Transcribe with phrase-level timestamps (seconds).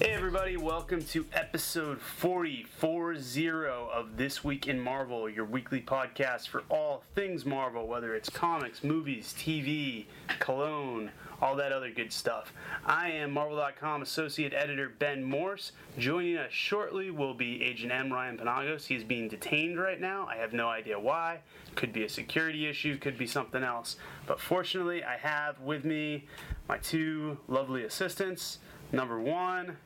[0.00, 3.48] Hey everybody, welcome to episode 440
[3.92, 8.84] of This Week in Marvel, your weekly podcast for all things Marvel, whether it's comics,
[8.84, 10.04] movies, TV,
[10.38, 11.10] cologne,
[11.42, 12.52] all that other good stuff.
[12.86, 15.72] I am Marvel.com associate editor Ben Morse.
[15.98, 18.12] Joining us shortly will be Agent M.
[18.12, 18.86] Ryan Panagos.
[18.86, 20.28] He's being detained right now.
[20.30, 21.40] I have no idea why.
[21.74, 23.96] Could be a security issue, could be something else.
[24.28, 26.26] But fortunately, I have with me
[26.68, 28.60] my two lovely assistants.
[28.90, 29.76] Number one,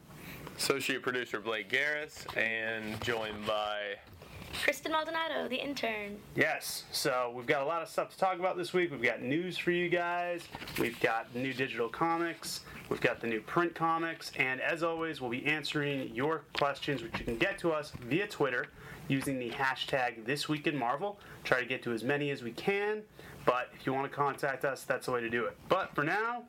[0.57, 3.97] Associate producer Blake Garris, and joined by
[4.63, 6.19] Kristen Maldonado, the intern.
[6.37, 8.91] Yes, so we've got a lot of stuff to talk about this week.
[8.91, 10.43] We've got news for you guys.
[10.79, 12.61] We've got new digital comics.
[12.89, 14.31] We've got the new print comics.
[14.37, 18.27] And as always, we'll be answering your questions, which you can get to us via
[18.29, 18.67] Twitter
[19.09, 21.19] using the hashtag This Week in Marvel.
[21.45, 23.03] Try to get to as many as we can.
[23.45, 25.57] But if you want to contact us, that's the way to do it.
[25.69, 26.45] But for now,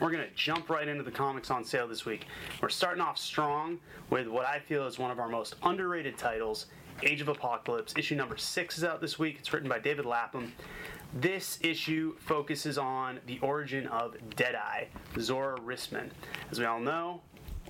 [0.00, 2.26] we're going to jump right into the comics on sale this week.
[2.60, 3.78] We're starting off strong
[4.10, 6.66] with what I feel is one of our most underrated titles,
[7.02, 7.94] Age of Apocalypse.
[7.96, 9.36] Issue number six is out this week.
[9.38, 10.52] It's written by David Lapham.
[11.14, 14.86] This issue focuses on the origin of Deadeye,
[15.18, 16.10] Zora Risman.
[16.50, 17.20] As we all know,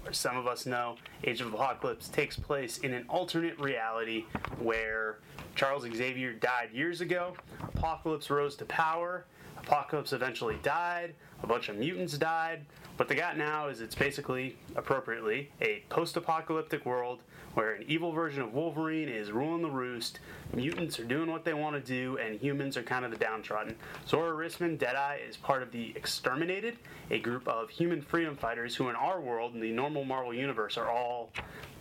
[0.04, 4.24] or some of us know, Age of Apocalypse takes place in an alternate reality
[4.58, 5.18] where
[5.54, 9.26] Charles Xavier died years ago, Apocalypse rose to power,
[9.58, 12.64] Apocalypse eventually died, a bunch of mutants died.
[12.96, 17.20] What they got now is it's basically, appropriately, a post apocalyptic world
[17.56, 20.20] where an evil version of Wolverine is ruling the roost,
[20.52, 23.74] mutants are doing what they want to do, and humans are kind of the downtrodden.
[24.06, 26.76] Zora Risman, Deadeye, is part of the Exterminated,
[27.10, 30.76] a group of human freedom fighters who, in our world, in the normal Marvel universe,
[30.76, 31.30] are all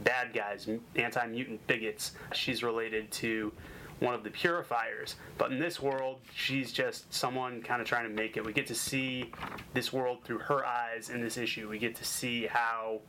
[0.05, 2.13] bad guys, anti mutant bigots.
[2.33, 3.51] She's related to
[3.99, 5.15] one of the purifiers.
[5.37, 8.45] But in this world, she's just someone kind of trying to make it.
[8.45, 9.31] We get to see
[9.73, 11.69] this world through her eyes in this issue.
[11.69, 13.01] We get to see how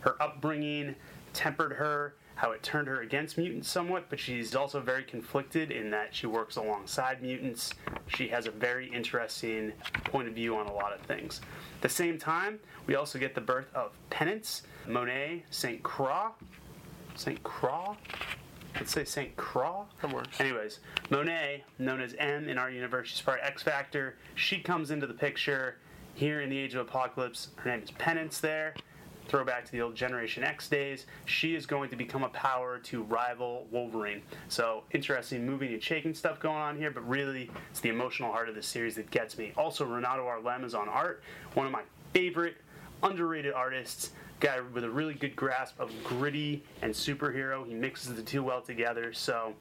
[0.00, 0.94] her upbringing
[1.32, 5.90] tempered her, how it turned her against mutants somewhat, but she's also very conflicted in
[5.90, 7.74] that she works alongside mutants.
[8.06, 9.72] She has a very interesting
[10.04, 11.40] point of view on a lot of things.
[11.76, 15.82] At the same time, we also get the birth of Penance, Monet, St.
[15.82, 16.28] Croix.
[17.16, 17.42] St.
[17.42, 17.96] Croix?
[18.74, 19.36] Let's say St.
[19.36, 19.82] Croix.
[20.02, 20.40] That works.
[20.40, 20.80] Anyways,
[21.10, 24.16] Monet, known as M in our universe, she's part X Factor.
[24.34, 25.76] She comes into the picture
[26.14, 27.48] here in the Age of Apocalypse.
[27.56, 28.74] Her name is Penance there.
[29.28, 31.04] Throwback to the old Generation X days.
[31.26, 34.22] She is going to become a power to rival Wolverine.
[34.48, 38.48] So, interesting moving and shaking stuff going on here, but really, it's the emotional heart
[38.48, 39.52] of the series that gets me.
[39.56, 41.82] Also, Renato Arlem is on art, one of my
[42.14, 42.56] favorite
[43.02, 47.66] underrated artists guy with a really good grasp of gritty and superhero.
[47.66, 49.12] He mixes the two well together.
[49.12, 49.54] So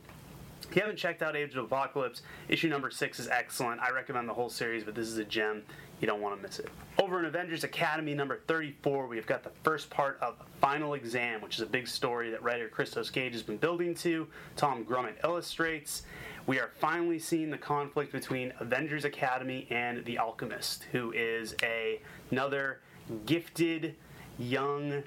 [0.70, 3.82] if you haven't checked out Age of Apocalypse, issue number six is excellent.
[3.82, 5.64] I recommend the whole series, but this is a gem.
[6.02, 6.70] You don't want to miss it.
[7.00, 11.56] Over in Avengers Academy number 34, we've got the first part of Final Exam, which
[11.56, 14.28] is a big story that writer Christos Gage has been building to.
[14.56, 16.04] Tom Grummett illustrates.
[16.46, 22.00] We are finally seeing the conflict between Avengers Academy and the Alchemist, who is a,
[22.30, 22.80] another
[23.26, 23.96] gifted
[24.40, 25.04] young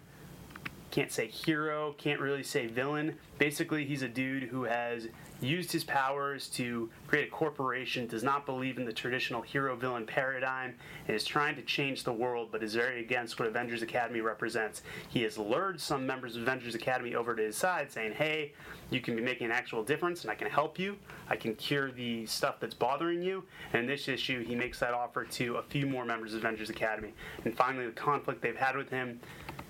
[0.90, 3.16] can't say hero, can't really say villain.
[3.38, 5.08] Basically, he's a dude who has
[5.40, 10.06] used his powers to create a corporation, does not believe in the traditional hero villain
[10.06, 10.74] paradigm,
[11.06, 14.82] and is trying to change the world, but is very against what Avengers Academy represents.
[15.08, 18.52] He has lured some members of Avengers Academy over to his side, saying, Hey,
[18.90, 20.96] you can be making an actual difference, and I can help you.
[21.28, 23.44] I can cure the stuff that's bothering you.
[23.72, 26.70] And in this issue, he makes that offer to a few more members of Avengers
[26.70, 27.14] Academy.
[27.44, 29.20] And finally, the conflict they've had with him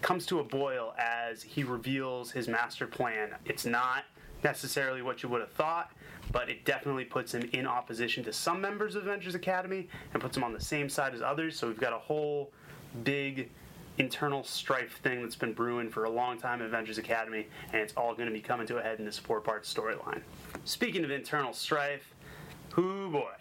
[0.00, 3.34] comes to a boil as he reveals his master plan.
[3.44, 4.04] It's not
[4.42, 5.92] necessarily what you would have thought,
[6.32, 10.36] but it definitely puts him in opposition to some members of Avengers Academy and puts
[10.36, 11.58] him on the same side as others.
[11.58, 12.50] So we've got a whole
[13.04, 13.50] big
[13.98, 17.92] internal strife thing that's been brewing for a long time in Avengers Academy, and it's
[17.96, 20.22] all going to be coming to a head in this four part storyline.
[20.64, 22.14] Speaking of internal strife,
[22.76, 23.32] whoo boy,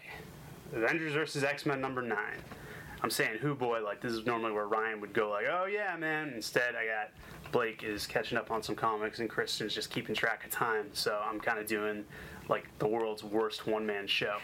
[0.74, 2.38] Avengers versus X Men number nine.
[3.02, 5.96] I'm saying who boy, like this is normally where Ryan would go like, oh yeah,
[5.96, 6.32] man.
[6.34, 7.10] Instead, I got
[7.52, 10.86] Blake is catching up on some comics and Kristen's just keeping track of time.
[10.92, 12.04] So I'm kind of doing
[12.48, 14.36] like the world's worst one man show.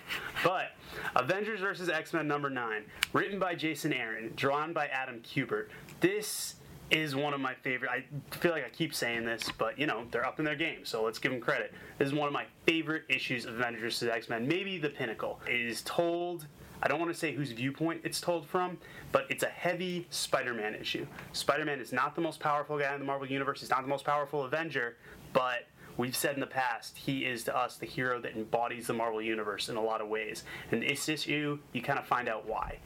[0.44, 0.72] But
[1.16, 1.88] Avengers vs.
[1.88, 5.68] X Men number nine, written by Jason Aaron, drawn by Adam Kubert.
[6.00, 6.54] This
[6.90, 7.90] is one of my favorite.
[7.90, 8.04] I
[8.36, 11.02] feel like I keep saying this, but you know they're up in their game, so
[11.02, 11.74] let's give them credit.
[11.98, 14.08] This is one of my favorite issues of Avengers vs.
[14.08, 15.40] X Men, maybe the pinnacle.
[15.48, 16.46] It is told
[16.82, 18.78] I don't want to say whose viewpoint it's told from,
[19.12, 21.06] but it's a heavy Spider Man issue.
[21.32, 23.88] Spider Man is not the most powerful guy in the Marvel Universe, he's not the
[23.88, 24.96] most powerful Avenger,
[25.32, 28.92] but we've said in the past, he is to us the hero that embodies the
[28.92, 30.44] Marvel Universe in a lot of ways.
[30.70, 32.78] And this issue, you kind of find out why.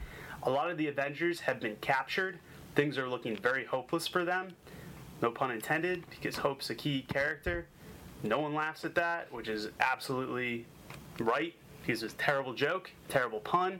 [0.43, 2.39] A lot of the Avengers have been captured
[2.75, 4.55] things are looking very hopeless for them.
[5.21, 7.67] No pun intended, because Hope's a key character.
[8.23, 10.65] No one laughs at that, which is absolutely
[11.19, 11.53] right,
[11.85, 13.79] because it's a terrible joke, terrible pun.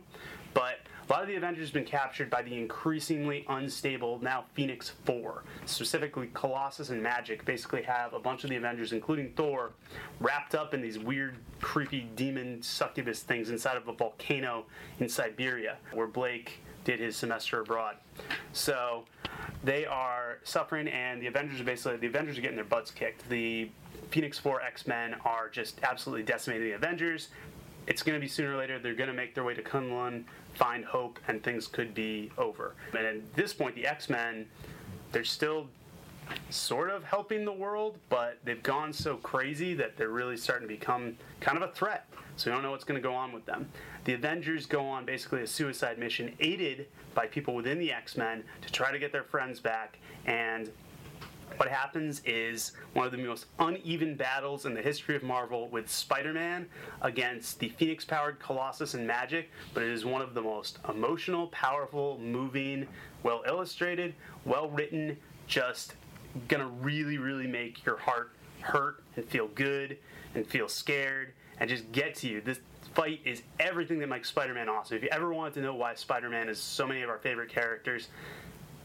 [0.54, 4.94] But a lot of the Avengers have been captured by the increasingly unstable now Phoenix
[5.06, 5.44] 4.
[5.66, 9.72] Specifically, Colossus and Magik basically have a bunch of the Avengers, including Thor,
[10.20, 14.66] wrapped up in these weird, creepy demon succubus things inside of a volcano
[15.00, 17.98] in Siberia, where Blake did his semester abroad.
[18.54, 19.04] So
[19.64, 23.28] they are suffering, and the Avengers are basically the Avengers are getting their butts kicked.
[23.30, 23.70] The
[24.10, 27.30] Phoenix 4 X Men are just absolutely decimating the Avengers.
[27.88, 28.80] It's going to be sooner or later.
[28.80, 30.24] They're going to make their way to Kunlun,
[30.54, 32.76] find hope, and things could be over.
[32.96, 34.46] And at this point, the X Men,
[35.12, 35.68] they're still
[36.50, 40.74] sort of helping the world, but they've gone so crazy that they're really starting to
[40.74, 42.08] become kind of a threat.
[42.38, 43.68] So we don't know what's going to go on with them.
[44.06, 48.44] The Avengers go on basically a suicide mission, aided by people within the X Men
[48.62, 49.98] to try to get their friends back.
[50.26, 50.72] And
[51.58, 55.90] what happens is one of the most uneven battles in the history of Marvel with
[55.90, 56.68] Spider Man
[57.02, 61.48] against the Phoenix powered Colossus and Magik, but it is one of the most emotional,
[61.48, 62.88] powerful, moving,
[63.24, 64.14] well illustrated,
[64.46, 65.18] well written,
[65.48, 65.96] just
[66.48, 68.32] gonna really, really make your heart
[68.62, 69.98] hurt and feel good
[70.36, 72.42] and feel scared and just get to you.
[72.42, 72.60] This
[72.94, 74.98] fight is everything that makes Spider Man awesome.
[74.98, 77.50] If you ever wanted to know why Spider Man is so many of our favorite
[77.50, 78.08] characters,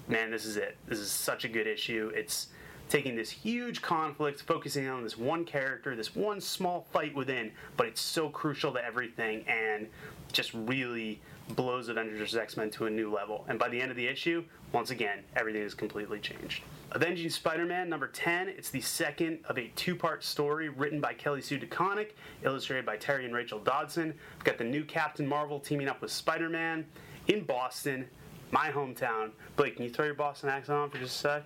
[0.08, 0.76] man, this is it.
[0.86, 2.10] This is such a good issue.
[2.14, 2.48] It's
[2.88, 7.86] taking this huge conflict, focusing on this one character, this one small fight within, but
[7.86, 9.88] it's so crucial to everything and
[10.32, 12.34] just really blows Avengers.
[12.34, 13.44] X Men to a new level.
[13.48, 16.62] And by the end of the issue, once again, everything is completely changed.
[16.92, 18.48] Avenging Spider Man number 10.
[18.48, 22.10] It's the second of a two part story written by Kelly Sue DeConnick,
[22.42, 24.14] illustrated by Terry and Rachel Dodson.
[24.36, 26.86] We've got the new Captain Marvel teaming up with Spider Man
[27.28, 28.08] in Boston,
[28.50, 29.30] my hometown.
[29.56, 31.44] Blake, can you throw your Boston accent on for just a sec?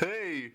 [0.00, 0.52] Hey!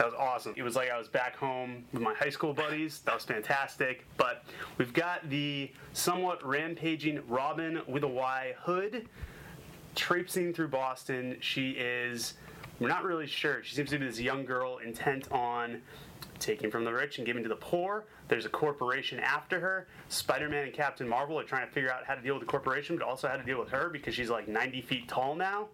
[0.00, 0.54] That was awesome.
[0.56, 3.00] It was like I was back home with my high school buddies.
[3.00, 4.06] That was fantastic.
[4.16, 4.44] But
[4.78, 9.06] we've got the somewhat rampaging Robin with a Y hood
[9.94, 11.36] traipsing through Boston.
[11.40, 12.32] She is,
[12.78, 13.62] we're not really sure.
[13.62, 15.82] She seems to be this young girl intent on
[16.38, 18.06] taking from the rich and giving to the poor.
[18.28, 19.86] There's a corporation after her.
[20.08, 22.50] Spider Man and Captain Marvel are trying to figure out how to deal with the
[22.50, 25.68] corporation, but also how to deal with her because she's like 90 feet tall now.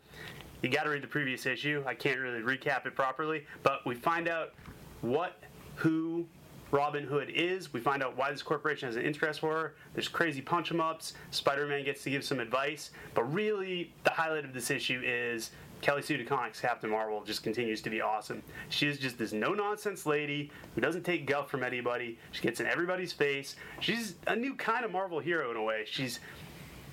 [0.63, 1.83] You got to read the previous issue.
[1.87, 4.55] I can't really recap it properly, but we find out
[5.03, 5.39] what,
[5.77, 6.27] who
[6.71, 7.73] Robin Hood is.
[7.73, 9.75] We find out why this corporation has an interest for her.
[9.95, 11.15] There's crazy punch 'em ups.
[11.31, 15.51] Spider Man gets to give some advice, but really the highlight of this issue is
[15.83, 18.43] Kelly Sue DeConnick's Captain Marvel just continues to be awesome.
[18.71, 22.19] She is just this no nonsense lady who doesn't take guff from anybody.
[22.33, 23.57] She gets in everybody's face.
[23.81, 25.85] She's a new kind of Marvel hero in a way.
[25.87, 26.21] She's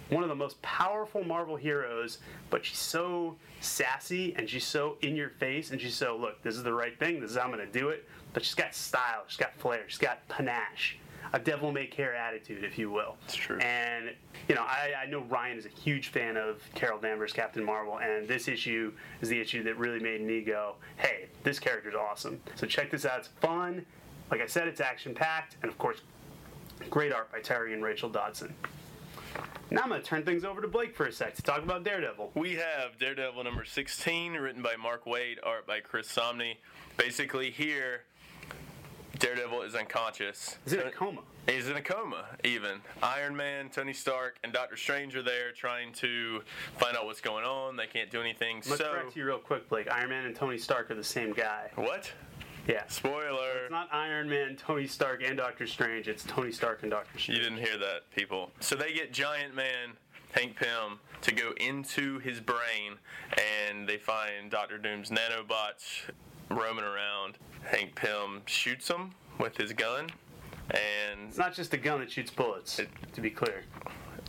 [0.09, 2.19] one of the most powerful Marvel heroes,
[2.49, 6.55] but she's so sassy and she's so in your face and she's so look, this
[6.55, 8.07] is the right thing, this is how I'm gonna do it.
[8.33, 10.97] But she's got style, she's got flair, she's got panache.
[11.35, 13.15] A devil may care attitude, if you will.
[13.25, 13.57] It's true.
[13.57, 14.11] And
[14.47, 17.99] you know, I, I know Ryan is a huge fan of Carol Danvers, Captain Marvel,
[17.99, 18.91] and this issue
[19.21, 23.05] is the issue that really made me go, "Hey, this character's awesome." So check this
[23.05, 23.85] out; it's fun.
[24.29, 26.01] Like I said, it's action packed, and of course,
[26.89, 28.53] great art by Terry and Rachel Dodson.
[29.71, 31.83] Now I'm going to turn things over to Blake for a sec to talk about
[31.83, 32.31] Daredevil.
[32.35, 36.57] We have Daredevil number 16, written by Mark Waid, art by Chris Samnee.
[36.95, 38.03] Basically, here,
[39.17, 40.57] Daredevil is unconscious.
[40.63, 41.21] He's in a coma.
[41.47, 42.81] He's in a coma, even.
[43.01, 46.41] Iron Man, Tony Stark, and Doctor Strange are there trying to
[46.77, 47.75] find out what's going on.
[47.75, 48.57] They can't do anything.
[48.57, 49.89] Let's so, correct you real quick, Blake.
[49.91, 51.71] Iron Man and Tony Stark are the same guy.
[51.75, 52.11] what?
[52.67, 52.83] Yeah.
[52.87, 53.63] Spoiler.
[53.63, 56.07] It's not Iron Man, Tony Stark, and Doctor Strange.
[56.07, 57.37] It's Tony Stark and Doctor Strange.
[57.39, 58.51] You didn't hear that, people.
[58.61, 59.89] So they get Giant Man,
[60.31, 62.97] Hank Pym, to go into his brain,
[63.69, 66.03] and they find Doctor Doom's nanobots
[66.49, 67.37] roaming around.
[67.63, 70.09] Hank Pym shoots him with his gun,
[70.71, 72.79] and It's not just a gun that shoots bullets,
[73.13, 73.63] to be clear.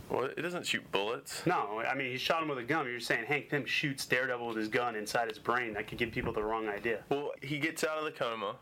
[0.09, 1.41] Well, it doesn't shoot bullets.
[1.45, 2.85] No, I mean, he shot him with a gun.
[2.85, 5.73] You're saying Hank Pym shoots Daredevil with his gun inside his brain.
[5.73, 6.99] That could give people the wrong idea.
[7.09, 8.55] Well, he gets out of the coma.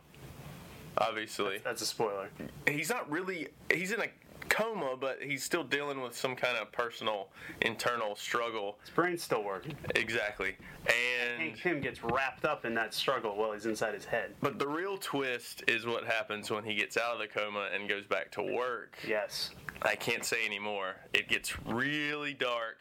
[0.97, 2.29] Obviously, That's a spoiler.
[2.67, 3.47] he's not really.
[3.73, 4.07] He's in a
[4.49, 7.29] coma, but he's still dealing with some kind of personal
[7.61, 8.77] internal struggle.
[8.81, 9.75] His brain's still working.
[9.95, 14.35] Exactly, and Hank Pym gets wrapped up in that struggle while he's inside his head.
[14.41, 17.89] But the real twist is what happens when he gets out of the coma and
[17.89, 18.95] goes back to work.
[19.07, 19.49] Yes.
[19.83, 20.95] I can't say anymore.
[21.13, 22.77] It gets really dark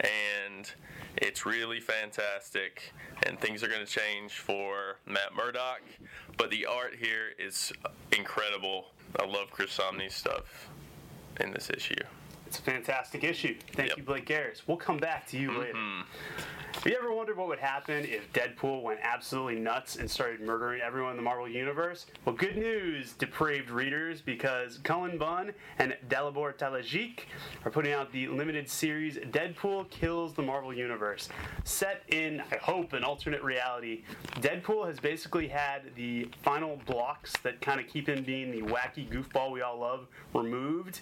[0.00, 0.70] and
[1.16, 2.92] it's really fantastic
[3.24, 5.80] and things are going to change for Matt Murdock.
[6.36, 7.72] But the art here is
[8.16, 8.86] incredible.
[9.18, 10.68] I love Chris Samnee's stuff
[11.40, 11.94] in this issue.
[12.56, 13.54] It's a fantastic issue.
[13.74, 13.98] Thank Yep.
[13.98, 14.62] you, Blake Garris.
[14.66, 15.74] We'll come back to you later.
[15.74, 16.00] Mm-hmm.
[16.78, 20.40] If you ever wonder wondered what would happen if Deadpool went absolutely nuts and started
[20.40, 22.06] murdering everyone in the Marvel Universe?
[22.24, 27.20] Well, good news, depraved readers, because Cullen Bunn and Dalibor Talajic
[27.64, 31.28] are putting out the limited series Deadpool Kills the Marvel Universe.
[31.64, 34.04] Set in, I hope, an alternate reality,
[34.36, 39.08] Deadpool has basically had the final blocks that kind of keep him being the wacky
[39.08, 41.00] goofball we all love removed.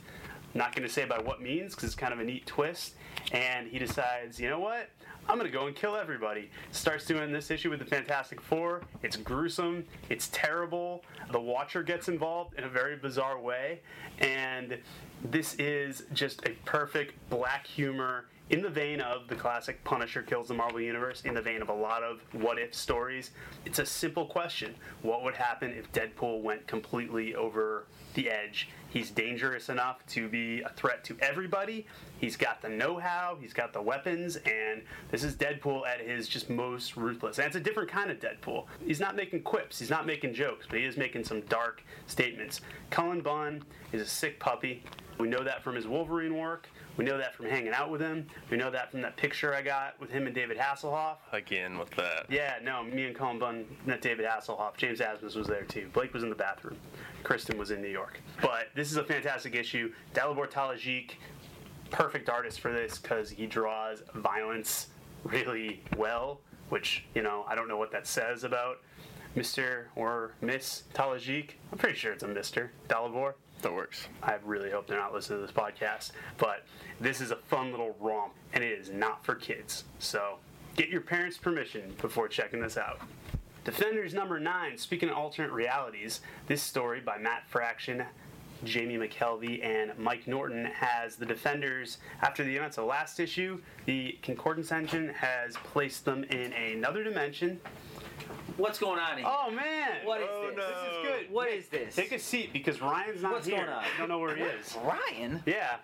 [0.54, 2.94] Not going to say by what means because it's kind of a neat twist.
[3.32, 4.88] And he decides, you know what?
[5.28, 6.50] I'm going to go and kill everybody.
[6.70, 8.82] Starts doing this issue with the Fantastic Four.
[9.02, 9.84] It's gruesome.
[10.10, 11.02] It's terrible.
[11.32, 13.80] The Watcher gets involved in a very bizarre way.
[14.18, 14.78] And
[15.24, 20.48] this is just a perfect black humor in the vein of the classic Punisher kills
[20.48, 23.30] the Marvel Universe, in the vein of a lot of what if stories.
[23.64, 28.68] It's a simple question What would happen if Deadpool went completely over the edge?
[28.94, 31.84] He's dangerous enough to be a threat to everybody.
[32.20, 36.28] He's got the know how, he's got the weapons, and this is Deadpool at his
[36.28, 37.38] just most ruthless.
[37.38, 38.66] And it's a different kind of Deadpool.
[38.86, 42.60] He's not making quips, he's not making jokes, but he is making some dark statements.
[42.90, 44.84] Cullen Bunn is a sick puppy.
[45.18, 46.68] We know that from his Wolverine work.
[46.96, 48.26] We know that from hanging out with him.
[48.50, 51.16] We know that from that picture I got with him and David Hasselhoff.
[51.32, 52.26] Again with that.
[52.30, 54.76] Yeah, no, me and Cullen Bunn met David Hasselhoff.
[54.76, 55.88] James Asmus was there too.
[55.92, 56.76] Blake was in the bathroom.
[57.24, 58.20] Kristen was in New York.
[58.40, 59.92] But this is a fantastic issue.
[60.14, 61.12] Dalibor Talajic,
[61.90, 64.88] perfect artist for this because he draws violence
[65.24, 68.80] really well, which, you know, I don't know what that says about
[69.36, 69.86] Mr.
[69.96, 71.50] or Miss Talajic.
[71.72, 72.68] I'm pretty sure it's a Mr.
[72.88, 73.34] Dalibor.
[73.62, 74.08] That works.
[74.22, 76.12] I really hope they're not listening to this podcast.
[76.36, 76.64] But
[77.00, 79.84] this is a fun little romp, and it is not for kids.
[79.98, 80.36] So
[80.76, 83.00] get your parents' permission before checking this out.
[83.64, 84.76] Defenders number nine.
[84.76, 88.04] Speaking of alternate realities, this story by Matt Fraction,
[88.62, 93.60] Jamie McKelvie, and Mike Norton has the Defenders after the events of last issue.
[93.86, 97.58] The Concordance engine has placed them in another dimension.
[98.56, 99.26] What's going on here?
[99.28, 100.04] Oh man!
[100.04, 100.56] What is Oh, this?
[100.56, 100.66] no.
[100.68, 101.32] This is good.
[101.34, 101.94] What Nick, is this?
[101.96, 103.56] Take a seat because Ryan's not What's here.
[103.56, 103.82] going on?
[103.82, 104.76] I don't know where he is.
[104.84, 105.42] Ryan?
[105.46, 105.76] Yeah.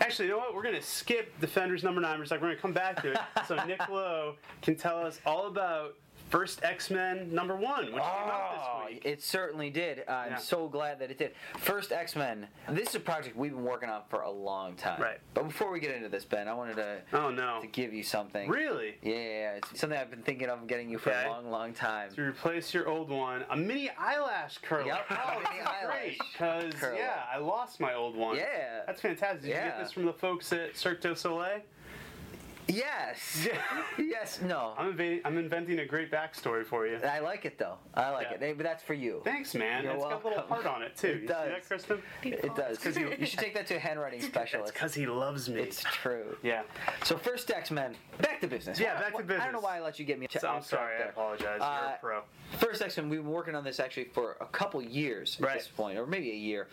[0.00, 0.54] Actually, you know what?
[0.54, 2.18] We're gonna skip Defenders number nine.
[2.18, 5.20] We're just like we're gonna come back to it, so Nick Lowe can tell us
[5.24, 5.94] all about
[6.30, 9.02] first X Men number one, which came out Oh, this ah, week.
[9.04, 10.00] it certainly did.
[10.08, 10.36] Uh, I'm Yeah.
[10.38, 11.32] so glad that it did.
[11.58, 12.48] First X Men.
[12.68, 15.00] This is a project we've been working on for a long time.
[15.00, 15.20] Right.
[15.34, 17.60] But before we get into this, Ben, I wanted to Oh no!
[17.60, 18.48] to give you something.
[18.48, 18.96] Really?
[19.02, 21.26] Yeah, it's something I've been thinking of getting you for Okay.
[21.26, 22.10] a long, long time.
[22.14, 24.86] To replace your old one, a mini eyelash curler.
[24.86, 28.36] Yep, Oh, mini eyelash great because yeah, I lost my old one.
[28.36, 28.82] Yeah.
[28.86, 29.42] That's fantastic.
[29.42, 31.60] Did you get this from the folks at Cirque du Soleil?
[32.66, 33.46] Yes.
[33.46, 33.58] Yeah.
[33.98, 34.40] yes.
[34.40, 34.72] No.
[34.78, 36.96] I'm, I'm inventing a great backstory for you.
[36.98, 37.76] I like it though.
[37.94, 38.34] I like Yeah.
[38.36, 38.40] it.
[38.40, 39.20] Hey, But that's for you.
[39.24, 39.84] Thanks, man.
[39.84, 41.08] You're it's got a little heart on it too.
[41.08, 41.44] It you does.
[41.46, 42.02] see that, Kristen?
[42.22, 42.78] It does.
[42.78, 44.72] 'cause you- you should take that to a handwriting specialist.
[44.72, 45.60] because he loves me.
[45.60, 46.36] It's true.
[46.42, 46.62] yeah.
[47.04, 48.80] So first X Men, back to business.
[48.80, 50.26] Yeah, back to why- I don't know why I let you get me.
[50.30, 50.96] So I'm sorry.
[51.02, 51.58] I apologize.
[51.58, 52.22] You're Uh, a pro.
[52.58, 55.58] First X Men, we've been working on this actually for a couple years at Right.
[55.58, 56.68] this point, or maybe a year.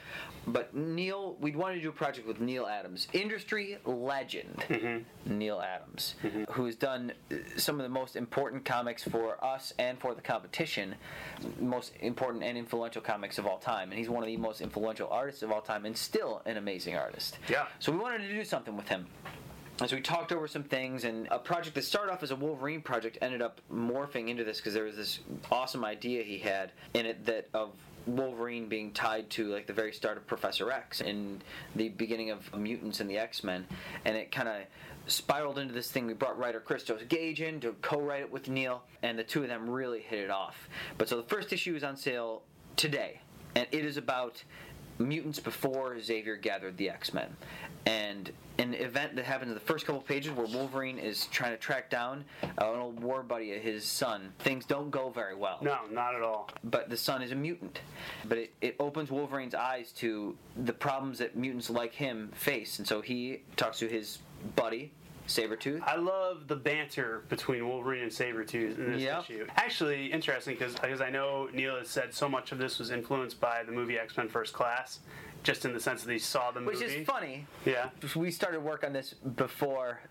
[0.48, 5.38] But Neal, we'd wanted to do a project with Neal Adams, industry legend, Mm-hmm.
[5.38, 5.81] Neal Adams,
[6.50, 10.22] who has done uh, some of the most important comics for us and for the
[10.22, 10.96] competition,
[11.60, 13.92] most important and influential comics of all time.
[13.92, 16.96] And he's one of the most influential artists of all time, and still an amazing
[16.96, 17.38] artist.
[17.50, 17.66] Yeah.
[17.80, 19.08] So we wanted to do something with him.
[19.80, 22.36] And so we talked over some things, and a project that started off as a
[22.36, 25.20] Wolverine project ended up morphing into this because there was this
[25.52, 27.72] awesome idea he had in it that of
[28.06, 31.44] Wolverine being tied to like the very start of Professor X and
[31.76, 33.66] the beginning of mutants and the X Men,
[34.06, 34.62] and it kind of
[35.08, 36.08] spiraled into this thing.
[36.08, 39.50] We brought writer Christos Gage in to co-write it with Neal, and the two of
[39.50, 40.70] them really hit it off.
[40.98, 42.43] But so the first issue is on sale
[42.75, 43.22] today,
[43.55, 44.43] and it is about
[45.00, 47.36] mutants before Xavier gathered the X Men,
[47.86, 51.58] and an event that happens in the first couple pages where Wolverine is trying to
[51.58, 54.31] track down an old war buddy of his son.
[54.39, 55.58] Things don't go very well.
[55.62, 56.50] No, not at all.
[56.63, 57.79] But the son is a mutant.
[58.25, 62.88] But it, it opens Wolverine's eyes to the problems that mutants like him face, and
[62.88, 64.20] so he talks to his
[64.55, 64.91] buddy,
[65.27, 65.81] Sabretooth.
[65.83, 69.24] I love the banter between Wolverine and Sabretooth in this Yep.
[69.24, 69.48] issue.
[69.55, 73.63] Actually, interesting because I know Neal has said so much of this was influenced by
[73.63, 75.00] the movie X Men First Class,
[75.43, 76.77] just in the sense that he saw the movie.
[76.77, 77.45] Which is funny.
[77.65, 77.89] Yeah.
[78.15, 80.01] We started work on this before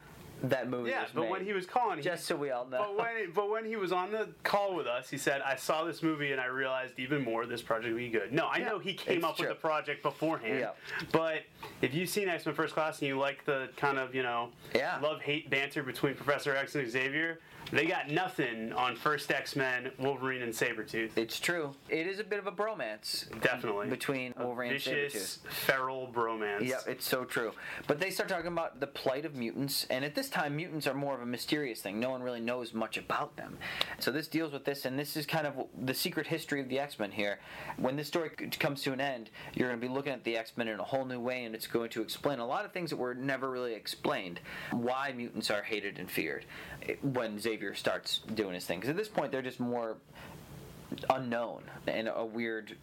[0.44, 1.30] that movie Yeah, was but made.
[1.30, 2.78] when he was calling, he, just so we all know.
[2.78, 5.85] but when but when he was on the call with us, he said, "I saw
[5.85, 8.68] this movie and I realized even more this project would be good." No, I Yeah,
[8.68, 10.70] know he came up with the project beforehand, Yeah.
[11.12, 11.42] but
[11.82, 14.50] if you've seen X Men First Class and you like the kind of you know
[14.75, 14.99] Yeah.
[15.02, 17.40] love hate banter between Professor X and Xavier,
[17.73, 21.17] they got nothing on First X Men, Wolverine and Sabretooth.
[21.17, 21.75] It's true.
[21.89, 23.29] It is a bit of a bromance.
[23.41, 23.89] Definitely.
[23.89, 25.53] Between Wolverine and Vicious, Sabretooth.
[25.53, 26.67] feral bromance.
[26.67, 27.53] Yep, it's so true.
[27.87, 30.95] But they start talking about the plight of mutants, and at this time, mutants are
[30.95, 32.00] more of a mysterious thing.
[32.00, 33.59] No one really knows much about them.
[33.99, 36.79] So this deals with this, and this is kind of the secret history of the
[36.79, 37.39] X Men here.
[37.77, 40.53] When this story comes to an end, you're going to be looking at the X
[40.57, 42.91] Men in a whole new way, and it's going to explain a lot of things
[42.91, 44.41] that were never really explained.
[44.73, 46.47] Why mutants are hated and feared
[46.89, 48.81] eh, when Xavier starts doing his thing.
[48.81, 49.97] Because at this point, they're just more
[51.09, 52.76] unknown and a weird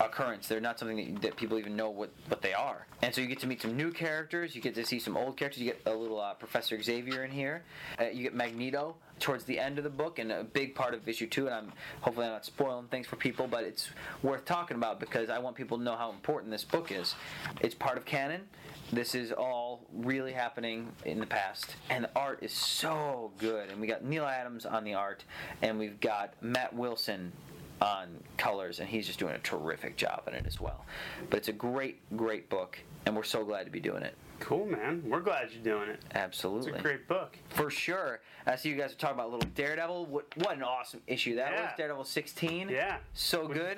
[0.00, 0.48] occurrence.
[0.48, 2.86] They're not something that, that people even know what, what they are.
[3.02, 4.54] And so you get to meet some new characters.
[4.54, 5.62] You get to see some old characters.
[5.62, 7.62] You get a little uh, Professor Xavier in here.
[8.00, 11.08] Uh, you get Magneto towards the end of the book and a big part of
[11.08, 11.46] issue two.
[11.46, 13.90] And I'm hopefully I'm not spoiling things for people, but it's
[14.22, 17.14] worth talking about because I want people to know how important this book is.
[17.60, 18.42] It's part of canon.
[18.92, 23.70] This is all really happening in the past, and the art is so good.
[23.70, 25.24] And we got Neal Adams on the art,
[25.62, 27.32] and we've got Matt Wilson
[27.80, 30.84] on colors, and he's just doing a terrific job in it as well.
[31.30, 34.14] But it's a great, great book, and we're so glad to be doing it.
[34.40, 35.02] Cool, man.
[35.06, 36.00] We're glad you're doing it.
[36.16, 36.72] Absolutely.
[36.72, 37.38] It's a great book.
[37.50, 38.20] for sure.
[38.44, 40.06] I see you guys are talking about little Daredevil.
[40.06, 41.62] What, what an awesome issue that Yeah.
[41.62, 41.70] was!
[41.76, 42.68] Daredevil 16.
[42.68, 42.96] Yeah.
[43.14, 43.76] so What'd you good.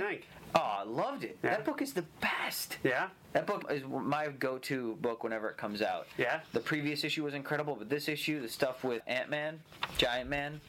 [0.56, 1.37] Oh, I loved it.
[1.42, 1.50] Yeah.
[1.50, 2.78] That book is the best.
[2.84, 3.08] Yeah.
[3.32, 6.06] That book is my go-to book whenever it comes out.
[6.16, 6.40] Yeah.
[6.52, 9.58] The previous issue was incredible, but this issue, the stuff with Ant Man,
[9.99, 10.61] Giant Man,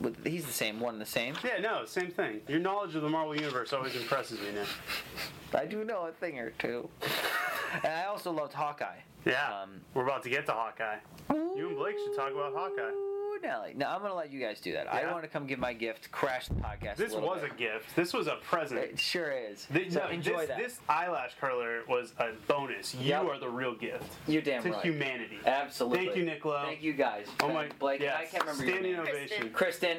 [0.00, 1.34] with, he's the same, one and the same.
[1.42, 2.40] Yeah, no, same thing.
[2.48, 4.66] Your knowledge of the Marvel Universe always impresses me, Nick.
[5.54, 6.88] I do know a thing or two.
[7.82, 8.98] and I also loved Hawkeye.
[9.24, 9.62] Yeah.
[9.62, 10.98] Um, We're about to get to Hawkeye.
[11.30, 13.13] You and Blake should talk about Hawkeye.
[13.42, 13.74] Nelly.
[13.76, 14.92] No, I'm gonna let you guys do that.
[14.92, 16.96] I want to come give my gift, crash the podcast.
[16.96, 17.52] This a was bit.
[17.52, 17.94] a gift.
[17.96, 18.80] This was a present.
[18.80, 19.66] It sure is.
[19.72, 20.58] Th- so no, enjoy this, that.
[20.58, 22.94] This eyelash curler was a bonus.
[22.94, 23.24] You Yep.
[23.24, 24.70] are the real gift You're damn right.
[24.70, 24.84] to right.
[24.84, 25.38] humanity.
[25.46, 26.06] Absolutely.
[26.06, 26.62] Thank you, Nicola.
[26.64, 27.26] Thank you guys.
[27.40, 28.00] Oh my, Blake.
[28.00, 28.16] yes.
[28.20, 29.00] I can't remember your Standing name.
[29.02, 29.50] ovation.
[29.52, 29.98] Kristen,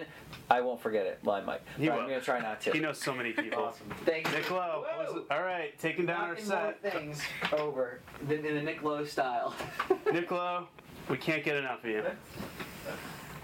[0.50, 1.20] I won't forget it.
[1.30, 1.62] I might.
[1.78, 2.72] He I'm gonna try not to.
[2.72, 3.56] He knows so many people.
[3.66, 3.88] Awesome.
[4.06, 4.34] Thank you.
[4.38, 4.86] Nick Lowe.
[5.32, 6.82] All right, taking down our set.
[6.82, 7.22] things
[7.54, 8.00] over
[8.30, 9.56] in in the Nick Lowe style.
[10.12, 10.68] Nick Lowe,
[11.10, 12.04] we can't get enough of you.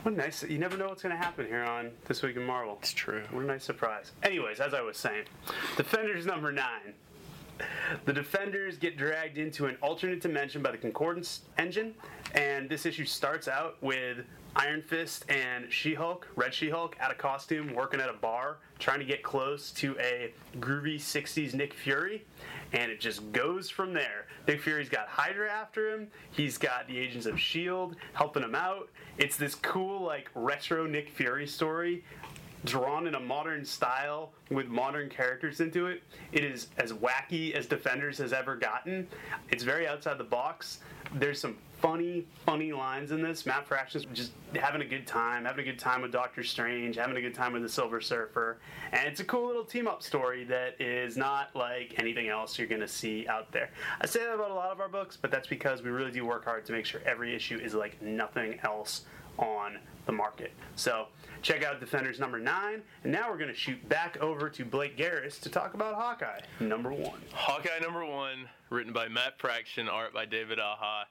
[0.03, 0.41] What a nice.
[0.41, 2.75] You never know what's going to happen here on This Week in Marvel.
[2.81, 3.21] It's true.
[3.29, 4.13] What a nice surprise.
[4.23, 5.25] Anyways, as I was saying,
[5.77, 6.93] Defenders number nine.
[8.05, 11.93] The Defenders get dragged into an alternate dimension by the Concordance engine,
[12.33, 17.11] and this issue starts out with Iron Fist and She Hulk, Red She Hulk, out
[17.11, 21.73] of costume, working at a bar, trying to get close to a groovy 60s Nick
[21.73, 22.25] Fury,
[22.73, 24.27] and it just goes from there.
[24.47, 27.95] Nick Fury's got Hydra after him, he's got the Agents of S.H.I.E.L.D.
[28.13, 28.89] helping him out.
[29.17, 32.03] It's this cool, like, retro Nick Fury story
[32.65, 36.03] drawn in a modern style with modern characters into it.
[36.31, 39.07] It is as wacky as Defenders has ever gotten.
[39.49, 40.79] It's very outside the box.
[41.15, 43.45] There's some funny, funny lines in this.
[43.45, 47.17] Matt Fraction's just having a good time, having a good time with Doctor Strange, having
[47.17, 48.59] a good time with the Silver Surfer.
[48.91, 52.67] And it's a cool little team up story that is not like anything else you're
[52.67, 53.71] going to see out there.
[53.99, 56.23] I say that about a lot of our books, but that's because we really do
[56.25, 59.05] work hard to make sure every issue is like nothing else
[59.39, 60.51] on the market.
[60.75, 61.07] So
[61.41, 64.97] check out Defenders number nine, and now we're going to shoot back over to Blake
[64.97, 67.19] Garris to talk about Hawkeye number one.
[67.33, 71.05] Hawkeye number one, written by Matt Fraction, art by David Aja.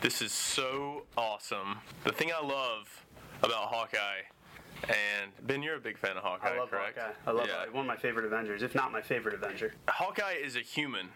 [0.00, 1.78] This is so awesome.
[2.04, 3.04] The thing I love
[3.42, 4.22] about Hawkeye,
[4.88, 6.98] and Ben, you're a big fan of Hawkeye, I love correct?
[6.98, 7.12] Hawkeye.
[7.26, 7.64] I love yeah.
[7.64, 7.72] it.
[7.72, 9.74] One of my favorite Avengers, if not my favorite Avenger.
[9.88, 11.08] Hawkeye is a human.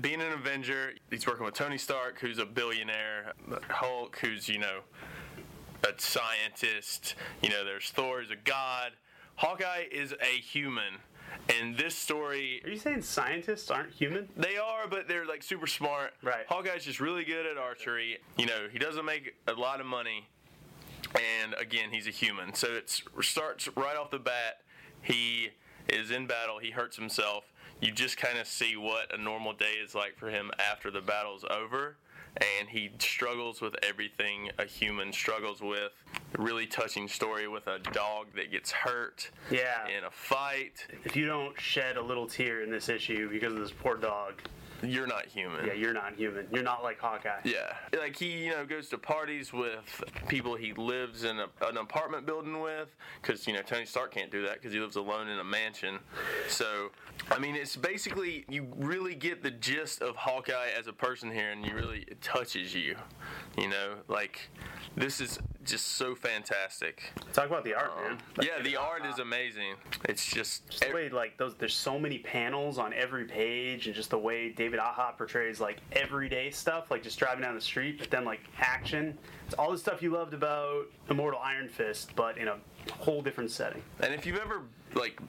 [0.00, 3.34] Being an Avenger, he's working with Tony Stark, who's a billionaire,
[3.70, 4.80] Hulk, who's, you know,
[5.88, 8.92] a scientist, you know, there's Thor, who's a god.
[9.36, 11.00] Hawkeye is a human.
[11.48, 14.28] And this story Are you saying scientists aren't human?
[14.36, 16.12] They are, but they're like super smart.
[16.22, 16.46] Right.
[16.48, 18.18] Hawkeye's just really good at archery.
[18.38, 20.26] You know, he doesn't make a lot of money,
[21.14, 22.54] and again, he's a human.
[22.54, 24.60] So it starts right off the bat.
[25.02, 25.50] He
[25.88, 26.58] is in battle.
[26.58, 27.44] He hurts himself.
[27.80, 31.02] You just kind of see what a normal day is like for him after the
[31.02, 31.96] battle's over.
[32.38, 35.92] And he struggles with everything a human struggles with.
[36.38, 39.86] A really touching story with a dog that gets hurt Yeah.
[39.88, 40.86] in a fight.
[41.04, 44.34] If you don't shed a little tear in this issue because of this poor dog,
[44.82, 45.66] You're not human.
[45.66, 46.46] yeah, you're not human.
[46.52, 47.40] You're not like Hawkeye.
[47.44, 51.76] Yeah, like he, you know, goes to parties with people he lives in a, an
[51.78, 55.28] apartment building with, because you know Tony Stark can't do that because he lives alone
[55.28, 55.98] in a mansion.
[56.48, 56.90] So,
[57.30, 61.50] I mean, it's basically you really get the gist of Hawkeye as a person here,
[61.50, 62.96] and you really it touches you.
[63.58, 64.48] You know, like
[64.96, 67.02] this is just so fantastic.
[67.32, 68.18] Talk about the art, Um, man.
[68.42, 69.74] yeah, the art is amazing.
[70.08, 74.10] It's just, Just way like those there's so many panels on every page and just
[74.10, 78.10] the way David Aja portrays like everyday stuff like just driving down the street but
[78.10, 82.48] then like action It's all the stuff you loved about Immortal Iron Fist, but in
[82.48, 82.56] a
[82.98, 83.82] whole different setting.
[84.00, 84.62] And if you've ever
[84.94, 85.20] like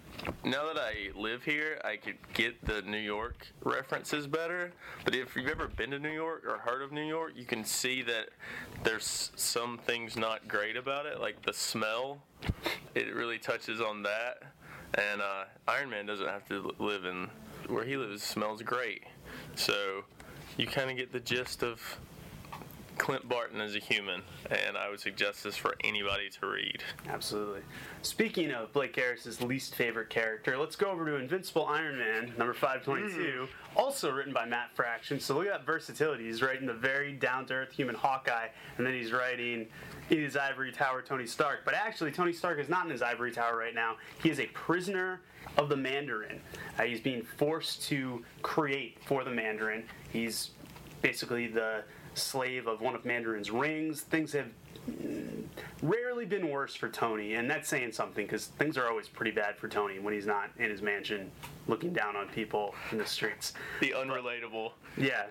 [0.44, 4.72] now that I live here, I could get the New York references better.
[5.04, 7.64] But if you've ever been to New York or heard of New York, you can
[7.64, 8.30] see that
[8.84, 12.20] there's some things not great about it, like the smell.
[12.96, 14.44] It really touches on that.
[14.96, 17.30] And uh, Iron Man doesn't have to live in
[17.68, 18.24] where he lives.
[18.24, 19.04] Smells great,
[19.58, 20.04] so
[20.58, 22.00] you kind of get the gist of
[22.98, 26.84] Clint Barton as a human, and I would suggest this for anybody to read.
[27.08, 27.62] Absolutely.
[28.02, 32.54] Speaking of Blake Garris's least favorite character, let's go over to Invincible Iron Man, number
[32.54, 35.20] 522, also written by Matt Fraction.
[35.20, 36.26] So look at that versatility.
[36.26, 39.68] He's writing the very down to earth human Hawkeye, and then he's writing
[40.10, 41.60] in his ivory tower Tony Stark.
[41.66, 43.96] But actually, Tony Stark is not in his ivory tower right now.
[44.22, 45.22] He is a prisoner
[45.58, 46.42] of the Mandarin.
[46.78, 49.84] Uh, he's being forced to create for the Mandarin.
[50.12, 50.52] He's
[51.02, 51.84] basically the
[52.18, 54.02] slave of one of Mandarin's rings.
[54.02, 54.48] Things have
[55.82, 59.58] rarely been worse for Tony, and that's saying something because things are always pretty bad
[59.58, 61.32] for Tony when he's not in his mansion
[61.68, 63.54] looking down on people in the streets.
[63.80, 64.72] The unrelatable.
[64.98, 65.26] Yeah,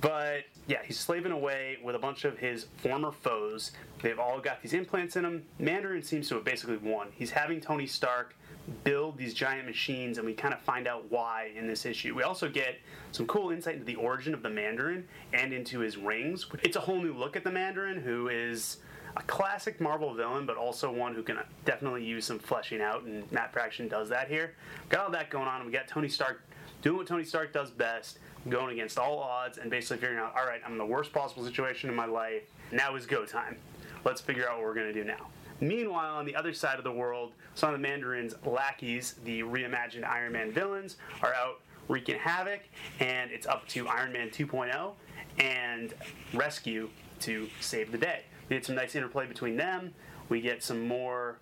[0.00, 3.72] but yeah, he's slaving away with a bunch of his former foes.
[4.02, 5.44] They've all got these implants in them.
[5.58, 7.08] Mandarin seems to have basically won.
[7.14, 8.36] He's having Tony Stark
[8.84, 12.14] build these giant machines, and we kind of find out why in this issue.
[12.14, 12.76] We also get
[13.12, 16.46] some cool insight into the origin of the Mandarin and into his rings.
[16.62, 18.78] It's a whole new look at the Mandarin, who is
[19.16, 23.30] a classic Marvel villain, but also one who can definitely use some fleshing out, and
[23.32, 24.54] Matt Fraction does that here.
[24.88, 26.42] Got all that going on, and we got Tony Stark
[26.82, 30.46] doing what Tony Stark does best, going against all odds, and basically figuring out, all
[30.46, 32.42] right, I'm in the worst possible situation in my life.
[32.72, 33.56] Now is go time.
[34.04, 35.28] Let's figure out what we're going to do now.
[35.60, 40.04] Meanwhile, on the other side of the world, some of the Mandarin's lackeys, the reimagined
[40.04, 42.60] Iron Man villains, are out wreaking havoc,
[43.00, 44.92] and it's up to Iron Man 2.0
[45.38, 45.94] and
[46.34, 46.88] Rescue
[47.20, 48.24] to save the day.
[48.48, 49.94] We get some nice interplay between them.
[50.28, 51.38] We get some more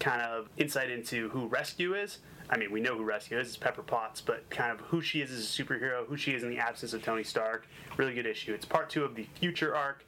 [0.00, 2.18] kind of insight into who Rescue is.
[2.50, 5.22] I mean, we know who Rescue is, it's Pepper Potts, but kind of who she
[5.22, 7.66] is as a superhero, who she is in the absence of Tony Stark.
[7.96, 8.52] Really good issue.
[8.52, 10.04] It's part two of the Future arc,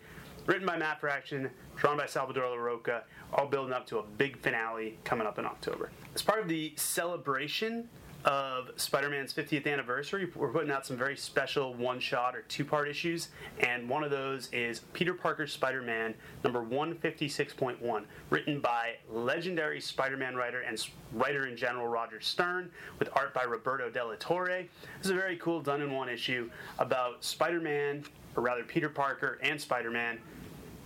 [0.47, 4.99] written by Matt Fraction, drawn by Salvador Larroca, all building up to a big finale
[5.05, 5.91] coming up in October.
[6.15, 7.89] As part of the celebration
[8.25, 12.65] of Spider Man's 50th anniversary, we're putting out some very special one shot or two
[12.65, 13.29] part issues,
[13.61, 20.17] and one of those is Peter Parker's Spider Man number 156.1, written by legendary Spider
[20.17, 24.65] Man writer and writer in general Roger Stern, with art by Roberto De La Torre.
[24.99, 28.05] This is a very cool done in one issue about Spider Man,
[28.35, 30.19] or rather Peter Parker and Spider Man,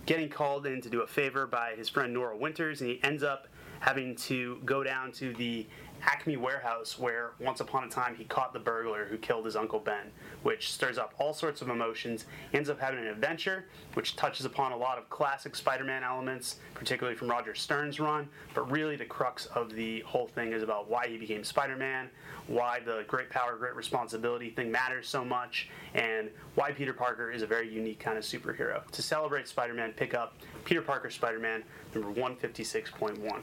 [0.05, 3.23] getting called in to do a favor by his friend Nora Winters, and he ends
[3.23, 3.47] up
[3.79, 5.67] having to go down to the
[6.03, 9.79] Acme warehouse where once upon a time he caught the burglar who killed his uncle
[9.79, 10.11] Ben,
[10.43, 12.25] which stirs up all sorts of emotions.
[12.53, 16.57] Ends up having an adventure which touches upon a lot of classic Spider Man elements,
[16.73, 20.89] particularly from Roger Stern's run, but really the crux of the whole thing is about
[20.89, 22.09] why he became Spider Man,
[22.47, 27.41] why the great power, great responsibility thing matters so much, and why Peter Parker is
[27.41, 28.85] a very unique kind of superhero.
[28.91, 30.35] To celebrate Spider Man, pick up
[30.65, 33.41] Peter Parker Spider Man number 156.1.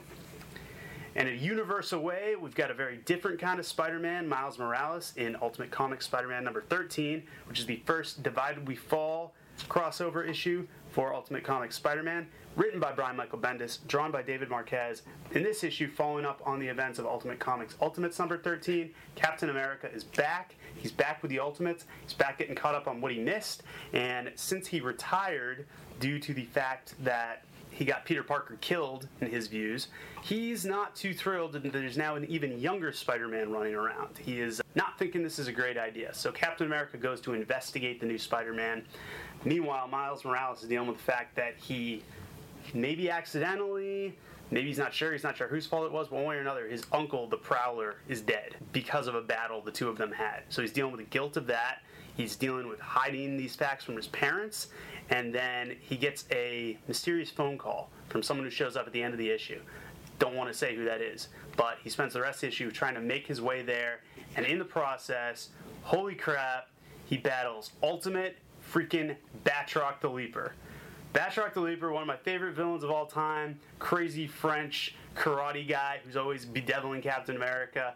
[1.19, 5.11] And in a universal way, we've got a very different kind of Spider-Man, Miles Morales,
[5.17, 9.33] in Ultimate Comics Spider-Man number 13, which is the first Divided We Fall
[9.67, 15.01] crossover issue for Ultimate Comics Spider-Man, written by Brian Michael Bendis, drawn by David Marquez.
[15.31, 19.49] In this issue, following up on the events of Ultimate Comics Ultimates number 13, Captain
[19.49, 20.55] America is back.
[20.77, 21.83] He's back with the Ultimates.
[22.01, 23.63] He's back getting caught up on what he missed.
[23.91, 25.67] And since he retired
[25.99, 27.43] due to the fact that
[27.79, 29.87] he got Peter Parker killed, in his views.
[30.21, 34.17] He's not too thrilled that there's now an even younger Spider Man running around.
[34.17, 36.13] He is not thinking this is a great idea.
[36.13, 38.83] So Captain America goes to investigate the new Spider Man.
[39.45, 42.03] Meanwhile, Miles Morales is dealing with the fact that he
[42.73, 44.13] maybe accidentally,
[44.51, 46.41] maybe he's not sure, he's not sure whose fault it was, but one way or
[46.41, 50.11] another, his uncle, the Prowler, is dead because of a battle the two of them
[50.11, 50.43] had.
[50.49, 51.81] So he's dealing with the guilt of that.
[52.15, 54.67] He's dealing with hiding these facts from his parents,
[55.09, 59.01] and then he gets a mysterious phone call from someone who shows up at the
[59.01, 59.61] end of the issue.
[60.17, 62.71] Don't want to say who that is, but he spends the rest of the issue
[62.71, 64.01] trying to make his way there,
[64.35, 65.49] and in the process,
[65.83, 66.67] holy crap,
[67.05, 68.37] he battles Ultimate
[68.69, 70.53] freaking Batroc the Leaper.
[71.13, 75.99] Batroc the Leaper, one of my favorite villains of all time, crazy French karate guy
[76.03, 77.95] who's always bedeviling Captain America.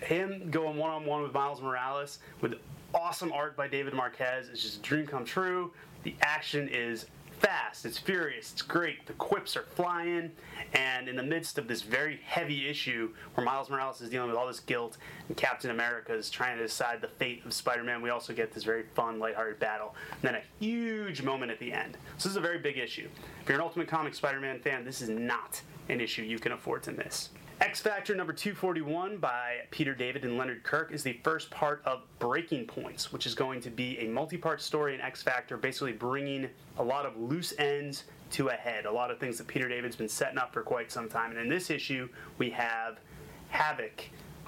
[0.00, 2.54] Him going one on one with Miles Morales with
[2.94, 5.72] awesome art by David Marquez is just a dream come true.
[6.04, 7.06] The action is
[7.40, 9.06] fast, it's furious, it's great.
[9.06, 10.32] The quips are flying,
[10.72, 14.38] and in the midst of this very heavy issue where Miles Morales is dealing with
[14.38, 14.98] all this guilt
[15.28, 18.64] and Captain America is trying to decide the fate of Spider-Man, we also get this
[18.64, 21.96] very fun, lighthearted battle, and then a huge moment at the end.
[22.16, 23.08] So this is a very big issue.
[23.42, 26.82] If you're an Ultimate Comics Spider-Man fan, this is not an issue you can afford
[26.84, 27.30] to miss.
[27.60, 32.02] X Factor number 241 by Peter David and Leonard Kirk is the first part of
[32.20, 35.90] Breaking Points, which is going to be a multi part story in X Factor, basically
[35.90, 38.86] bringing a lot of loose ends to a head.
[38.86, 41.32] A lot of things that Peter David's been setting up for quite some time.
[41.32, 43.00] And in this issue, we have
[43.48, 44.04] Havoc,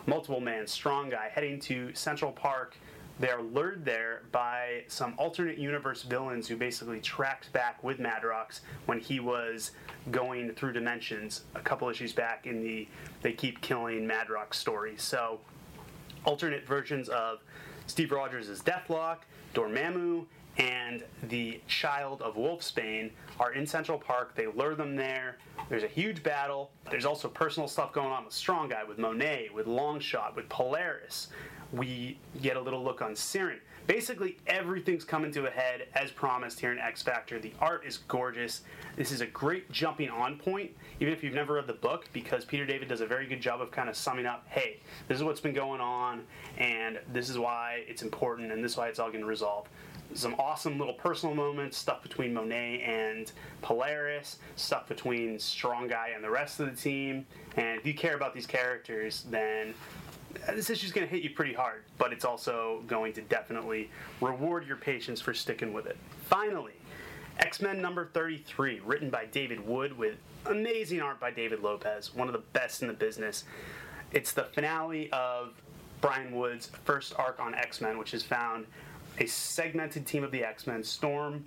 [0.06, 2.76] Multiple Man, Strong Guy, heading to Central Park
[3.20, 8.60] they are lured there by some alternate universe villains who basically tracked back with Madrox
[8.86, 9.72] when he was
[10.10, 12.88] going through dimensions a couple issues back in the
[13.20, 14.94] They Keep Killing Madrox story.
[14.96, 15.38] So,
[16.24, 17.40] alternate versions of
[17.86, 19.18] Steve Rogers as Deathlok,
[19.54, 20.24] Dormammu,
[20.56, 24.36] and the child of Wolfsbane are in Central Park.
[24.36, 25.38] They lure them there.
[25.68, 26.70] There's a huge battle.
[26.90, 31.28] There's also personal stuff going on with Strong Guy, with Monet, with Longshot, with Polaris
[31.72, 33.60] we get a little look on Siren.
[33.86, 37.38] Basically, everything's coming to a head as promised here in X Factor.
[37.38, 38.62] The art is gorgeous.
[38.96, 42.44] This is a great jumping on point, even if you've never read the book, because
[42.44, 45.24] Peter David does a very good job of kind of summing up hey, this is
[45.24, 46.24] what's been going on,
[46.58, 49.66] and this is why it's important, and this is why it's all going to resolve
[50.14, 53.30] some awesome little personal moments, stuff between Monet and
[53.62, 57.26] Polaris, stuff between Strong Guy and the rest of the team.
[57.56, 59.74] And if you care about these characters, then
[60.52, 64.66] this issue's going to hit you pretty hard, but it's also going to definitely reward
[64.66, 65.96] your patience for sticking with it.
[66.24, 66.74] Finally,
[67.38, 72.28] X Men number 33, written by David Wood with amazing art by David Lopez, one
[72.28, 73.44] of the best in the business.
[74.12, 75.54] It's the finale of
[76.00, 78.66] Brian Wood's first arc on X Men, which is found
[79.20, 81.44] a segmented team of the X Men Storm,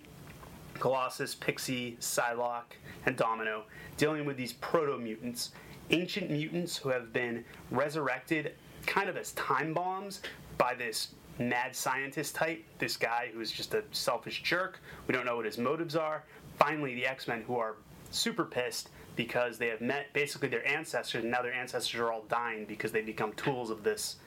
[0.75, 3.63] Colossus, Pixie, Psylocke, and Domino
[3.97, 5.51] dealing with these proto mutants,
[5.89, 8.53] ancient mutants who have been resurrected
[8.85, 10.21] kind of as time bombs
[10.57, 11.09] by this
[11.39, 14.79] mad scientist type, this guy who's just a selfish jerk.
[15.07, 16.23] We don't know what his motives are.
[16.57, 17.75] Finally, the X Men, who are
[18.11, 22.25] super pissed because they have met basically their ancestors, and now their ancestors are all
[22.29, 24.17] dying because they become tools of this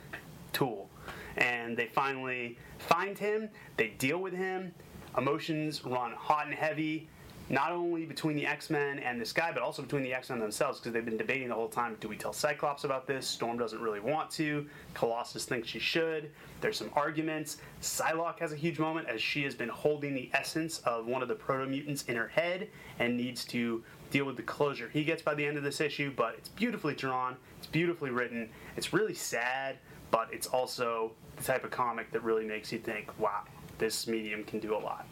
[0.53, 0.89] tool.
[1.37, 4.75] And they finally find him, they deal with him,
[5.17, 7.09] emotions run hot and heavy
[7.49, 10.41] not only between the X Men and this guy, but also between the X Men
[10.41, 13.27] themselves, because they've been debating the whole time do we tell Cyclops about this?
[13.27, 14.67] Storm doesn't really want to.
[14.95, 16.31] Colossus thinks she should.
[16.61, 17.59] There's some arguments.
[17.81, 21.29] Psylocke has a huge moment as she has been holding the essence of one of
[21.29, 22.69] the proto mutants in her head
[22.99, 26.13] and needs to deal with the closure he gets by the end of this issue,
[26.17, 29.79] but it's beautifully drawn, it's beautifully written, it's really sad,
[30.11, 33.43] but it's also the type of comic that really makes you think, wow,
[33.79, 35.07] this medium can do a lot.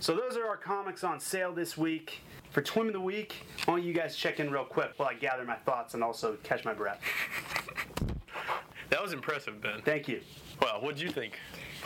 [0.00, 2.20] So those are our comics on sale this week.
[2.50, 5.08] For Twim of the Week, why don't you guys to check in real quick while
[5.08, 7.00] I gather my thoughts and also catch my breath.
[8.90, 9.82] That was impressive, Ben.
[9.84, 10.22] Thank you.
[10.62, 11.38] Wow, what'd you think?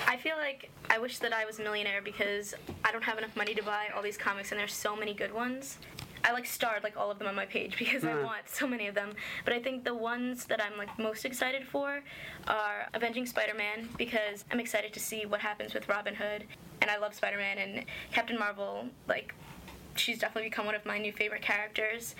[0.06, 2.54] I feel like I wish that I was a millionaire because
[2.85, 5.35] I don't have enough money to buy all these comics, and there's so many good
[5.35, 5.78] ones.
[6.24, 8.24] I like starred like all of them on my page because I Hmm.
[8.24, 9.12] want so many of them.
[9.44, 12.00] But I think the ones that I'm like most excited for
[12.48, 16.44] are Avenging Spider-Man because I'm excited to see what happens with Robin Hood,
[16.80, 18.87] and I love Spider-Man and Captain Marvel.
[19.08, 19.35] Like,
[19.96, 22.14] she's definitely become one of my new favorite characters.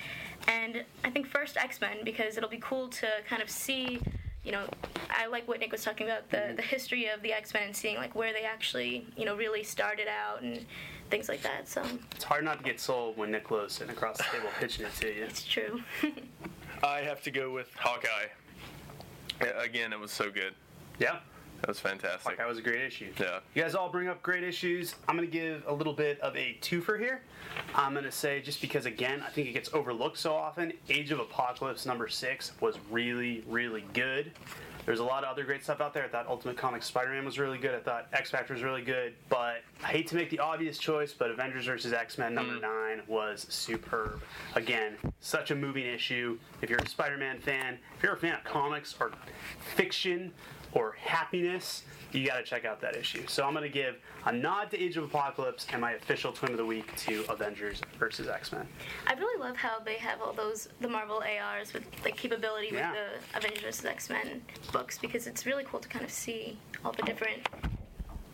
[0.49, 4.01] And I think first X-Men because it'll be cool to kind of see.
[4.45, 4.65] You know,
[5.09, 7.77] I like what Nick was talking about the the history of the X Men and
[7.77, 10.67] seeing like where they actually you know really started out and
[11.13, 11.69] things like that.
[11.69, 14.87] So It's hard not to get sold when Nick Lowe's sitting across the table pitching
[14.87, 15.25] it to you.
[15.25, 15.83] it's true.
[16.83, 18.29] I have to go with Hawkeye.
[19.63, 20.55] Again, it was so good.
[20.99, 21.19] Yeah,
[21.61, 22.39] That was fantastic.
[22.39, 23.13] that was a great issue.
[23.21, 23.41] Yeah.
[23.55, 24.95] You guys all bring up great issues.
[25.07, 27.21] I'm going to give a little bit of a twofer here.
[27.75, 31.11] I'm going to say, just because, again, I think it gets overlooked so often, Age
[31.11, 34.33] of Apocalypse number six was really, really good.
[34.85, 36.05] There's a lot of other great stuff out there.
[36.05, 37.75] I thought Ultimate Comics Spider-Man was really good.
[37.75, 39.15] I thought X Factor was really good.
[39.29, 41.93] But I hate to make the obvious choice, but Avengers vs.
[41.93, 42.63] X-Men number mm.
[42.63, 44.21] nine was superb.
[44.57, 46.39] Again, such a moving issue.
[46.63, 49.13] If you're a Spider-Man fan, if you're a fan of comics or
[49.77, 50.33] fiction
[50.73, 51.83] or happiness,
[52.13, 53.23] you got to check out that issue.
[53.27, 56.51] So I'm going to give a nod to Age of Apocalypse and my official Twim
[56.51, 58.29] of the Week to Avengers vs.
[58.29, 58.67] X-Men.
[59.07, 62.91] I really love how they have all those the Marvel ARs with like capability Yeah.
[62.93, 62.99] with
[63.33, 66.93] the Avengers vs X Men books because it's really cool to kind of see all
[66.93, 67.39] the different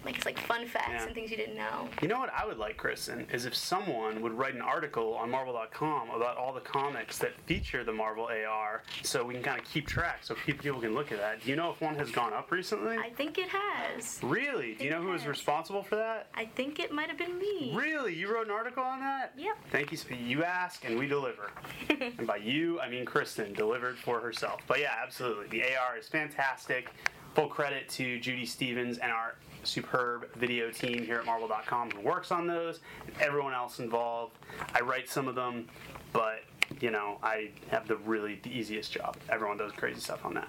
[0.09, 1.05] like it's like fun facts Yeah.
[1.05, 1.87] and things you didn't know.
[2.01, 5.31] You know what I would like, Kristen, is if someone would write an article on
[5.31, 9.67] Marvel.com about all the comics that feature the Marvel AR, so we can kind of
[9.69, 11.43] keep track, so people can look at that.
[11.43, 12.97] Do you know if one has gone up recently?
[12.97, 14.19] I think it has.
[14.23, 14.75] really?
[14.75, 16.29] Do you know who was responsible for that?
[16.35, 17.75] I think it might have been me.
[17.77, 18.15] Really?
[18.15, 19.35] You wrote an article on that?
[19.37, 19.57] Yep.
[19.71, 19.99] Thank you.
[20.17, 21.51] You ask and we deliver.
[21.91, 24.63] and by you, I mean Kristen delivered for herself.
[24.67, 25.49] But yeah, absolutely.
[25.49, 26.89] The AR is fantastic.
[27.35, 32.31] Full credit to Judy Stevens and our superb video team here at Marvel.com who works
[32.31, 34.37] on those, and everyone else involved.
[34.75, 35.69] I write some of them,
[36.13, 36.43] but
[36.81, 39.17] you know, I have the really the easiest job.
[39.29, 40.49] Everyone does crazy stuff on that.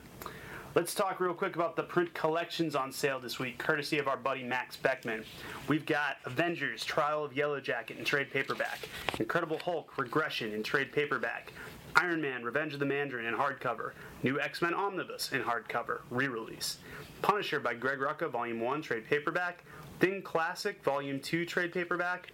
[0.75, 4.17] Let's talk real quick about the print collections on sale this week, courtesy of our
[4.17, 5.25] buddy Max Beckman.
[5.67, 8.87] We've got Avengers Trial of Yellow Jacket in trade paperback,
[9.19, 11.53] Incredible Hulk Regression in trade paperback,
[11.99, 13.91] Iron Man Revenge of the Mandarin in hardcover,
[14.23, 16.77] New X Men Omnibus in hardcover, re release,
[17.21, 19.65] Punisher by Greg Rucka, Volume 1, trade paperback,
[19.99, 22.31] Thing Classic, Volume 2, trade paperback,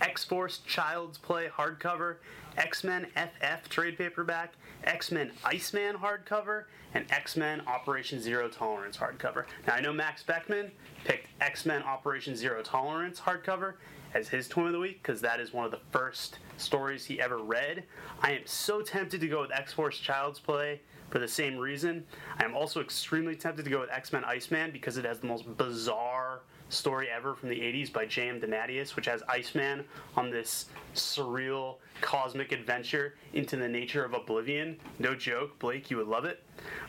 [0.00, 2.16] X Force Child's Play hardcover,
[2.56, 6.64] X Men FF trade paperback, X Men Iceman hardcover,
[6.94, 9.44] and X Men Operation Zero Tolerance hardcover.
[9.66, 10.70] Now I know Max Beckman
[11.04, 13.74] picked X Men Operation Zero Tolerance hardcover
[14.14, 17.20] as his toy of the week because that is one of the first stories he
[17.20, 17.84] ever read.
[18.22, 22.04] I am so tempted to go with X Force Child's Play for the same reason.
[22.38, 25.26] I am also extremely tempted to go with X Men Iceman because it has the
[25.26, 28.40] most bizarre story ever from the 80s by J.M.
[28.40, 29.84] DeMatteis, which has Iceman
[30.16, 34.78] on this surreal cosmic adventure into the nature of oblivion.
[34.98, 36.42] No joke, Blake, you would love it.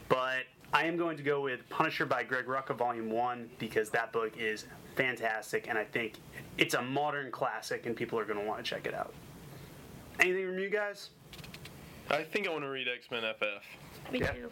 [0.08, 4.14] But I am going to go with Punisher by Greg Rucka, Volume 1, because that
[4.14, 6.14] book is fantastic, and I think
[6.58, 9.14] it's a modern classic, and people are going to want to check it out.
[10.20, 11.10] Anything from you guys?
[12.10, 14.12] I think I want to read X Men FF.
[14.12, 14.32] Me Yeah.
[14.32, 14.52] too.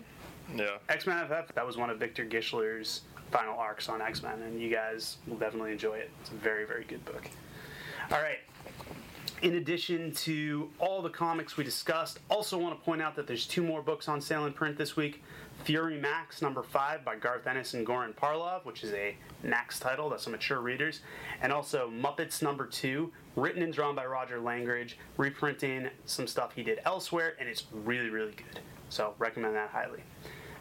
[0.55, 0.77] Yeah.
[0.87, 4.59] X Men FF, that was one of Victor Gischler's final arcs on X Men, and
[4.61, 6.09] you guys will definitely enjoy it.
[6.21, 7.27] It's a very, very good book.
[8.11, 8.39] All right.
[9.41, 13.45] In addition to all the comics we discussed, also want to point out that there's
[13.47, 15.23] two more books on sale in print this week.
[15.63, 20.09] Fury Max number five by Garth Ennis and Goran Parlov, which is a Max title
[20.09, 21.01] that's some mature readers,
[21.41, 26.63] and also Muppets number two, written and drawn by Roger Langridge, reprinting some stuff he
[26.63, 28.59] did elsewhere, and it's really, really good.
[28.89, 30.03] So recommend that highly.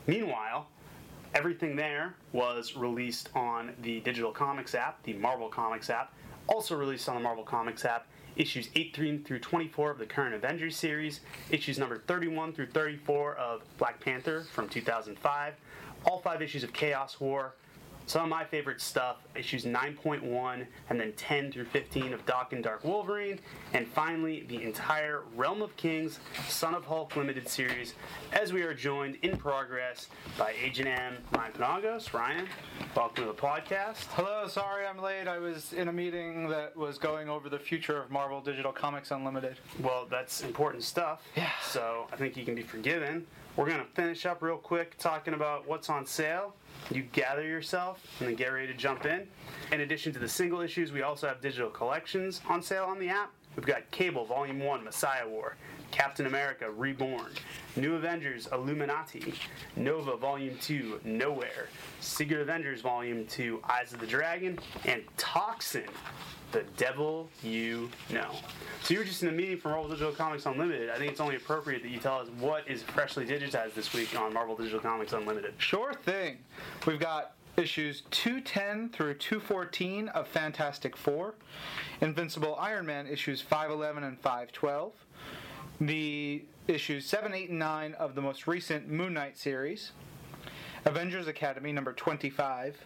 [0.06, 0.66] Meanwhile,
[1.34, 6.12] everything there was released on the digital comics app, the Marvel Comics app,
[6.48, 8.06] also released on the Marvel Comics app.
[8.36, 13.62] Issues 18 through 24 of the current Avengers series, issues number 31 through 34 of
[13.78, 15.54] Black Panther from 2005,
[16.04, 17.54] all five issues of Chaos War,
[18.08, 22.82] some of my favorite stuff, issues 9.1 and then 10 through 15 of Daken Dark
[22.82, 23.38] Wolverine,
[23.74, 26.18] and finally the entire Realm of Kings
[26.48, 27.92] Son of Hulk limited series,
[28.32, 32.14] as we are joined in progress by Agent M, Ryan Penagos.
[32.14, 32.48] Ryan,
[32.96, 34.06] welcome to the podcast.
[34.14, 35.28] Hello, sorry I'm late.
[35.28, 39.10] I was in a meeting that was going over the future of Marvel Digital Comics
[39.10, 39.56] Unlimited.
[39.82, 41.20] Well, that's important stuff.
[41.36, 41.50] Yeah.
[41.62, 43.26] So I think you can be forgiven.
[43.56, 46.54] We're going to finish up real quick talking about what's on sale.
[46.90, 49.26] You gather yourself and then get ready to jump in.
[49.72, 53.08] In addition to the single issues, we also have digital collections on sale on the
[53.10, 53.32] app.
[53.56, 55.56] We've got Cable Volume 1 Messiah War,
[55.90, 57.32] Captain America Reborn,
[57.76, 59.34] New Avengers Illuminati,
[59.76, 61.68] Nova Volume 2 Nowhere,
[62.00, 65.88] Secret Avengers Volume 2 Eyes of the Dragon, and Toxin
[66.52, 68.30] the devil you know.
[68.82, 70.90] So you were just in a meeting for Marvel Digital Comics Unlimited.
[70.90, 74.18] I think it's only appropriate that you tell us what is freshly digitized this week
[74.18, 75.54] on Marvel Digital Comics Unlimited.
[75.58, 76.38] Sure thing.
[76.86, 81.34] We've got issues 210 through 214 of Fantastic Four,
[82.00, 84.92] Invincible Iron Man issues 511 and 512,
[85.80, 89.92] the issues 7, 8, and 9 of the most recent Moon Knight series,
[90.84, 92.84] Avengers Academy number 25,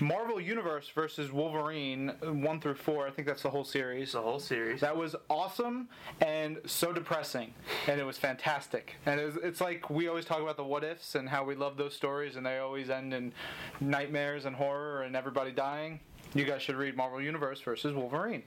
[0.00, 4.12] Marvel Universe versus Wolverine 1 through 4, I think that's the whole series.
[4.12, 4.80] The whole series.
[4.80, 5.88] That was awesome
[6.20, 7.54] and so depressing,
[7.86, 8.96] and it was fantastic.
[9.06, 11.54] And it was, it's like we always talk about the what ifs and how we
[11.54, 13.32] love those stories, and they always end in
[13.80, 16.00] nightmares and horror and everybody dying.
[16.34, 18.42] You guys should read Marvel Universe versus Wolverine.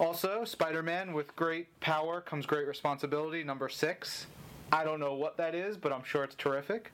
[0.00, 4.26] Also, Spider Man with great power comes great responsibility, number six.
[4.72, 6.90] I don't know what that is, but I'm sure it's terrific.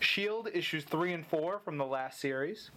[0.00, 2.70] Shield issues 3 and 4 from the last series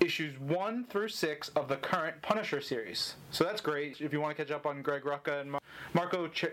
[0.00, 3.14] issues 1 through 6 of the current Punisher series.
[3.30, 4.00] So that's great.
[4.00, 5.60] If you want to catch up on Greg Rucka and Mar-
[5.94, 6.46] Marco Ch-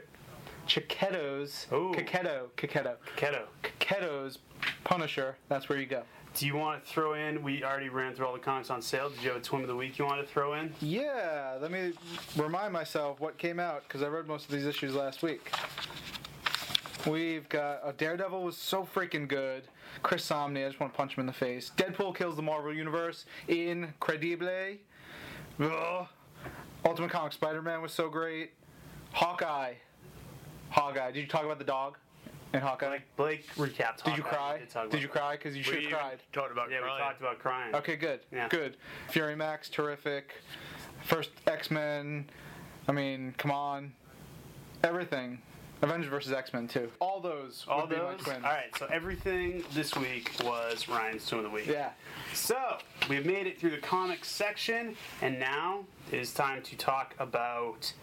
[0.67, 1.91] Checchetto's Ooh.
[1.95, 2.45] Keto.
[3.63, 4.37] Checchetto's
[4.83, 6.03] Punisher, that's where you go.
[6.35, 7.43] Do you want to throw in?
[7.43, 9.09] We already ran through all the comics on sale.
[9.09, 10.73] Did you have a Twim of the week you want to throw in?
[10.79, 11.93] Yeah, let me
[12.37, 15.51] remind myself what came out because I read most of these issues last week.
[17.07, 19.63] We've got uh, Daredevil was so freaking good.
[20.03, 21.71] Chris Samnee, I just want to punch him in the face.
[21.75, 23.25] Deadpool kills the Marvel Universe.
[23.47, 24.77] Incredible.
[25.59, 26.07] Ugh.
[26.85, 28.51] Ultimate Comic Spider-Man was so great.
[29.13, 29.73] Hawkeye.
[30.69, 31.11] Hawkeye.
[31.11, 31.97] Did you talk about the dog
[32.53, 32.99] in Hawkeye?
[33.15, 34.03] Blake recapped.
[34.03, 34.53] Did you cry?
[34.53, 35.35] We did talk Did you cry?
[35.35, 36.19] Because you should We have even cried.
[36.33, 37.75] talked about Yeah, we talked about crying.
[37.75, 38.21] Okay, good.
[38.31, 38.47] Yeah.
[38.49, 38.77] Good.
[39.09, 40.33] Fury Max, terrific.
[41.03, 42.29] First X Men.
[42.87, 43.93] I mean, come on.
[44.83, 45.41] Everything.
[45.81, 46.91] Avengers versus X Men too.
[46.99, 47.65] All those.
[47.67, 48.27] All would be my those.
[48.27, 48.75] All right.
[48.77, 51.67] So everything this week was Ryan's Twim of the Week.
[51.67, 51.91] Yeah.
[52.33, 52.57] So
[53.09, 57.93] we've made it through the comics section, and now it is time to talk about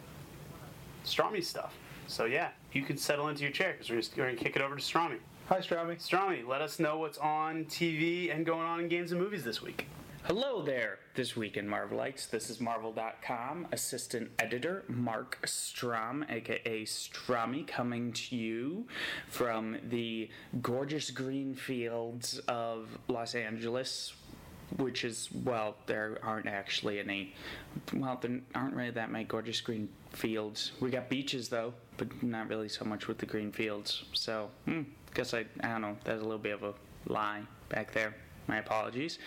[1.05, 1.75] Strami stuff.
[2.07, 4.75] So yeah, you can settle into your chair because we're, just- gonna kick it over
[4.75, 5.17] to Strami.
[5.49, 5.95] Hi, Strami.
[5.95, 9.61] Strami, let us know what's on TV and going on in games and movies this
[9.61, 9.87] week.
[10.23, 10.99] Hello there.
[11.15, 18.35] This week in Marvelites, this is Marvel.com assistant editor Marc Strom, aka Strami, coming to
[18.35, 18.85] you
[19.29, 20.29] from the
[20.61, 24.13] gorgeous green fields of Los Angeles.
[24.75, 27.33] Which is, well, there aren't actually any,
[27.93, 30.73] well, there aren't really that many gorgeous green fields.
[30.81, 34.03] We got beaches though, but not really so much with the green fields.
[34.13, 34.83] So, hmm,
[35.13, 36.73] guess I, I don't know, that's a little bit of a
[37.07, 38.15] lie back there.
[38.47, 39.19] My apologies.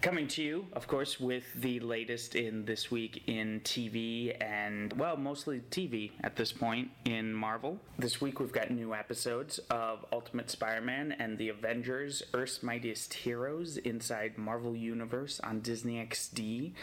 [0.00, 5.16] Coming to you, of course, with the latest in this week in TV and, well,
[5.16, 7.80] mostly TV at this point in Marvel.
[7.98, 13.12] This week we've got new episodes of Ultimate Spider Man and the Avengers Earth's Mightiest
[13.12, 16.74] Heroes inside Marvel Universe on Disney XD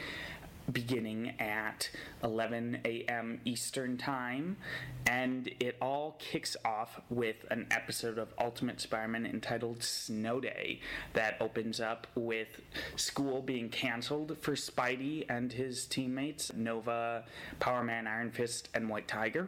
[0.72, 1.90] beginning at
[2.24, 3.40] 11 a.m.
[3.46, 4.58] Eastern Time,
[5.06, 10.80] and it all kicks off with an episode of Ultimate Spider Man entitled Snow Day
[11.14, 12.62] that opens up with
[12.96, 17.26] school being canceled for Spidey and his teammates Nova,
[17.60, 19.48] Power Man, Iron Fist, and White Tiger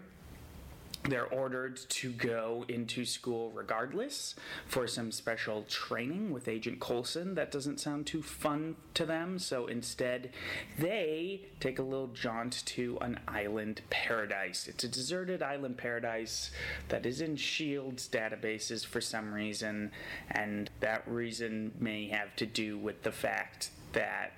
[1.03, 4.35] they're ordered to go into school regardless
[4.65, 7.35] for some special training with Agent Coulson.
[7.35, 10.31] That doesn't sound too fun to them, so instead,
[10.77, 14.67] they take a little jaunt to an island paradise.
[14.67, 16.51] It's a deserted island paradise
[16.89, 19.91] that is in S.H.I.E.L.D.'s databases for some reason,
[20.31, 24.33] and that reason may have to do with the fact that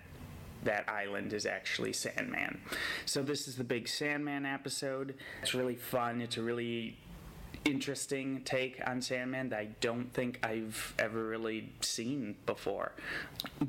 [0.64, 2.62] that island is actually Sandman.
[3.06, 5.16] So this is the big Sandman episode.
[5.42, 6.22] It's really fun.
[6.22, 6.98] It's a really
[7.70, 12.92] interesting take on Sandman that I don't think I've ever really seen before.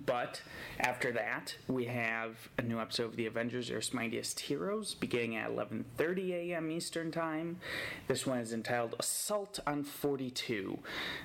[0.07, 0.43] But
[0.79, 5.51] after that, we have a new episode of The Avengers Earth's Mightiest Heroes beginning at
[5.51, 6.71] 11:30 a.m.
[6.71, 7.59] Eastern Time.
[8.09, 10.79] This one is entitled Assault on 42,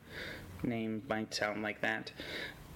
[0.63, 2.11] Name might sound like that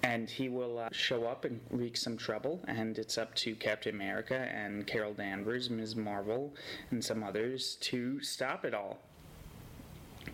[0.02, 2.60] and he will uh, show up and wreak some trouble.
[2.66, 5.96] And it's up to Captain America and Carol Danvers, Ms.
[5.96, 6.54] Marvel,
[6.90, 8.98] and some others to stop it all.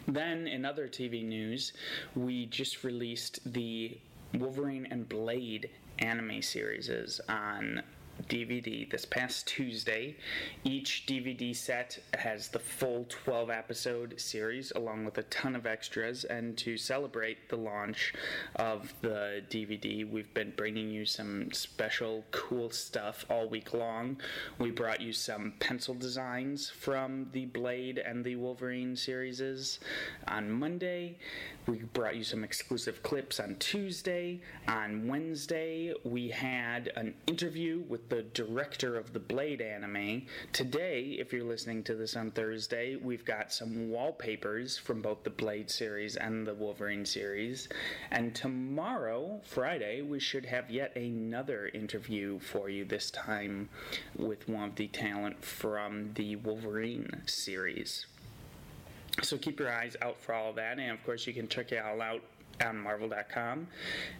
[0.06, 1.72] Then, in other TV news,
[2.14, 3.98] we just released the
[4.34, 7.82] Wolverine and Blade anime series on
[8.28, 10.16] DVD this past Tuesday.
[10.64, 16.24] Each DVD set has the full 12 episode series along with a ton of extras.
[16.24, 18.14] And to celebrate the launch
[18.56, 24.16] of the DVD, we've been bringing you some special cool stuff all week long.
[24.58, 29.78] We brought you some pencil designs from the Blade and the Wolverine series
[30.26, 31.16] on Monday.
[31.66, 34.40] We brought you some exclusive clips on Tuesday.
[34.66, 40.22] On Wednesday, we had an interview with the director of the Blade anime.
[40.52, 45.30] Today, if you're listening to this on Thursday, we've got some wallpapers from both the
[45.30, 47.68] Blade series and the Wolverine series.
[48.10, 53.68] And tomorrow, Friday, we should have yet another interview for you, this time
[54.16, 58.06] with one of the talent from the Wolverine series.
[59.22, 61.84] So keep your eyes out for all that, and of course, you can check it
[61.84, 62.22] all out
[62.64, 63.68] on Marvel.com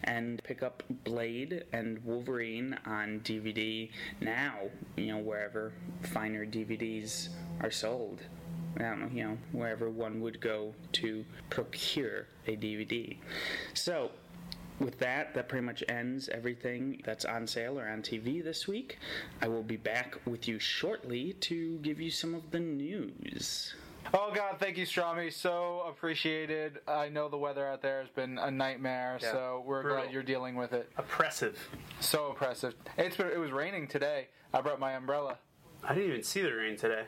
[0.05, 4.55] and pick up Blade and Wolverine on DVD now,
[4.97, 5.73] you know, wherever
[6.03, 7.29] finer DVDs
[7.61, 8.23] are sold.
[8.77, 13.17] I don't know, you know, wherever one would go to procure a DVD.
[13.75, 14.11] So,
[14.79, 18.99] with that, that pretty much ends everything that's on sale or on TV this week.
[19.43, 23.75] I will be back with you shortly to give you some of the news.
[24.15, 25.33] Oh God, thank you, Strami.
[25.33, 26.79] So appreciated.
[26.89, 29.33] I know the weather out there has been a nightmare, Yeah.
[29.33, 30.03] so we're Brutal.
[30.03, 30.91] glad you're dealing with it.
[30.97, 31.59] Oppressive.
[32.01, 32.75] So oppressive.
[32.97, 34.29] It's been, it was raining today.
[34.55, 35.37] I brought my umbrella.
[35.85, 37.05] I didn't even see the rain today.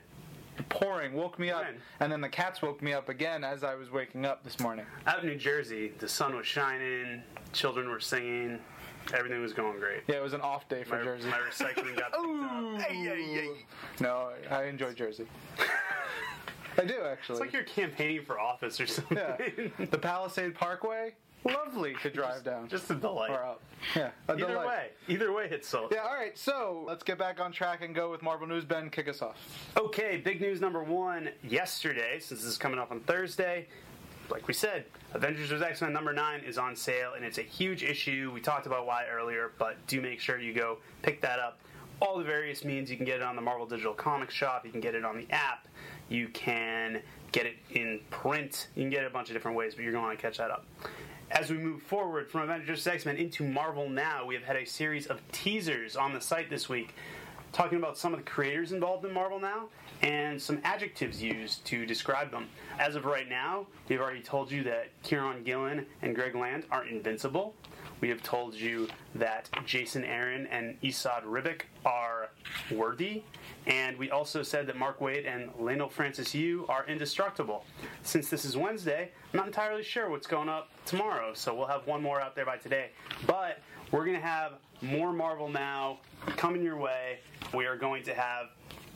[0.68, 1.64] Pouring woke me up,
[2.00, 4.84] and then the cats woke me up again as I was waking up this morning.
[5.06, 7.22] Out in New Jersey, the sun was shining,
[7.54, 8.58] children were singing,
[9.14, 10.02] everything was going great.
[10.06, 11.30] Yeah, it was an off day for My, Jersey.
[11.30, 13.56] my recycling got picked up.
[14.00, 15.24] No, I enjoy Jersey.
[16.78, 17.34] I do actually.
[17.34, 19.16] It's like you're campaigning for office or something.
[19.18, 19.36] yeah.
[19.90, 21.14] the Palisade Parkway,
[21.44, 23.30] lovely to drive down Just a delight.
[23.30, 23.62] or up.
[23.96, 24.66] Yeah, Either delight.
[24.66, 25.92] way, either way, it's sold.
[25.94, 26.36] Yeah, all right.
[26.38, 28.64] So let's get back on track and go with Marvel News.
[28.64, 29.36] Ben, kick us off.
[29.76, 33.66] Okay, big news number one yesterday, since this is coming up on Thursday.
[34.30, 35.60] Like we said, Avengers vs.
[35.62, 38.30] X Men number nine is on sale, and it's a huge issue.
[38.32, 41.58] We talked about why earlier, but do make sure you go pick that up.
[42.00, 44.70] All the various means you can get it on the Marvel Digital Comics shop, you
[44.70, 45.66] can get it on the app,
[46.10, 47.00] you can
[47.32, 49.92] get it in print, you can get it a bunch of different ways, but you're
[49.92, 50.66] going to want to catch that up.
[51.30, 54.66] As we move forward from Avengers X Men into Marvel Now, we have had a
[54.66, 56.94] series of teasers on the site this week
[57.52, 59.68] talking about some of the creators involved in Marvel Now
[60.02, 62.48] and some adjectives used to describe them.
[62.78, 66.86] As of right now, we've already told you that Kieron Gillen and Greg Land are
[66.86, 67.54] invincible.
[68.00, 72.30] We have told you that Jason Aaron and Esad Ribic are
[72.70, 73.22] worthy.
[73.66, 77.64] And we also said that Mark Waid and Leinil Francis Yu are indestructible.
[78.02, 81.86] Since this is Wednesday, I'm not entirely sure what's going up tomorrow, so we'll have
[81.86, 82.90] one more out there by today.
[83.26, 85.98] But we're going to have more Marvel Now
[86.36, 87.18] coming your way.
[87.52, 88.46] We are going to have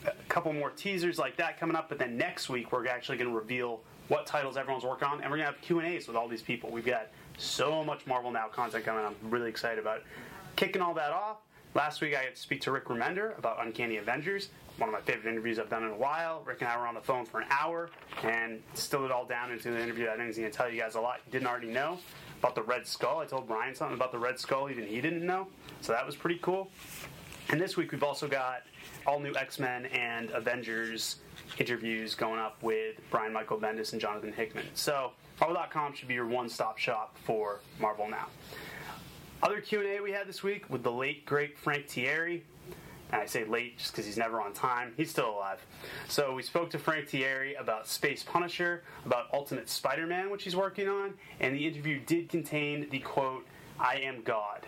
[0.07, 3.31] a couple more teasers like that coming up, but then next week we're actually going
[3.31, 6.07] to reveal what titles everyone's working on, and we're going to have Q and A's
[6.07, 6.71] with all these people.
[6.71, 7.09] We've got
[7.39, 9.05] so much Marvel Now content coming.
[9.05, 10.05] I'm really excited about it.
[10.57, 11.39] Kicking all that off,
[11.75, 14.51] last week I got to speak to Rick Remender about Uncanny Avengers.
[14.79, 16.43] One of my favorite interviews I've done in a while.
[16.45, 17.91] Rick and I were on the phone for an hour
[18.25, 20.09] and distilled it all down into the interview.
[20.09, 21.99] I think he's going to tell you guys a lot you didn't already know
[22.41, 23.19] about the Red Skull.
[23.19, 25.47] I told Brian something about the Red Skull even he didn't know,
[25.81, 26.71] so that was pretty cool.
[27.51, 28.63] And this week we've also got
[29.07, 31.17] all new X Men and Avengers
[31.59, 34.67] interviews going up with Brian Michael Bendis and Jonathan Hickman.
[34.75, 38.27] So Marvel.com should be your one-stop shop for Marvel now.
[39.43, 42.43] Other Q&A we had this week with the late great Frank Tieri.
[43.13, 44.95] And I say late just because he's never on time.
[44.97, 45.65] He's still alive.
[46.09, 50.89] So we spoke to Frank Tieri about Space Punisher, about Ultimate Spider-Man, which he's working
[50.89, 53.47] on, and the interview did contain the quote,
[53.79, 54.67] "I am God"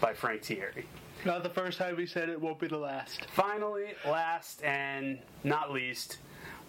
[0.00, 0.86] by Frank Tieri.
[1.24, 3.26] Not the first time we said it, won't be the last.
[3.26, 6.18] Finally, last and not least,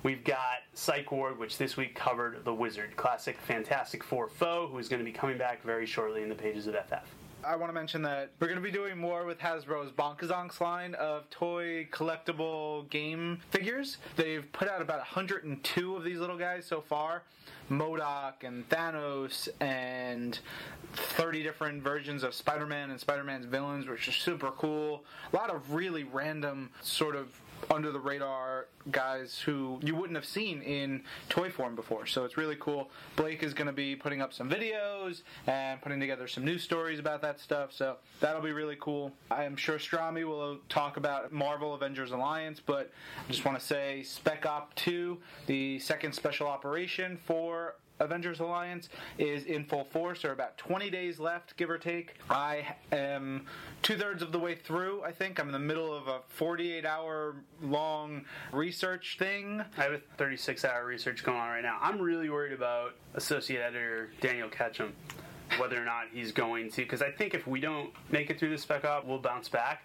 [0.05, 4.77] we've got Psych Ward, which this week covered the Wizard, classic Fantastic Four foe, who
[4.77, 7.03] is going to be coming back very shortly in the pages of FF.
[7.43, 10.93] I want to mention that we're going to be doing more with Hasbro's Bonkazonks line
[10.95, 13.97] of toy collectible game figures.
[14.15, 17.23] They've put out about 102 of these little guys so far.
[17.69, 20.37] MODOK and Thanos and
[20.93, 25.03] 30 different versions of Spider-Man and Spider-Man's villains, which are super cool.
[25.33, 27.27] A lot of really random sort of
[27.71, 32.05] under the radar guys who you wouldn't have seen in toy form before.
[32.05, 32.89] So it's really cool.
[33.15, 36.99] Blake is going to be putting up some videos and putting together some news stories
[36.99, 37.71] about that stuff.
[37.73, 39.11] So that'll be really cool.
[39.31, 42.91] I am sure Strami will talk about Marvel Avengers Alliance, but
[43.27, 48.89] I just want to say Spec Op 2, the second special operation for Avengers Alliance
[49.17, 50.21] is in full force.
[50.21, 52.15] There are about 20 days left, give or take.
[52.29, 53.45] I am
[53.81, 55.39] two thirds of the way through, I think.
[55.39, 59.63] I'm in the middle of a 48 hour long research thing.
[59.77, 61.77] I have a 36 hour research going on right now.
[61.81, 64.93] I'm really worried about Associate Editor Daniel Ketchum,
[65.57, 68.49] whether or not he's going to, because I think if we don't make it through
[68.49, 69.83] the spec op, we'll bounce back.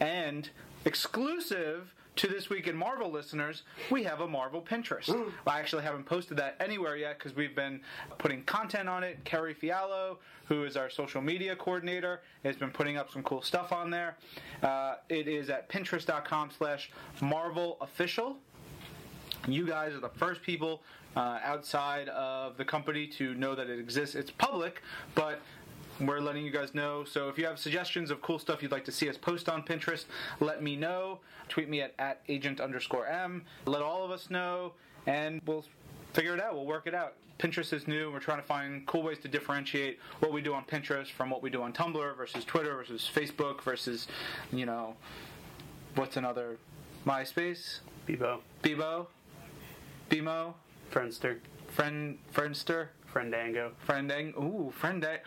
[0.00, 0.50] and
[0.84, 5.30] exclusive to this week in Marvel listeners, we have a Marvel Pinterest.
[5.46, 7.80] I actually haven't posted that anywhere yet because we've been
[8.18, 9.24] putting content on it.
[9.24, 13.70] Kerry Fiallo, who is our social media coordinator, has been putting up some cool stuff
[13.70, 14.16] on there.
[14.64, 16.90] Uh, it is at pinterest.com slash
[17.20, 18.36] Marvel Official.
[19.46, 20.82] You guys are the first people
[21.16, 24.14] uh, outside of the company to know that it exists.
[24.14, 24.82] It's public,
[25.14, 25.40] but
[26.00, 27.04] we're letting you guys know.
[27.04, 29.62] So if you have suggestions of cool stuff you'd like to see us post on
[29.62, 30.04] Pinterest,
[30.40, 31.20] let me know.
[31.48, 33.44] Tweet me at, at agent underscore M.
[33.66, 34.72] Let all of us know,
[35.06, 35.64] and we'll
[36.12, 36.54] figure it out.
[36.54, 37.14] We'll work it out.
[37.38, 38.10] Pinterest is new.
[38.10, 41.42] We're trying to find cool ways to differentiate what we do on Pinterest from what
[41.42, 44.08] we do on Tumblr versus Twitter versus Facebook versus,
[44.52, 44.96] you know,
[45.94, 46.58] what's another
[47.06, 47.78] MySpace,
[48.08, 49.06] Bebo, Bebo,
[50.08, 50.54] Bemo,
[50.92, 51.38] Friendster,
[51.68, 53.70] Friend, Friendster, Friendango.
[53.86, 54.36] Friendang.
[54.36, 55.18] Ooh, Friendang.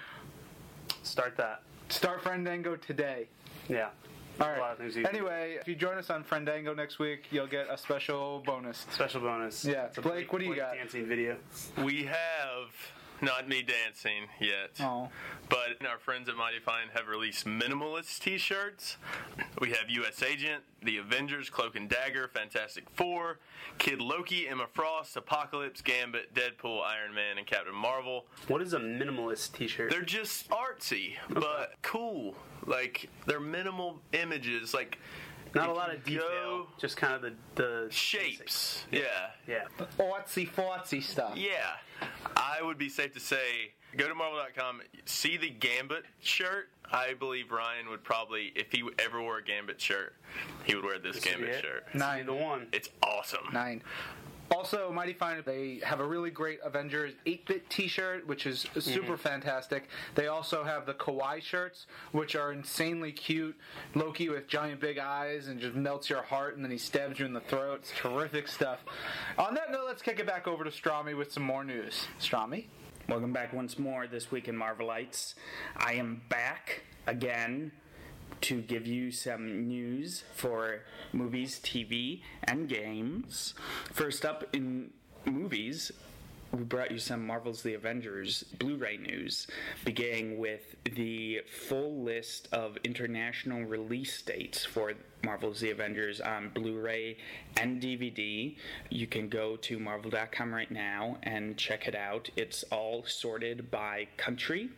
[1.04, 1.64] Start that.
[1.90, 3.28] Start Friendango today.
[3.70, 3.90] Yeah.
[4.40, 4.72] All A lot right.
[4.72, 5.18] of things you can do.
[5.20, 8.86] Anyway, if you join us on Friendango next week, you'll get a special bonus.
[8.92, 9.66] Special bonus.
[9.66, 9.86] Yeah.
[9.86, 10.74] It's a Blake, what do you Blake got?
[10.76, 11.38] Dancing video.
[11.84, 12.72] We have
[13.22, 15.10] not me dancing yet, Oh.
[15.50, 18.98] but our friends at Mighty Fine have released minimalist T-shirts.
[19.60, 20.24] We have U.S.
[20.24, 23.40] Agent, The Avengers, Cloak and Dagger, Fantastic Four,
[23.78, 28.26] Kid Loki, Emma Frost, Apocalypse, Gambit, Deadpool, Iron Man, and Captain Marvel.
[28.48, 29.90] What is a minimalist T-shirt?
[29.92, 32.36] They're just artsy, but cool.
[32.66, 35.00] Like they're minimal images, like
[35.54, 36.22] Not a lot of detail.
[36.22, 38.86] go- Just kind of the the shapes.
[38.92, 39.02] Yeah.
[39.48, 39.66] Yeah.
[40.00, 41.36] Artsy fartsy stuff.
[41.36, 41.76] Yeah,
[42.36, 46.70] I would be safe to say go to Marvel.com, see the Gambit shirt.
[46.94, 50.14] I believe Ryan would probably, if he ever wore a Gambit shirt,
[50.66, 51.86] he would wear this, This Gambit shirt.
[51.96, 52.26] Nine.
[52.26, 52.68] The one.
[52.74, 53.48] It's awesome.
[53.54, 53.82] Nine.
[54.52, 58.66] Also, Mighty Fine, they have a really great Avengers 8 bit t shirt, which is
[58.66, 58.82] mm-hmm.
[58.82, 59.88] super fantastic.
[60.16, 63.56] They also have the Kawaii shirts, which are insanely cute.
[63.96, 67.26] Loki with giant big eyes and just melts your heart, and then he stabs you
[67.26, 67.80] in the throat.
[67.84, 68.80] It's terrific stuff.
[69.38, 72.08] On that note, let's kick it back over to Strami with some more news.
[72.20, 72.66] Strami?
[73.08, 75.36] Welcome back once more this week in Marvelites.
[75.78, 77.72] I am back again
[78.42, 80.82] to give you some news for
[81.14, 83.54] movies, TV, and games.
[83.92, 84.92] First up in
[85.26, 85.92] movies,
[86.52, 89.48] we brought you some Marvel's The Avengers Blu ray news,
[89.86, 94.92] beginning with the full list of international release dates for
[95.24, 97.18] Marvel's The Avengers on Blu ray
[97.56, 98.58] and DVD.
[98.90, 102.30] You can go to marvel.com right now and check it out.
[102.36, 104.72] It's all sorted by country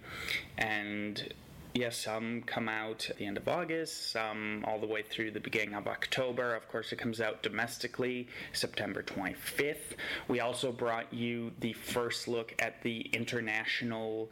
[0.60, 1.34] and
[1.76, 5.40] Yes, some come out at the end of August, some all the way through the
[5.40, 6.54] beginning of October.
[6.54, 9.96] Of course, it comes out domestically September 25th.
[10.28, 14.30] We also brought you the first look at the international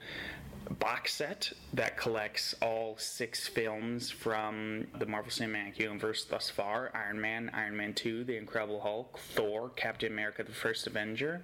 [0.79, 7.19] box set that collects all six films from the Marvel Cinematic Universe thus far Iron
[7.19, 11.41] Man, Iron Man 2, The Incredible Hulk, Thor, Captain America the First Avenger,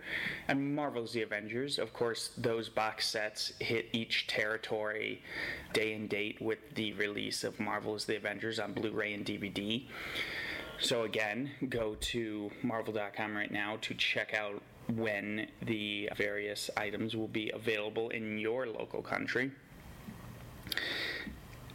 [0.47, 1.79] and Marvel's The Avengers.
[1.79, 5.21] Of course, those box sets hit each territory
[5.73, 9.83] day and date with the release of Marvel's The Avengers on Blu ray and DVD.
[10.79, 14.61] So, again, go to marvel.com right now to check out
[14.95, 19.51] when the various items will be available in your local country.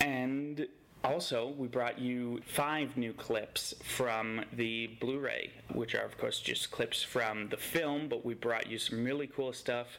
[0.00, 0.66] And
[1.04, 6.38] also, we brought you five new clips from the Blu ray, which are, of course,
[6.38, 9.98] just clips from the film, but we brought you some really cool stuff.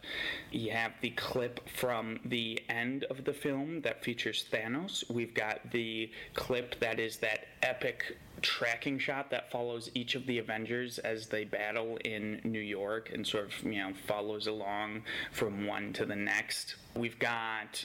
[0.51, 5.09] You have the clip from the end of the film that features Thanos.
[5.09, 10.37] We've got the clip that is that epic tracking shot that follows each of the
[10.37, 15.65] Avengers as they battle in New York and sort of, you know, follows along from
[15.65, 16.75] one to the next.
[16.95, 17.83] We've got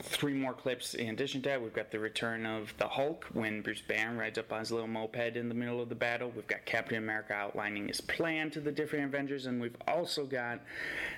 [0.00, 1.62] three more clips in addition to that.
[1.62, 4.88] We've got the return of the Hulk when Bruce Banner rides up on his little
[4.88, 6.32] moped in the middle of the battle.
[6.34, 10.60] We've got Captain America outlining his plan to the different Avengers, and we've also got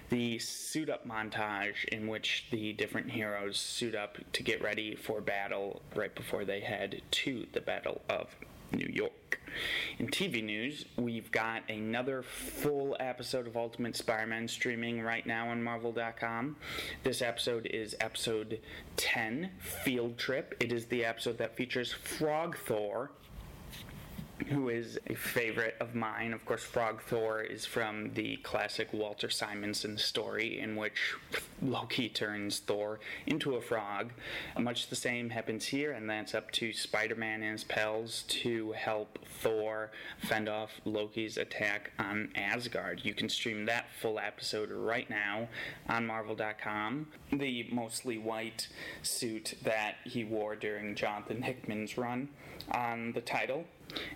[0.09, 5.21] the suit up montage in which the different heroes suit up to get ready for
[5.21, 8.29] battle right before they head to the Battle of
[8.73, 9.41] New York.
[9.99, 15.63] In TV news, we've got another full episode of Ultimate Spider-Man streaming right now on
[15.63, 16.57] Marvel.com.
[17.03, 18.61] This episode is episode
[18.97, 20.55] 10, Field Trip.
[20.61, 23.11] It is the episode that features Frog Thor,
[24.49, 26.33] who is a favorite of mine.
[26.33, 31.15] Of course, Frog Thor is from the classic Walter Simonson story in which
[31.63, 34.13] Loki turns Thor into a frog.
[34.59, 38.73] Much the same happens here, and that's up to Spider Man and his pals to
[38.73, 43.01] help Thor fend off Loki's attack on Asgard.
[43.05, 45.49] You can stream that full episode right now
[45.89, 47.09] on Marvel.com.
[47.33, 48.69] The mostly white
[49.03, 52.29] suit that he wore during Jonathan Hickman's run
[52.73, 53.65] on the title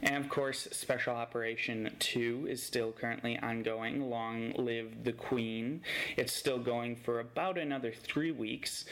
[0.02, 4.10] And of course, Special Operation 2 is still currently ongoing.
[4.10, 5.82] Long live the Queen.
[6.16, 8.84] It's still going for about another three weeks.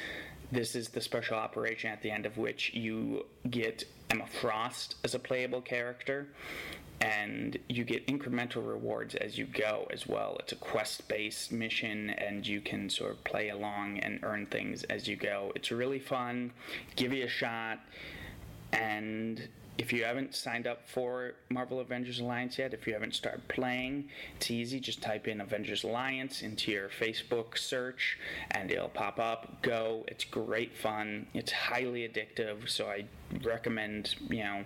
[0.51, 5.15] This is the special operation at the end of which you get Emma Frost as
[5.15, 6.29] a playable character,
[7.01, 10.37] and you get incremental rewards as you go as well.
[10.41, 14.83] It's a quest based mission, and you can sort of play along and earn things
[14.85, 15.53] as you go.
[15.55, 16.53] It's really fun.
[16.97, 17.81] Give you a shot,
[18.75, 23.47] and if you haven't signed up for Marvel Avengers Alliance yet, if you haven't started
[23.49, 24.79] playing, it's easy.
[24.79, 28.19] Just type in Avengers Alliance into your Facebook search
[28.51, 29.63] and it'll pop up.
[29.63, 30.05] Go.
[30.09, 31.27] It's great fun.
[31.35, 33.07] It's highly addictive, so I
[33.43, 34.65] recommend, you know,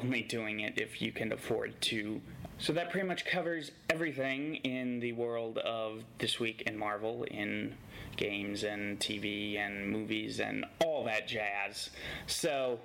[0.00, 2.20] only doing it if you can afford to.
[2.58, 7.74] So that pretty much covers everything in the world of This Week in Marvel in
[8.16, 11.90] games and TV and movies and all that jazz.
[12.26, 12.80] So,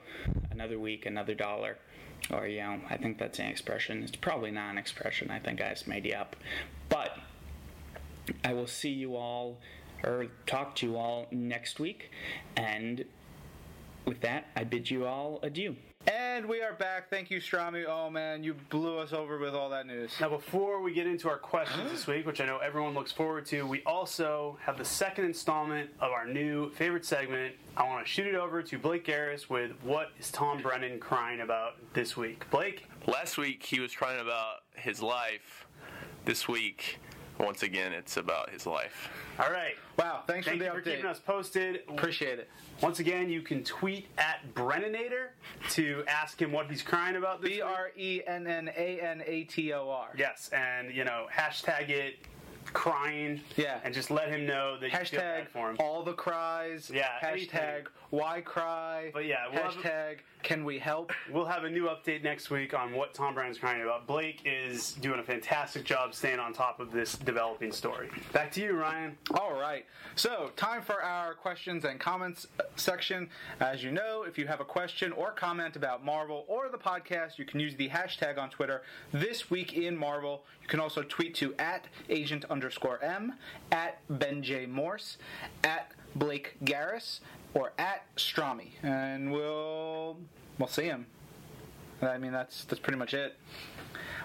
[0.62, 1.78] another week, another dollar.
[2.32, 4.04] Or, you know, I think that's an expression.
[4.04, 5.32] It's probably not an expression.
[5.32, 6.36] I think I just made it up.
[6.88, 7.18] But
[8.46, 9.58] I will see you all,
[10.04, 12.12] or talk to you all next week.
[12.56, 13.06] And
[14.06, 15.76] with that, I bid you all adieu.
[16.08, 17.10] And we are back.
[17.10, 17.86] Thank you, Strami.
[17.88, 20.12] Oh man, you blew us over with all that news.
[20.20, 23.46] Now, before we get into our questions this week, which I know everyone looks forward
[23.48, 27.54] to, we also have the second installment of our new favorite segment.
[27.78, 31.42] I want to shoot it over to Blake Garris with what is Tom Brennan crying
[31.42, 32.50] about this week.
[32.50, 35.68] Blake, Last week he was crying about his life.
[36.26, 37.00] This week,
[37.40, 39.10] once again, it's about his life.
[39.40, 39.74] All right.
[39.98, 41.82] Wow, thanks Thank for you the for keeping us posted.
[41.88, 42.50] Appreciate it.
[42.82, 45.30] Once again, you can tweet at Brennanator
[45.72, 47.62] to ask him what he's crying about this B.
[47.62, 50.10] R E N N A N A T O R.
[50.18, 52.16] Yes, and you know, hashtag it
[52.74, 53.42] crying.
[53.58, 53.80] Yeah.
[53.84, 55.76] And just let him know that you feel Hashtag bad for him.
[55.80, 56.90] all the cries.
[56.94, 57.86] Yeah, Hashtag anything.
[58.12, 59.10] Why cry.
[59.14, 61.12] But yeah, we'll have a- hashtag can we help?
[61.32, 64.08] We'll have a new update next week on what Tom Brennan's crying about.
[64.08, 68.10] Blake is doing a fantastic job staying on top of this developing story.
[68.34, 69.18] Back to you, Ryan.
[69.36, 69.86] All right.
[70.16, 73.30] So, time for our questions and comments section.
[73.60, 77.38] As you know, if you have a question or comment about Marvel or the podcast,
[77.38, 78.82] you can use the hashtag on Twitter,
[79.12, 80.44] This Week in Marvel.
[80.62, 83.34] You can also tweet to at agent underscore M,
[83.72, 84.66] at Ben J.
[84.66, 85.18] Morse,
[85.64, 87.20] at Blake Garris,
[87.54, 88.70] or at Strami.
[88.84, 90.18] And we'll,
[90.58, 91.06] we'll see him.
[92.02, 93.38] I mean, that's, that's pretty much it.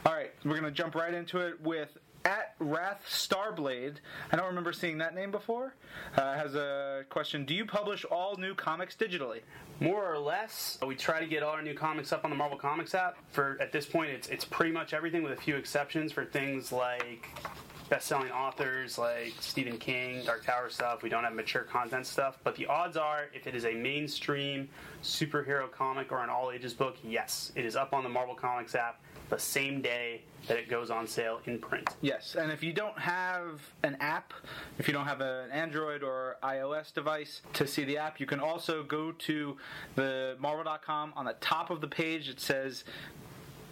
[0.04, 3.96] All right, we're to jump right into it with at Wrath Starblade.
[4.32, 5.74] I don't remember seeing that name before.
[6.16, 9.40] Uh, has a question: Do you publish all new comics digitally?
[9.78, 12.58] More or less, we try to get all our new comics up on the Marvel
[12.58, 13.16] Comics app.
[13.30, 16.72] For at this point, it's it's pretty much everything, with a few exceptions for things
[16.72, 17.28] like
[17.89, 21.03] best-selling authors like Stephen King, Dark Tower stuff.
[21.03, 24.68] We don't have mature content stuff, but the odds are, if it is a mainstream
[25.03, 29.01] superhero comic or an all-ages book, yes, it is up on the Marvel Comics app
[29.28, 31.89] the same day that it goes on sale in print.
[32.01, 34.32] Yes, and if you don't have an app,
[34.78, 38.39] if you don't have an Android or iOS device to see the app, you can
[38.39, 39.57] also go to
[39.97, 41.12] the Marvel.com.
[41.16, 42.84] On the top of the page, it says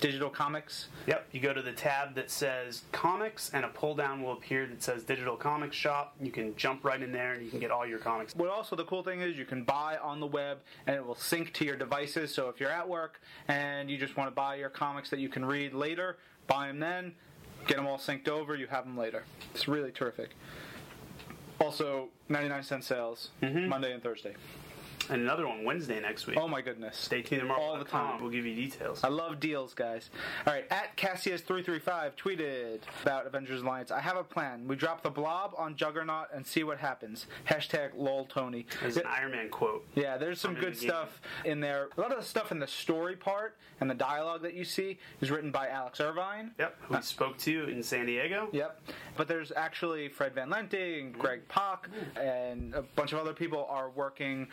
[0.01, 0.89] digital comics.
[1.07, 4.67] Yep, you go to the tab that says comics, and a pull down will appear
[4.67, 6.15] that says digital comics shop.
[6.21, 8.35] You can jump right in there and you can get all your comics.
[8.35, 11.15] What also the cool thing is you can buy on the web and it will
[11.15, 12.35] sync to your devices.
[12.35, 15.29] So if you're at work and you just want to buy your comics that you
[15.29, 17.15] can read later, buy them then,
[17.67, 19.25] get them all synced over, you have them later.
[19.55, 20.31] It's really terrific.
[21.61, 23.69] Also, 99 cent sales mm-hmm.
[23.69, 24.35] Monday and Thursday.
[25.11, 26.37] And another one Wednesday next week.
[26.39, 26.97] Oh my goodness.
[26.97, 27.65] Stay tuned to Marvel.
[27.65, 28.21] All the time.
[28.21, 29.05] We'll give you details.
[29.05, 30.11] I love deals, guys.
[30.47, 33.91] All right, at Cassius335 tweeted about Avengers Alliance.
[33.91, 34.67] I have a plan.
[34.67, 37.27] We drop the blob on Juggernaut and see what happens.
[37.49, 38.67] Hashtag lol Tony.
[38.81, 39.87] There's an Iron Man quote.
[39.95, 41.89] Yeah, there's some good stuff in there.
[41.97, 44.99] A lot of the stuff in the story part and the dialogue that you see
[45.21, 46.53] is written by Alex Irvine.
[46.59, 48.49] Yep, who uh, we spoke to in San Diego.
[48.53, 48.81] Yep.
[49.17, 51.49] But there's actually Fred Van Lente and Greg mm.
[51.49, 52.21] Pak mm.
[52.21, 54.49] and a bunch of other people are working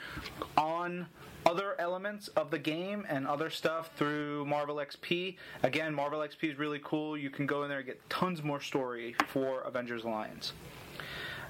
[0.58, 1.08] on
[1.46, 5.38] other elements of the game and other stuff through Marvel XP.
[5.64, 7.18] Again, Marvel XP is really cool.
[7.18, 10.54] You can go in there and get tons more story for Avengers Alliance.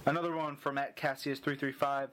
[0.06, 2.10] Another one from at Cassius335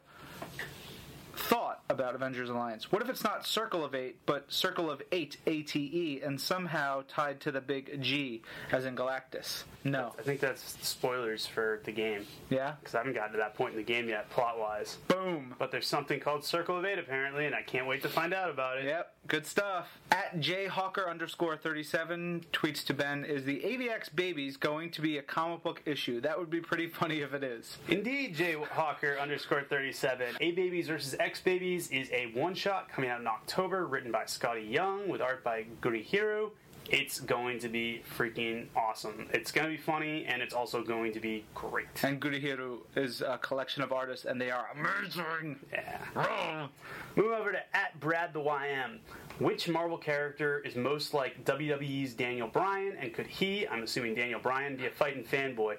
[1.39, 2.91] thought about Avengers Alliance.
[2.93, 7.41] What if it's not Circle of Eight, but Circle of Eight, ATE, and somehow tied
[7.43, 9.63] to the big G, as in Galactus?
[9.85, 10.13] No.
[10.19, 12.75] I think that's spoilers for the game Yeah?
[12.81, 14.99] because I haven't gotten to that point in the game yet, plot wise.
[15.09, 15.55] Boom.
[15.59, 18.51] But there's something called Circle of Eight apparently, and I can't wait to find out
[18.51, 18.85] about it.
[18.85, 19.89] Yep, good stuff.
[20.11, 25.23] At jhawker underscore 37 tweets to Ben, is the AVX Babies going to be a
[25.23, 26.21] comic book issue?
[26.21, 27.79] That would be pretty funny if it is.
[27.89, 30.37] Indeed, Jay Hawker underscore 37.
[30.41, 34.11] A Babies versus X Next babies is a one shot coming out in October, written
[34.11, 36.53] by Skottie Young with art by Gurihiru.
[36.89, 39.29] It's going to be freaking awesome.
[39.35, 41.89] It's going to be funny, and it's also going to be great.
[42.03, 45.59] And Gurihiru is a collection of artists, and they are amazing.
[45.71, 46.69] Yeah.
[47.15, 49.01] Move over to at Brad the YM.
[49.39, 54.41] Which Marvel character is most like WWE's Daniel Bryan, and could he, I'm assuming Daniel
[54.41, 55.77] Bryan, be a fighting fanboy?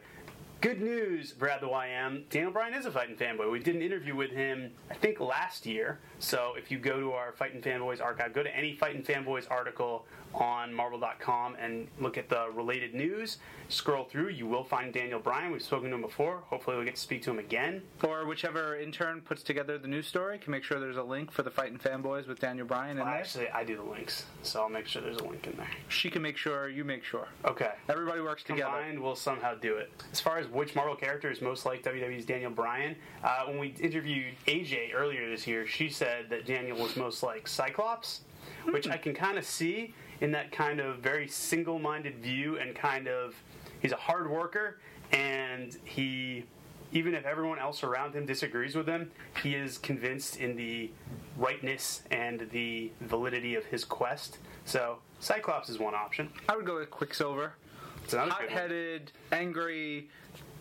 [0.62, 2.28] Good news, Brad the YM.
[2.30, 3.50] Daniel Bryan is a fighting fanboy.
[3.50, 6.00] We did an interview with him, I think, last year.
[6.20, 10.06] So if you go to our Fighting Fanboys archive, go to any Fighting Fanboys article
[10.34, 13.38] on Marvel.com and look at the related news.
[13.68, 15.52] Scroll through, you will find Daniel Bryan.
[15.52, 16.42] We've spoken to him before.
[16.48, 17.84] Hopefully, we'll get to speak to him again.
[18.04, 21.44] Or whichever intern puts together the news story can make sure there's a link for
[21.44, 23.16] the Fighting Fanboys with Daniel Bryan in Well, there.
[23.22, 25.70] actually, I do the links, so I'll make sure there's a link in there.
[25.88, 27.28] She can make sure you make sure.
[27.46, 27.72] Okay.
[27.90, 28.72] Everybody works together.
[28.72, 29.92] Combined, we'll somehow do it.
[30.12, 33.68] As far as which Marvel character is most like WWE's Daniel Bryan, uh, when we
[33.80, 38.22] interviewed AJ earlier this year, she said that Daniel was most like Cyclops,
[38.72, 43.08] which I can kind of see in that kind of very single-minded view and kind
[43.08, 43.36] of
[43.82, 44.80] he's a hard worker
[45.12, 46.44] and he
[46.92, 49.12] even if everyone else around him disagrees with him,
[49.44, 50.90] he is convinced in the
[51.38, 54.40] rightness and the validity of his quest.
[54.66, 56.30] So Cyclops is one option.
[56.48, 57.54] I would go with Quicksilver.
[58.04, 58.32] It's another.
[58.32, 60.10] Hot-headed, angry,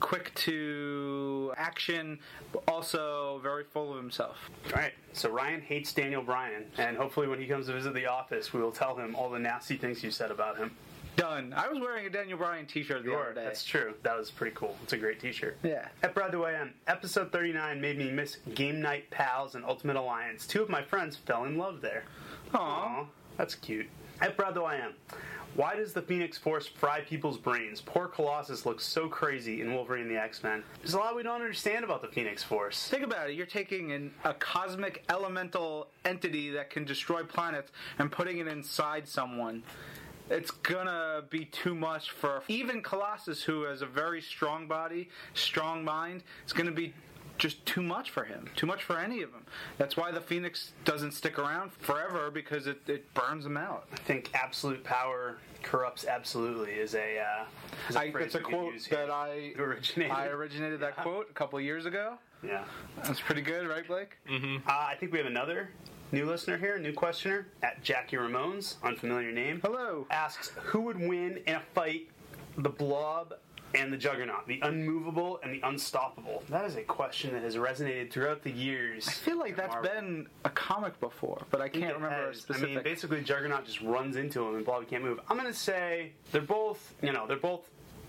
[0.00, 2.18] quick to action,
[2.52, 4.36] but also very full of himself.
[4.66, 4.92] All right.
[5.12, 8.60] So Ryan hates Daniel Bryan, and hopefully when he comes to visit the office, we
[8.60, 10.70] will tell him all the nasty things you said about him.
[11.16, 11.52] Done.
[11.56, 13.42] I was wearing a Daniel Bryan T-shirt the other day.
[13.42, 13.94] That's true.
[14.04, 14.76] That was pretty cool.
[14.84, 15.58] It's a great T-shirt.
[15.64, 15.70] Yeah.
[16.02, 19.64] Eh, At Brad the I'm, um, episode 39 made me miss Game Night Pals and
[19.64, 20.46] Ultimate Alliance.
[20.46, 22.04] Two of my friends fell in love there.
[22.54, 22.58] Aw.
[22.58, 23.86] Aw, that's cute.
[24.22, 24.92] Eh, At Brad the Way I Am.
[25.54, 27.80] Why does the Phoenix Force fry people's brains?
[27.80, 30.62] Poor Colossus looks so crazy in Wolverine and the X-Men.
[30.80, 32.88] There's a lot we don't understand about the Phoenix Force.
[32.88, 33.34] Think about it.
[33.34, 39.08] You're taking an, a cosmic elemental entity that can destroy planets and putting it inside
[39.08, 39.64] someone.
[40.30, 45.82] It's gonna be too much for even Colossus, who has a very strong body, strong
[45.84, 46.22] mind.
[46.44, 46.92] It's gonna be
[47.38, 48.48] just too much for him.
[48.56, 49.44] Too much for any of them.
[49.78, 53.86] That's why the Phoenix doesn't stick around forever because it, it burns them out.
[53.92, 57.44] I think absolute power corrupts absolutely is a, uh,
[57.88, 60.12] is a I, it's a quote that I originated.
[60.12, 62.18] I originated that quote a couple years ago.
[62.42, 62.64] yeah.
[63.04, 64.16] That's pretty good, right, Blake?
[64.28, 65.70] Uh, I think we have another
[66.12, 69.60] new listener here, new questioner at Jackie Ramones, unfamiliar name.
[69.62, 70.06] Hello.
[70.10, 72.08] Asks who would win in a fight,
[72.56, 73.34] the Blob
[73.74, 76.42] and the Juggernaut, the unmovable and the unstoppable.
[76.48, 79.06] That is a question that has resonated throughout the years.
[79.06, 79.90] I feel like that's Marvel.
[79.92, 82.40] been a comic before, but I can't It remember a has.
[82.40, 82.70] specific.
[82.70, 85.20] I mean, basically, Juggernaut just runs into him and Blob can't move.
[85.28, 87.68] I'm gonna say they're both, you know, they're both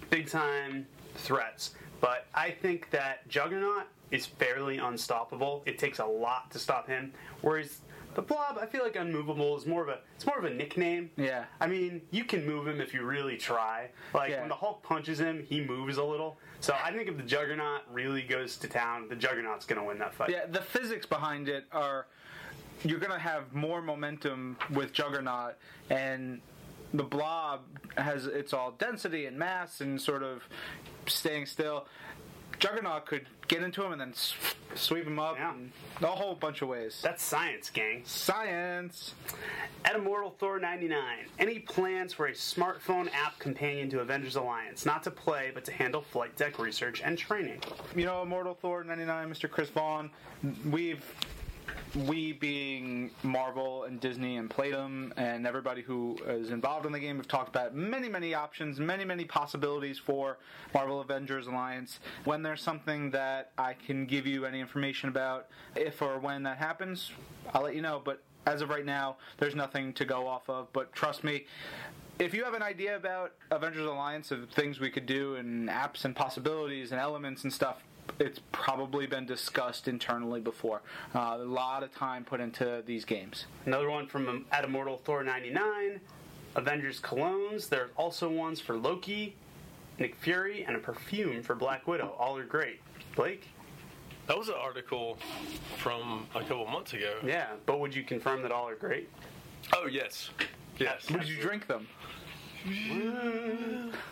[0.10, 5.62] big time threats, but I think that Juggernaut is fairly unstoppable.
[5.66, 7.82] It takes a lot to stop him, whereas
[8.20, 11.10] the Blob, I feel like unmovable is more of a it's more of a nickname.
[11.16, 11.46] Yeah.
[11.62, 13.90] I mean, you can move him if you really try.
[14.14, 14.42] Like Yeah.
[14.42, 16.38] when the Hulk punches him, he moves a little.
[16.60, 20.14] So I think if the Juggernaut really goes to town, the Juggernaut's gonna win that
[20.14, 20.32] fight.
[20.32, 22.08] Yeah, the physics behind it are
[22.84, 25.56] you're gonna have more momentum with Juggernaut,
[25.90, 26.42] and
[26.94, 27.62] the Blob
[27.98, 30.44] has it's all density and mass and sort of
[31.08, 31.88] staying still.
[32.60, 34.34] Juggernaut could get into him and then s-
[34.76, 35.54] sweep him up Yeah.
[35.54, 35.72] in
[36.04, 37.00] a whole bunch of ways.
[37.02, 38.04] That's science, gang.
[38.06, 39.16] Science.
[39.86, 44.86] At Immortal Thor 99, any plans for a smartphone app companion to Avengers Alliance?
[44.86, 47.62] Not to play, but to handle flight deck research and training.
[47.96, 49.50] You know, Immortal Thor 99, Mr.
[49.50, 50.12] Chris Vaughn,
[50.70, 51.04] we've
[52.08, 57.18] we being Marvel and Disney and Playdom and everybody who is involved in the game
[57.18, 60.38] have talked about many, many options, many, many possibilities for
[60.74, 62.00] Marvel Avengers Alliance.
[62.26, 66.58] When there's something that I can give you any information about, if or when that
[66.58, 67.12] happens,
[67.54, 68.02] I'll let you know.
[68.04, 70.72] But as of right now, there's nothing to go off of.
[70.74, 71.46] But trust me,
[72.20, 76.06] if you have an idea about Avengers Alliance of things we could do and apps
[76.06, 77.84] and possibilities and elements and stuff,
[78.20, 80.82] it's probably been discussed internally before.
[81.16, 83.46] Uh, a lot of time put into these games.
[83.66, 86.00] Another one from um, At Immortal Thor 99,
[86.56, 87.70] Avengers colognes.
[87.70, 89.36] There are also ones for Loki,
[89.98, 92.14] Nick Fury, and a perfume for Black Widow.
[92.20, 92.82] All are great.
[93.16, 93.48] Blake?
[94.28, 95.18] That was an article
[95.78, 97.16] from a couple months ago.
[97.26, 99.10] Yeah, but would you confirm that all are great?
[99.76, 100.30] Oh yes,
[100.78, 101.10] yes.
[101.10, 101.88] Would you drink them?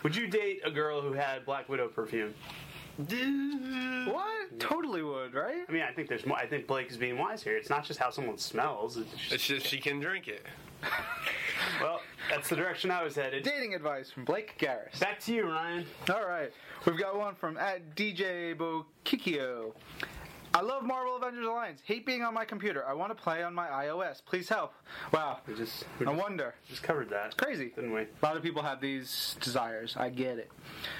[0.02, 2.34] Would you date a girl who had Black Widow perfume?
[2.98, 4.58] What?
[4.58, 5.64] Totally would, right?
[5.68, 6.36] I mean, I think there's more.
[6.36, 7.56] I think Blake is being wise here.
[7.56, 8.96] It's not just how someone smells.
[8.96, 10.44] It's just, It's just she can drink it.
[11.80, 13.44] well, that's the direction I was headed.
[13.44, 14.98] Dating advice from Blake Garris.
[14.98, 15.86] Back to you, Ryan.
[16.12, 16.52] All right,
[16.86, 19.72] we've got one from at DJ Bokikio.
[20.54, 21.80] I love Marvel Avengers Alliance.
[21.84, 22.84] Hate being on my computer.
[22.86, 24.22] I want to play on my iOS.
[24.24, 24.72] Please help.
[25.12, 25.38] Wow.
[25.46, 26.54] We just we No just, wonder.
[26.68, 27.26] just covered that.
[27.26, 27.70] It's crazy.
[27.74, 28.02] didn't we?
[28.02, 29.94] A lot of people have these desires.
[29.96, 30.50] I get it.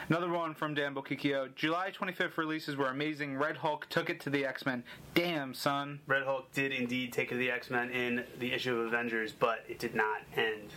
[0.09, 1.55] Another one from Dan Bokikio.
[1.55, 3.37] July 25th releases were amazing.
[3.37, 4.85] Red Hulk took it to the X Men.
[5.15, 6.01] Damn, son.
[6.07, 9.33] Red Hulk did indeed take it to the X Men in the issue of Avengers,
[9.33, 10.69] but it did not end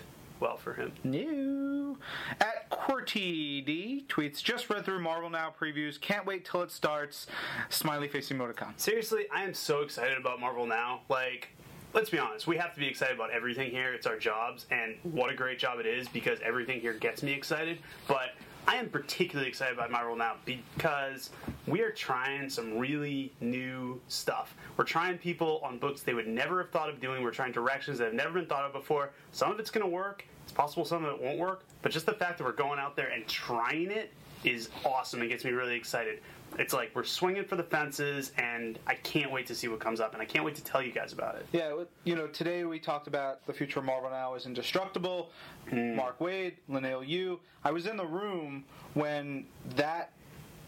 [0.42, 0.92] well for him.
[1.04, 1.98] New.
[2.40, 6.02] At QWERTY tweets, just read through Marvel Now previews.
[6.02, 7.28] Can't wait till it starts.
[7.70, 8.78] Smiley face emoticon.
[8.78, 11.02] Seriously, I am so excited about Marvel now.
[11.08, 11.50] Like,
[11.94, 13.94] let's be honest, we have to be excited about everything here.
[13.94, 17.32] It's our jobs, and what a great job it is because everything here gets me
[17.32, 17.80] excited.
[18.08, 18.32] But
[18.68, 21.32] I am particularly excited about Marvel now because
[21.66, 24.56] we are trying some really new stuff.
[24.78, 27.24] We're trying people on books they would never have thought of doing.
[27.24, 29.12] We're trying directions that have never been thought of before.
[29.32, 30.26] Some of it's going to work.
[30.62, 31.64] Possible some of it won't work.
[31.82, 35.30] But just the fact that we're going out there and trying it is awesome It
[35.30, 36.20] gets me really excited.
[36.60, 40.00] It's like we're swinging for the fences, and I can't wait to see what comes
[40.00, 41.48] up, and I can't wait to tell you guys about it.
[41.52, 45.32] Yeah, you know, today we talked about the future of Marvel now is indestructible.
[45.72, 45.96] Mm.
[45.96, 47.40] Mark Waid, Leinil Yu.
[47.64, 49.48] I was in the room when
[49.78, 50.12] that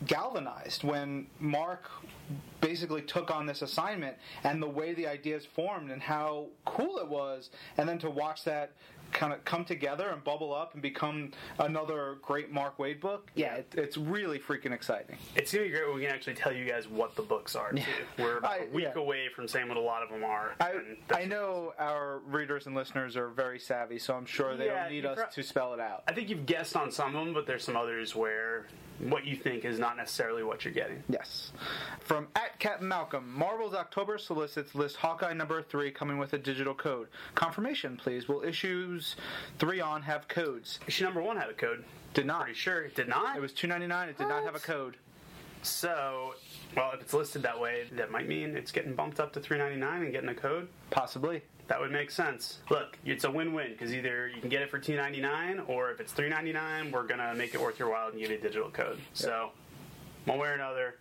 [0.07, 1.89] galvanized, when Mark
[2.61, 7.07] basically took on this assignment and the way the ideas formed and how cool it
[7.07, 8.71] was, and then to watch that
[9.13, 13.31] kind of come together and bubble up and become another great Mark Waid book.
[13.35, 15.17] Yeah, it, it's really freaking exciting.
[15.35, 17.71] It's gonna be great when we can actually tell you guys what the books are.
[17.71, 17.81] Too.
[18.19, 18.99] We're about I- a week yeah.
[19.01, 20.55] away from saying what a lot of them are.
[20.59, 20.73] I,
[21.13, 24.91] I know our readers and listeners are very savvy, so I'm sure they Yeah, don't
[24.91, 26.03] need us pro- to spell it out.
[26.07, 28.67] I think you've guessed on some of them, but there's some others where
[28.99, 31.03] what you think is not necessarily what you're getting.
[31.09, 31.51] Yes.
[32.01, 36.75] From at Captain Malcolm, Marvel's October solicits list Hawkeye number three coming with a digital
[36.75, 37.07] code.
[37.35, 38.27] Confirmation, please.
[38.27, 39.02] Will issues
[39.59, 40.79] three on have codes?
[40.87, 41.83] Issue number one had a code.
[42.13, 42.43] Did not.
[42.43, 43.35] Pretty sure it did not.
[43.37, 44.09] It was two ninety nine.
[44.09, 44.97] It did not have a code.
[45.61, 46.35] so.
[46.75, 50.01] Well, if it's listed that way, that might mean it's getting bumped up to 3.99
[50.01, 50.67] and getting a code.
[50.89, 51.43] Possibly.
[51.67, 52.57] That would make sense.
[52.71, 55.91] Look, it's a win-win because either you can get it for two ninety nine, or
[55.91, 58.37] if it's three ninety nine, we're gonna make it worth your while and give you
[58.37, 58.99] a digital code.
[59.13, 59.51] So,
[60.25, 60.95] one way or another,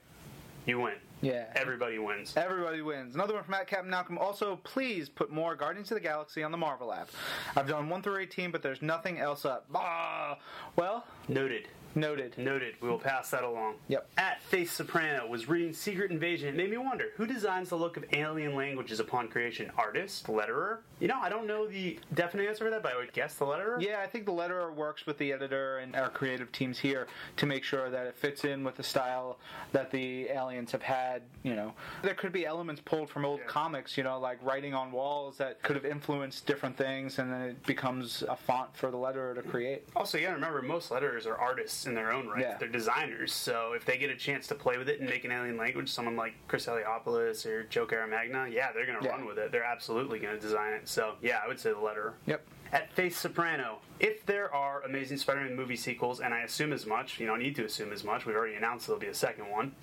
[0.66, 0.94] you win.
[1.22, 1.44] Yeah.
[1.54, 2.36] Everybody wins.
[2.36, 3.14] Everybody wins.
[3.14, 4.18] Another one from at Captain Malcolm.
[4.18, 7.08] Also, please put more Guardians of the Galaxy on the Marvel app.
[7.56, 9.66] I've done one through eighteen, but there's nothing else up.
[9.74, 10.36] Ah.
[10.76, 11.68] Well, Noted.
[11.95, 12.36] Noted.
[12.38, 12.74] Noted.
[12.80, 13.74] We will pass that along.
[13.88, 14.09] Yep.
[14.18, 16.49] At Face Soprano was reading Secret Invasion.
[16.49, 19.70] It made me wonder who designs the look of alien languages upon creation?
[19.76, 20.26] Artist?
[20.26, 20.78] Letterer?
[21.01, 23.45] You know, I don't know the definite answer for that, but I would guess the
[23.45, 23.80] letterer.
[23.82, 27.47] Yeah, I think the letterer works with the editor and our creative teams here to
[27.47, 29.38] make sure that it fits in with the style
[29.72, 31.22] that the aliens have had.
[31.43, 31.72] You know,
[32.03, 33.47] there could be elements pulled from old Yeah.
[33.47, 33.97] comics.
[33.97, 37.62] You know, like writing on walls that could have influenced different things, and then it
[37.66, 39.88] becomes a font for the letterer to create.
[39.97, 42.40] Also, you gotta remember, most letterers are artists in their own right.
[42.42, 42.56] Yeah.
[42.58, 45.32] They're designers, so if they get a chance to play with it and make an
[45.32, 49.10] alien language, someone like Chris Eliopoulos or Joe Caramagna, yeah, they're gonna Yeah.
[49.10, 49.52] run with it.
[49.52, 50.88] They're absolutely gonna design it.
[50.88, 52.14] So, yeah, I would say the letter.
[52.26, 52.44] Yep.
[52.72, 57.20] At Face Soprano, if there are Amazing Spider-Man movie sequels, and I assume as much,
[57.20, 58.24] you don't need to assume as much.
[58.24, 59.74] We've already announced there'll be a second one.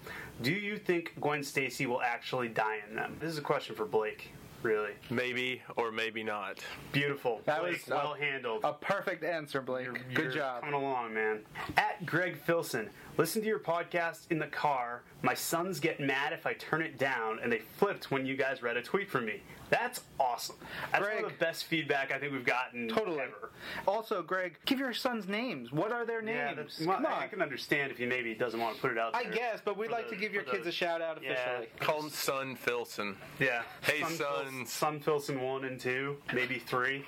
[0.41, 3.17] Do you think Gwen Stacy will actually die in them?
[3.19, 4.31] This is a question for Blake.
[4.61, 6.59] Really Maybe or maybe not.
[6.91, 7.41] beautiful.
[7.45, 8.63] That Blake, was well handled.
[8.65, 9.85] A perfect answer, Blake.
[9.85, 10.63] You're- Good you're job.
[10.63, 11.39] Coming along, man.
[11.77, 12.89] At Greg Filson,
[13.19, 15.01] listen to your podcast in the car.
[15.23, 18.63] My sons get mad if I turn it down, and they flipped when you guys
[18.63, 19.41] read a tweet from me.
[19.69, 20.55] That's awesome.
[20.93, 23.19] That's one of the best feedback I think we've gotten Totally.
[23.19, 23.51] ever.
[23.85, 25.71] Also, Greg, give your sons names.
[25.73, 26.77] What are their Yeah, names?
[26.77, 29.13] that's, well, Come I can understand if he maybe doesn't want to put it out
[29.13, 31.17] I guess, but we'd like the- to give your for kids the- a shout out
[31.17, 31.35] officially.
[31.35, 31.57] Yeah.
[31.57, 31.79] officially.
[31.85, 33.17] Call him Son Filson.
[33.37, 33.61] Yeah.
[33.81, 34.71] Hey, Sun Fils- sons.
[34.73, 37.05] Sun Filson 1 and 2, maybe 3.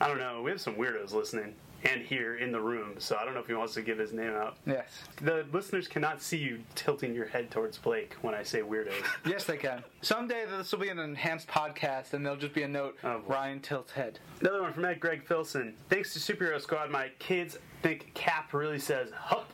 [0.00, 0.42] I don't know.
[0.42, 3.46] We have some weirdos listening and here in the room, so I don't know if
[3.46, 4.56] he wants to give his name out.
[4.66, 5.02] Yes.
[5.22, 8.92] The listeners cannot see you tilting your head towards Blake when I say weirdos.
[9.26, 9.84] Yes, they can.
[10.00, 13.20] Someday this will be an enhanced podcast, and there'll just be a note: Oh.
[13.26, 14.18] Ryan tilts head.
[14.40, 15.74] Another one from Ed Greg Filson.
[15.88, 19.47] Thanks to Superhero Squad, my kids think Cap really says "hup."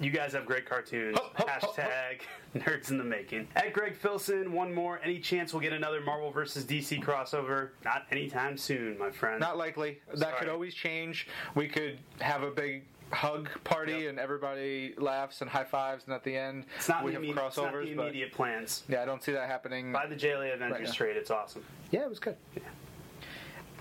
[0.00, 1.16] You guys have great cartoons.
[1.18, 2.20] Hup, hup, Hashtag
[2.56, 3.48] nerds in the making.
[3.56, 5.00] At Greg Filson, one more.
[5.02, 7.70] Any chance we'll get another Marvel versus DC crossover?
[7.84, 9.40] Not anytime soon, my friend.
[9.40, 10.00] Not likely.
[10.08, 10.38] That Sorry.
[10.38, 11.28] could always change.
[11.54, 12.82] We could have a big
[13.12, 14.10] hug party, Yep.
[14.10, 17.46] and everybody laughs and high fives, and at the end it's not we the immediate,
[17.46, 17.92] it's not the crossovers.
[17.92, 18.82] immediate plans.
[18.88, 19.92] yeah, I don't see that happening.
[19.92, 21.16] By the JLA Avengers Right trade.
[21.16, 21.64] It's awesome.
[21.92, 22.36] Yeah, it was good.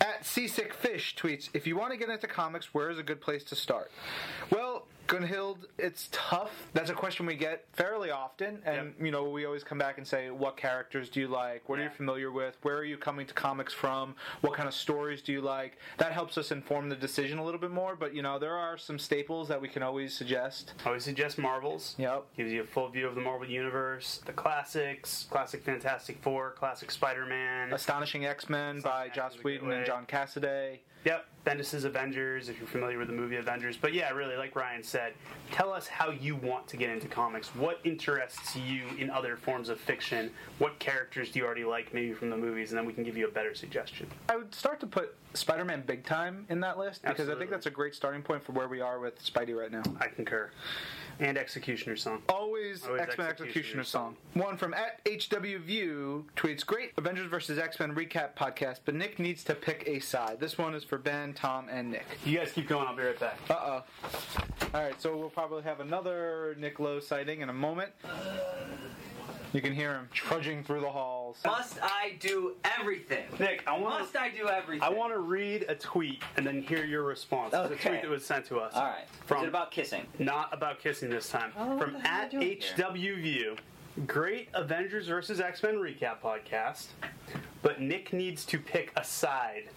[0.01, 3.22] At Seasick Fish tweets, if you want to get into comics, where is a good
[3.22, 3.91] place to start?
[4.51, 4.74] Well,
[5.08, 6.51] Gunhild, it's tough.
[6.74, 9.06] That's a question we get fairly often, and Yep.
[9.06, 11.70] you know we always come back and say, "What characters do you like?
[11.70, 12.58] What are you familiar with?
[12.64, 14.16] Where are you coming to comics from?
[14.41, 17.60] What kind of stories do you like?" That helps us inform the decision a little
[17.60, 17.95] bit more.
[17.95, 20.74] But you know there are some staples that we can always suggest.
[20.84, 21.93] I would suggest Marvels.
[21.99, 22.26] Yep.
[22.36, 26.89] Gives you a full view of the Marvel Universe, the classics, classic Fantastic Four, classic
[26.89, 27.72] Spider Man.
[27.72, 29.86] Astonishing X Men by Joss X is a Whedon and.
[29.86, 30.80] John Cassaday.
[31.06, 33.78] Yep, Bendis' Avengers, if you're familiar with the movie Avengers.
[33.78, 35.14] But yeah, really, like Ryan said,
[35.51, 37.49] tell us how you want to get into comics.
[37.49, 40.32] What interests you in other forms of fiction?
[40.58, 42.72] What characters do you already like, maybe from the movies?
[42.72, 44.08] And then we can give you a better suggestion.
[44.30, 47.68] I would start to put Spider-Man big time in that list because I think that's
[47.68, 49.84] a great starting point for where we are with Spidey right now.
[50.01, 50.49] I concur.
[51.20, 52.22] And Executioner Song.
[52.30, 54.16] Always, Always X Men Executioner Executioner song.
[54.34, 54.41] song.
[54.43, 59.18] One from at HW View tweets: Great Avengers vs X Men recap podcast, but Nick
[59.20, 60.39] needs to pick a side.
[60.39, 62.05] This one is for Ben, Tom, and Nick.
[62.26, 63.38] You guys keep going, I'll be right back.
[63.49, 63.84] Uh oh.
[64.74, 67.91] All right, so we'll probably have another Nick Lowe sighting in a moment.
[69.56, 71.38] You can hear him trudging through the halls.
[71.45, 73.24] Must I do everything?
[73.39, 74.84] Nick, I want Must I do everything?
[74.84, 77.53] I want to read a tweet and then hear your response.
[77.53, 77.89] It's a Okay.
[77.89, 78.74] tweet that was sent to us.
[78.76, 79.06] All right.
[79.26, 80.08] From Is it about kissing?
[80.20, 81.53] not about kissing this time.
[81.58, 83.56] Oh, what From the hell am I at doing here?
[83.56, 85.39] HW Great Avengers vs.
[85.39, 86.88] X Men recap podcast,
[87.62, 89.70] but Nick needs to pick a side.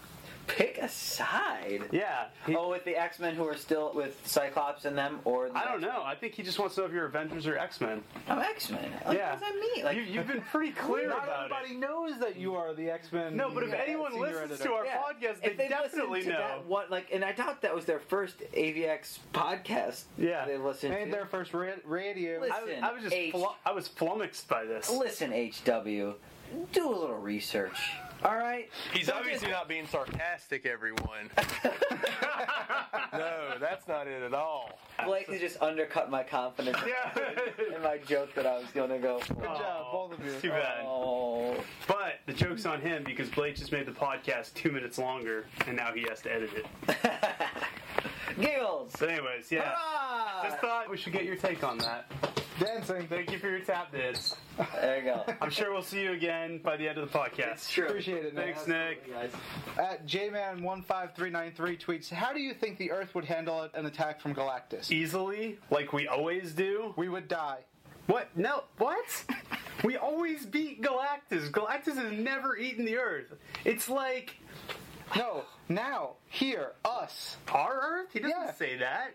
[0.49, 1.85] Pick a side.
[1.93, 2.25] Yeah.
[2.47, 5.57] he- Oh, with the X Men who are still with Cyclops in them, or the
[5.57, 5.91] I don't X-Men?
[5.95, 6.03] know.
[6.03, 8.03] I think he just wants to know if you're Avengers or X Men.
[8.29, 8.91] I'm X Men.
[9.07, 9.31] Like, Yeah.
[9.33, 9.85] What does that mean?
[9.85, 11.79] Like, you, you've been pretty clear Not everybody it.
[11.79, 13.37] knows that you are the X Men.
[13.37, 14.99] No, but if anyone listens to our yeah.
[15.03, 16.31] podcast, they they definitely know.
[16.39, 20.05] That, what like, and I doubt that was their first AVX podcast.
[20.17, 20.45] Yeah.
[20.47, 21.17] they listened and to.
[21.17, 22.41] their first ra- radio.
[22.41, 22.55] Listen.
[22.57, 24.91] I, was- I was just H- flu- I was flummoxed by this.
[24.91, 26.15] Listen, HW,
[26.73, 27.93] do a little research.
[28.25, 28.69] All right.
[28.93, 31.31] He's Don't obviously just- not being sarcastic, everyone.
[33.13, 34.79] no, that's not it at all.
[35.05, 37.17] Blake has just undercut my confidence Yeah.
[37.77, 39.21] in my joke that I was going to go.
[39.21, 39.35] For.
[39.35, 40.33] Good job, both of you.
[40.41, 40.85] Too bad.
[40.85, 41.55] Oh.
[41.87, 45.77] But the joke's on him because Blake just made the podcast two minutes longer, and
[45.77, 46.67] now he has to edit it.
[48.41, 48.93] Giggles.
[48.99, 49.63] But anyways, yeah.
[49.75, 50.43] Hurrah!
[50.49, 52.11] Just thought we should get your take on that.
[52.59, 53.07] Dancing.
[53.07, 54.35] Thank you for your tap dance.
[54.75, 55.25] There you go.
[55.41, 57.71] I'm sure we'll see you again by the end of the podcast.
[57.71, 57.87] True.
[57.87, 58.57] Appreciate it, Nick.
[58.57, 59.09] Thanks, Nick.
[59.09, 59.31] Guys.
[59.79, 64.91] At JMan15393 tweets, How do you think the Earth would handle an attack from Galactus?
[64.91, 66.95] Easily, like we always do.
[66.97, 67.59] We would die.
[68.07, 68.29] What?
[68.37, 68.65] No.
[68.79, 69.25] What?
[69.85, 71.51] we always beat Galactus.
[71.53, 73.35] Galactus has never eaten the Earth.
[73.65, 74.35] It's like
[75.15, 77.37] No, now, here, us.
[77.53, 78.09] our Earth.
[78.13, 78.53] He doesn't Yeah.
[78.55, 79.15] say that.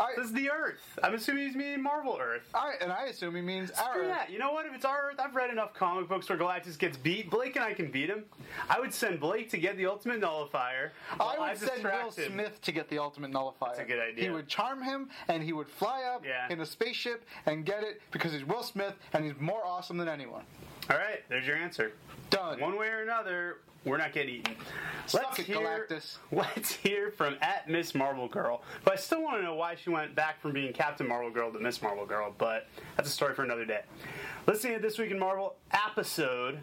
[0.00, 0.80] I, This is the Earth.
[1.02, 2.48] I'm assuming he's meaning Marvel Earth.
[2.54, 4.08] I, and I assume he means our Screw Earth.
[4.10, 4.30] that.
[4.30, 4.64] You know what?
[4.64, 7.28] If it's our Earth, I've read enough comic books where Galactus gets beat.
[7.30, 8.24] Blake and I can beat him.
[8.70, 10.92] I would send Blake to get the Ultimate Nullifier.
[11.16, 12.32] while I would send Will distract him.
[12.32, 13.70] Smith to get the ultimate nullifier.
[13.70, 14.22] That's a good idea.
[14.24, 16.46] He would charm him, and he would fly up Yeah.
[16.48, 20.08] in a spaceship and get it because he's Will Smith and he's more awesome than
[20.08, 20.44] anyone.
[20.90, 21.92] All right, there's your answer.
[22.30, 22.60] Done.
[22.60, 24.54] One way or another, we're not getting eaten.
[25.06, 26.16] Suck it, Galactus.
[26.32, 28.62] Let's hear from at Miss Marvel Girl.
[28.84, 31.52] But I still want to know why she went back from being Captain Marvel Girl
[31.52, 32.34] to Miss Marvel Girl.
[32.36, 33.82] But that's a story for another day.
[34.46, 36.58] Listening to this week in Marvel episode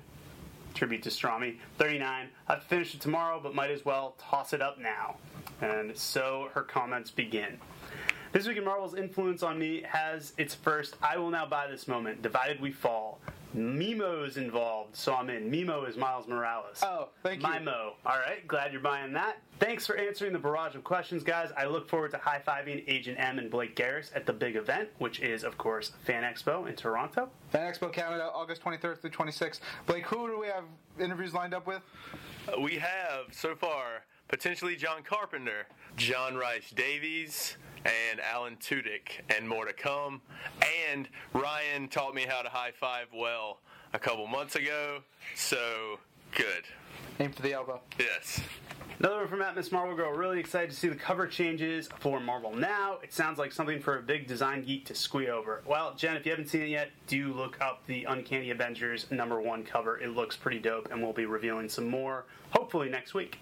[0.73, 2.27] tribute to Strami 39.
[2.47, 5.15] I've finished it tomorrow, but might as well toss it up now.
[5.61, 7.57] And so her comments begin.
[8.33, 11.87] This week in Marvel's influence on me has its first I will now buy this
[11.87, 12.21] moment.
[12.21, 13.19] Divided we fall.
[13.55, 15.49] Mimo's involved, so I'm in.
[15.49, 16.81] Mimo is Miles Morales.
[16.83, 17.47] Oh, thank you.
[17.47, 17.93] Mimo.
[18.05, 19.37] All right, glad you're buying that.
[19.59, 21.51] Thanks for answering the barrage of questions, guys.
[21.57, 24.89] I look forward to high fiving Agent M and Blake Garris at the big event,
[24.97, 27.29] which is, of course, Fan Expo in Toronto.
[27.51, 29.61] Fan Expo Canada, August 23rd through 26th.
[29.85, 30.65] Blake, who do we have
[30.99, 31.81] interviews lined up with?
[32.59, 39.73] We have so far potentially John Carpenter, John Rhys-Davies, and Alan Tudyk, and more to
[39.73, 40.21] come.
[40.91, 43.59] And Ryan taught me how to high five well
[43.93, 45.01] a couple months ago,
[45.35, 45.99] so
[46.31, 46.63] good.
[47.19, 47.79] Aim for the elbow.
[47.97, 48.41] Yes.
[48.99, 50.11] Another one from at Miss Marvel Girl.
[50.11, 52.97] Really excited to see the cover changes for Marvel Now.
[53.03, 55.61] It sounds like something for a big design geek to squee over.
[55.65, 59.41] Well, Jen, if you haven't seen it yet, do look up the Uncanny Avengers number
[59.41, 59.99] one cover.
[59.99, 63.37] It looks pretty dope, and we'll be revealing some more hopefully next week.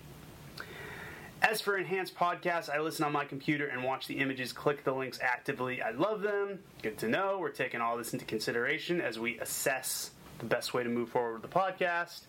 [1.44, 4.94] As for enhanced podcasts, I listen on my computer and watch the images, click the
[4.94, 5.82] links actively.
[5.82, 6.60] I love them.
[6.82, 7.38] Good to know.
[7.38, 11.42] We're taking all this into consideration as we assess the best way to move forward
[11.42, 12.22] with the podcast.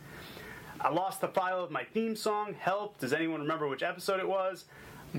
[0.81, 2.99] I lost the file of my theme song, Help.
[2.99, 4.65] Does anyone remember which episode it was?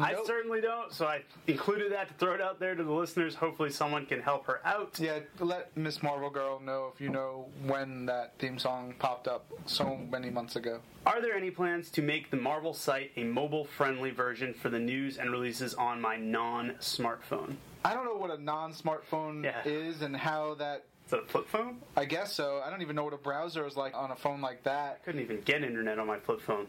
[0.02, 3.36] I certainly don't, so I included that to throw it out there to the listeners.
[3.36, 4.98] Hopefully, someone can help her out.
[5.00, 9.46] Yeah, let Miss Marvel Girl know if you know when that theme song popped up
[9.66, 10.80] so many months ago.
[11.06, 14.80] Are there any plans to make the Marvel site a mobile friendly version for the
[14.80, 17.56] news and releases on my non smartphone?
[17.84, 19.62] I don't know what a non-smartphone Yeah.
[19.64, 20.86] is and how that.
[21.06, 21.82] Is that a flip phone?
[21.96, 22.64] I guess so.
[22.66, 25.06] I don't even know what a browser is like on a phone like that.
[25.06, 26.66] Couldn't even get internet on my flip phone.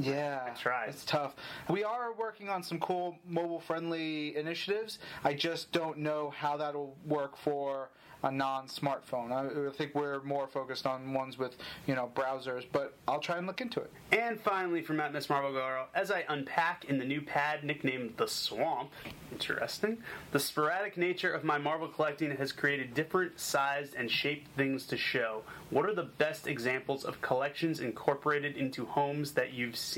[0.00, 0.88] Yeah, I tried.
[0.88, 1.36] It's tough.
[1.68, 4.98] We are working on some cool mobile-friendly initiatives.
[5.24, 7.90] I just don't know how that'll work for
[8.22, 9.32] a non-smartphone.
[9.32, 11.56] I, I think we're more focused on ones with
[11.86, 13.90] you know browsers, but I'll try and look into it.
[14.12, 18.14] And finally, from at Miss Marvel Girl, as I unpack in the new pad nicknamed
[18.16, 18.90] The Swamp,
[19.32, 19.98] interesting,
[20.32, 24.96] the sporadic nature of my Marvel collecting has created different sized and shaped things to
[24.96, 25.42] show.
[25.70, 29.89] What are the best examples of collections incorporated into homes that you've seen?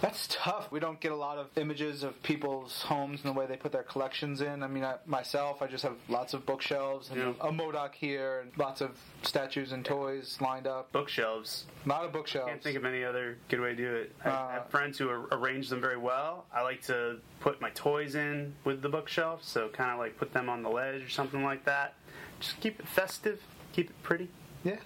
[0.00, 0.70] That's tough.
[0.70, 3.72] We don't get a lot of images of people's homes and the way they put
[3.72, 4.62] their collections in.
[4.62, 7.32] I mean, I, myself, I just have lots of bookshelves and Yeah.
[7.40, 8.90] a MODOK here and lots of
[9.22, 10.92] statues and toys lined up.
[10.92, 11.64] Bookshelves.
[11.84, 12.48] A lot of bookshelves.
[12.48, 14.14] Can't think of any other good way to do it.
[14.24, 16.46] I Uh, have friends who ar- arrange them very well.
[16.52, 20.32] I like to put my toys in with the bookshelf, so kind of like put
[20.32, 21.94] them on the ledge or something like that.
[22.40, 23.40] Just keep it festive,
[23.72, 24.28] keep it pretty.
[24.64, 24.78] Yeah.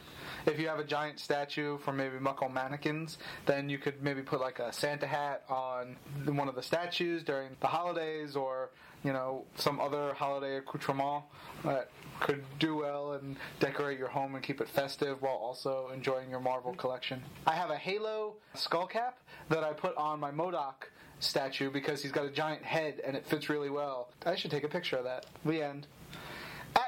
[0.47, 4.41] If you have a giant statue from maybe Muckle mannequins, then you could maybe put
[4.41, 8.71] like a Santa hat on one of the statues during the holidays or,
[9.03, 11.25] you know, some other holiday accoutrement
[11.65, 11.91] that
[12.21, 16.41] could do well and decorate your home and keep it festive while also enjoying your
[16.41, 17.23] Marvel collection.
[17.47, 19.19] I have a Halo skull cap
[19.49, 23.27] that I put on my MODOK statue because he's got a giant head and it
[23.27, 24.11] fits really well.
[24.25, 25.27] I should take a picture of that.
[25.45, 25.87] The end.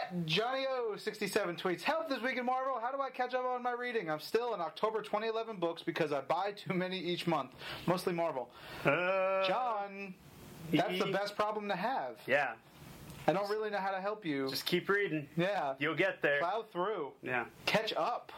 [0.09, 2.79] At Johnny O67 tweets, Help this week in Marvel.
[2.81, 4.11] How do I catch up on my reading?
[4.11, 7.51] I'm still in October 2011 books because I buy too many each month.
[7.87, 8.49] Mostly Marvel.
[8.87, 10.15] Uh, John,
[10.73, 12.17] that's the best problem to have.
[12.27, 12.53] Yeah,
[13.27, 14.49] I don't really know how to help you.
[14.49, 15.29] just keep reading.
[15.37, 15.75] yeah.
[15.79, 16.39] You'll get there.
[16.39, 17.13] Plow through.
[17.23, 17.45] Yeah.
[17.67, 18.33] Catch up.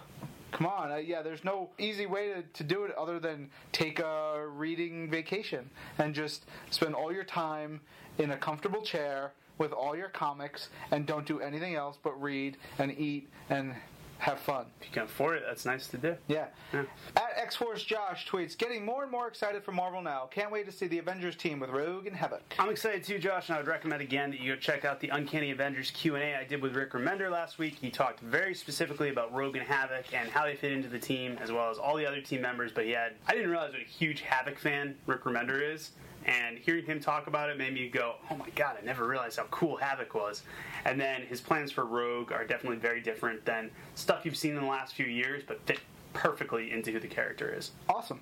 [0.51, 0.91] Come on.
[0.91, 5.09] Uh, yeah, there's no easy way to, to do it other than take a reading
[5.09, 7.81] vacation and just spend all your time
[8.19, 12.57] in a comfortable chair with all your comics and don't do anything else but read
[12.79, 13.75] and eat and
[14.19, 14.67] have fun.
[14.81, 16.15] If you can afford it, that's nice to do.
[16.29, 16.47] Yeah.
[16.75, 16.83] Yeah.
[17.17, 20.29] At X Force Josh tweets, getting more and more excited for Marvel now.
[20.31, 22.43] Can't wait to see the Avengers team with Rogue and Havoc.
[22.59, 25.09] I'm excited too, Josh, and I would recommend again that you go check out the
[25.09, 27.77] Uncanny Avengers Q&A I did with Rick Remender last week.
[27.81, 31.39] He talked very specifically about Rogue and Havoc and how they fit into the team,
[31.41, 32.73] as well as all the other team members.
[32.73, 35.93] But he had, I didn't realize what a huge Havoc fan Rick Remender is.
[36.27, 39.39] And hearing him talk about it made me go, oh my god, I never realized
[39.39, 40.43] how cool Havoc was.
[40.85, 44.61] And then his plans for Rogue are definitely very different than stuff you've seen in
[44.61, 45.81] the last few years, but fit
[46.13, 47.71] perfectly into who the character is.
[47.89, 48.21] Awesome.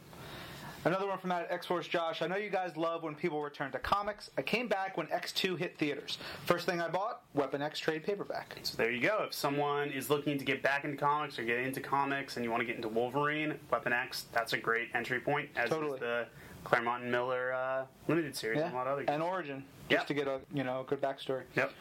[0.84, 2.22] Another one from that X Force Josh.
[2.22, 4.30] I know you guys love when people return to comics.
[4.38, 6.18] I came back when X2 hit theaters.
[6.46, 8.56] First thing I bought, Weapon X trade paperback.
[8.62, 9.24] So there you go.
[9.26, 12.50] If someone is looking to get back into comics or get into comics and you
[12.50, 15.94] want to get into Wolverine, Weapon X, that's a great entry point, as Totally.
[15.94, 16.26] is the
[16.64, 20.06] Claremont and Miller uh, limited series and a lot of other and Origin, just Yep.
[20.08, 21.42] to get a you know good backstory.
[21.56, 21.72] Yep.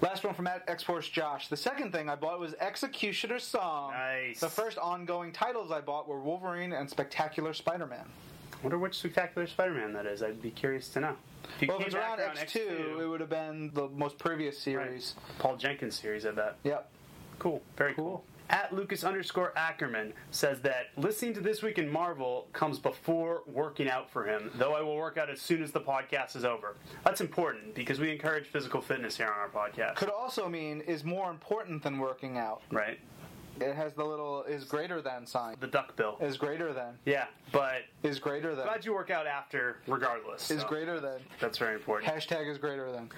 [0.00, 1.48] Last one from at X Force Josh.
[1.48, 3.90] The second thing I bought was Executioner's Song.
[3.92, 4.38] Nice.
[4.38, 8.06] The first ongoing titles I bought were Wolverine and Spectacular Spider-Man.
[8.52, 10.22] I wonder which Spectacular Spider-Man that is.
[10.22, 11.16] I'd be curious to know.
[11.60, 15.14] If Well, if it's around X2, it would have been the most previous series.
[15.40, 16.56] Paul Jenkins series, I bet.
[16.62, 16.88] Yep.
[17.40, 17.60] Cool.
[17.76, 18.04] Very cool.
[18.04, 18.24] Cool.
[18.50, 23.90] At Lucas underscore Ackerman says that listening to This Week in Marvel comes before working
[23.90, 26.76] out for him, though I will work out as soon as the podcast is over.
[27.04, 29.96] That's important because we encourage physical fitness here on our podcast.
[29.96, 32.62] Could also mean is more important than working out.
[32.70, 32.98] right?
[33.60, 35.56] It has the little is greater than sign.
[35.60, 36.16] The duck bill.
[36.20, 36.94] Is greater than.
[37.04, 38.64] Yeah, but Is greater than.
[38.66, 40.50] glad you work out after regardless.
[40.50, 41.20] Is so greater than.
[41.40, 42.12] That's very important.
[42.12, 43.10] Hashtag is greater than.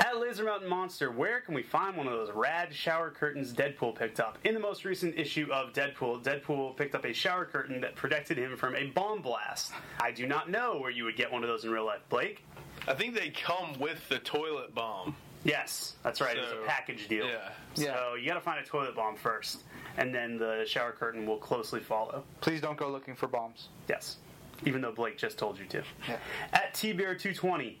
[0.00, 3.94] At Laser Mountain Monster, where can we find one of those rad shower curtains Deadpool
[3.96, 4.38] picked up?
[4.44, 8.36] In the most recent issue of Deadpool, Deadpool picked up a shower curtain that protected
[8.38, 9.72] him from a bomb blast.
[10.00, 12.42] I do not know where you would get one of those in real life, Blake.
[12.88, 15.14] I think they come with the toilet bomb.
[15.44, 16.36] Yes, that's right.
[16.38, 17.26] it's a package deal.
[17.26, 17.50] yeah.
[17.74, 19.62] So you got to find a toilet bomb first,
[19.96, 22.24] and then the shower curtain will closely follow.
[22.40, 23.68] Please don't go looking for bombs.
[23.88, 24.16] Yes,
[24.64, 25.82] even though Blake just told you to.
[26.08, 26.18] Yeah.
[26.52, 27.76] At TBR220,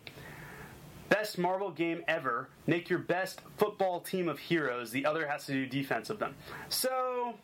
[1.08, 2.48] best Marvel game ever.
[2.66, 4.90] Make your best football team of heroes.
[4.90, 6.34] The other has to do defense of them.
[6.68, 7.34] So.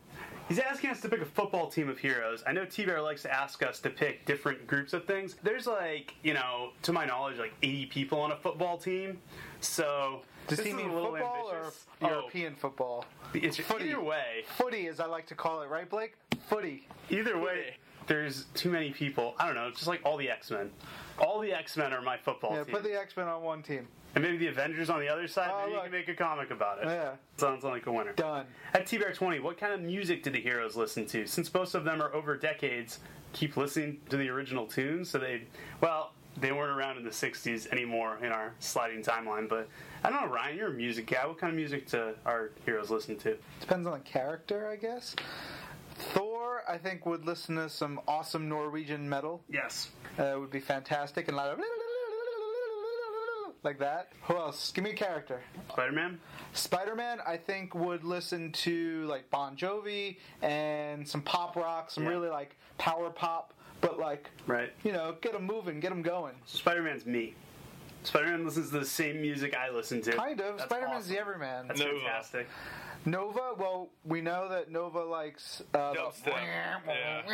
[0.49, 2.43] He's asking us to pick a football team of heroes.
[2.45, 5.37] I know T-Bear likes to ask us to pick different groups of things.
[5.45, 9.19] There's like, you know, to my knowledge, like 80 people on a football team.
[9.61, 11.17] So Does this he mean football
[11.51, 11.87] ambitious.
[12.01, 13.05] or Oh, European football?
[13.35, 13.85] it's Footy.
[13.87, 14.45] either way.
[14.57, 16.15] Footy, as I like to call it, right, Blake?
[16.49, 16.89] Footy.
[17.11, 17.77] Either way,
[18.07, 19.35] there's too many people.
[19.39, 20.71] I don't know, It's just like all the X Men.
[21.19, 22.59] All the X Men are my football team.
[22.59, 22.75] Yeah, team.
[22.75, 23.87] put the X Men on one team.
[24.17, 25.51] and maybe the Avengers on the other side.
[25.53, 26.87] Oh, maybe you can make a comic about it.
[26.87, 27.13] Yeah.
[27.37, 28.13] Sounds like a winner.
[28.15, 28.47] Done.
[28.75, 31.27] At T Bear 20, what kind of music did the heroes listen to?
[31.27, 32.99] Since most of them are over decades,
[33.33, 35.11] keep listening to the original tunes.
[35.11, 35.43] So they,
[35.81, 39.49] well, they weren't around in the 60s anymore in our sliding timeline.
[39.49, 39.69] But
[40.03, 41.27] I don't know, Ryan, you're a music guy.
[41.27, 43.37] What kind of music do our heroes listen to?
[43.61, 45.15] Depends on the character, I guess.
[46.15, 49.43] Thor, I think, would listen to some awesome Norwegian metal.
[49.51, 49.91] Yes.
[50.19, 51.59] Uh, it would be fantastic and like,
[53.63, 54.13] like that.
[54.23, 54.73] Who else?
[54.73, 55.41] Give me a character.
[55.71, 56.19] Spider Man?
[56.55, 62.05] Spider Man, I think, would listen to like Bon Jovi and some pop rock, some
[62.05, 62.11] Yeah.
[62.11, 63.53] really like power pop,
[63.83, 64.73] but like, Right.
[64.83, 66.37] you know, get them moving, get them going.
[66.47, 67.35] Spider Man's me.
[68.03, 70.13] Spider Man listens to the same music I listen to.
[70.13, 70.57] Kind of.
[70.59, 71.15] That's Spider Man's awesome.
[71.15, 71.69] the everyman.
[71.69, 71.99] That's Nova.
[72.01, 72.49] fantastic.
[73.07, 76.35] Nova, well, we know that Nova likes uh, the Dubstep.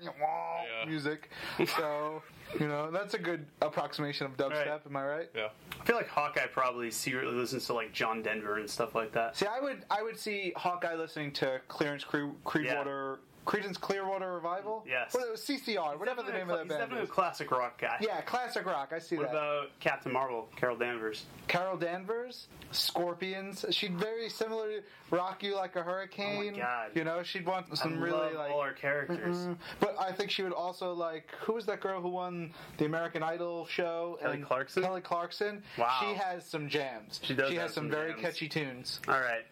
[0.00, 0.84] Yeah.
[0.86, 1.30] music.
[1.76, 2.22] So,
[2.58, 4.80] you know, that's a good approximation of dubstep, Right.
[4.86, 5.30] am I right?
[5.34, 5.48] Yeah.
[5.80, 9.36] I feel like Hawkeye probably secretly listens to like John Denver and stuff like that.
[9.36, 14.84] See, I would I would see Hawkeye listening to Clearance Cre- Creedwater Creedence Clearwater Revival.
[14.86, 15.12] Yes.
[15.14, 17.08] What, CCR, whatever the name of that He's band definitely is.
[17.08, 17.96] a classic rock guy.
[18.00, 18.92] Yeah, classic rock.
[18.94, 19.36] I see What that.
[19.36, 21.24] about Captain Marvel, Carol Danvers?
[21.48, 22.46] Carol Danvers,
[22.92, 23.64] Scorpions.
[23.70, 26.54] She'd very similar to Rock You Like a Hurricane.
[26.54, 26.90] Oh God.
[26.94, 28.50] You know, she'd want some I really love like.
[28.52, 29.36] all our characters.
[29.38, 32.84] Mm, But I think she would also like who was that girl who won the
[32.84, 34.18] American Idol show?
[34.20, 34.82] Kelly And- Clarkson?
[34.82, 35.62] Kelly Clarkson.
[35.78, 35.98] Wow.
[36.00, 37.20] She has some jams.
[37.22, 38.22] She does She has some some very jams.
[38.22, 39.00] catchy tunes.
[39.08, 39.44] All right.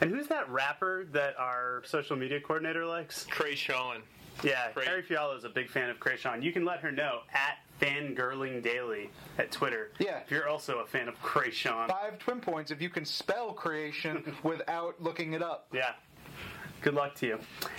[0.00, 3.26] And who's that rapper that our social media coordinator likes?
[3.30, 4.00] Kreayshawn.
[4.44, 4.86] Yeah, Great.
[4.86, 6.42] Carrie Fiala is a big fan of Kreayshawn.
[6.42, 9.92] You can let her know at Fangirling Daily at Twitter.
[9.98, 10.18] Yeah.
[10.18, 11.88] If you're also a fan of Kreayshawn.
[11.88, 15.68] Five Twim points if you can spell creation without looking it up.
[15.72, 15.92] Yeah.
[16.82, 17.38] Good luck to you.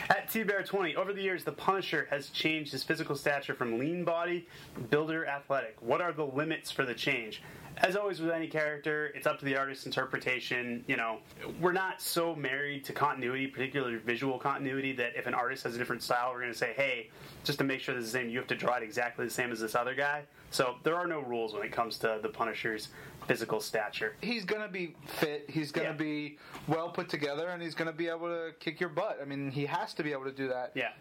[0.10, 3.80] At T Bear 20, over the years, the Punisher has changed his physical stature from
[3.80, 4.48] lean body,
[4.90, 5.78] builder, athletic.
[5.80, 7.41] What are the limits for the change?
[7.78, 10.84] As always with any character, it's up to the artist's interpretation.
[10.88, 11.19] You know,
[11.61, 15.78] we're not so married to continuity, particularly visual continuity, that if an artist has a
[15.78, 17.10] different style, we're going to say, hey,
[17.44, 19.32] just to make sure this is the same, you have to draw it exactly the
[19.32, 20.24] same as this other guy.
[20.49, 22.90] So there are no rules when it comes to the Punisher's
[23.28, 24.16] physical stature.
[24.22, 25.49] He's gonna be fit.
[25.49, 25.94] He's gonna Yeah.
[25.94, 26.38] be
[26.68, 29.20] well put together, and he's gonna be able to kick your butt.
[29.22, 30.72] I mean, he has to be able to do that.
[30.74, 30.94] Yeah.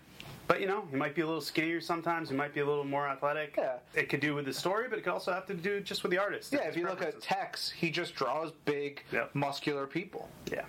[0.48, 2.28] But you know, he might be a little skinnier sometimes.
[2.30, 3.54] He might be a little more athletic.
[3.58, 3.78] Yeah.
[3.94, 6.10] It could do with the story, but it could also have to do just with
[6.12, 6.52] the artist.
[6.52, 7.20] Yeah, if you look at.
[7.20, 9.34] Tex, he just draws big, Yep.
[9.34, 10.28] muscular people.
[10.50, 10.64] yeah.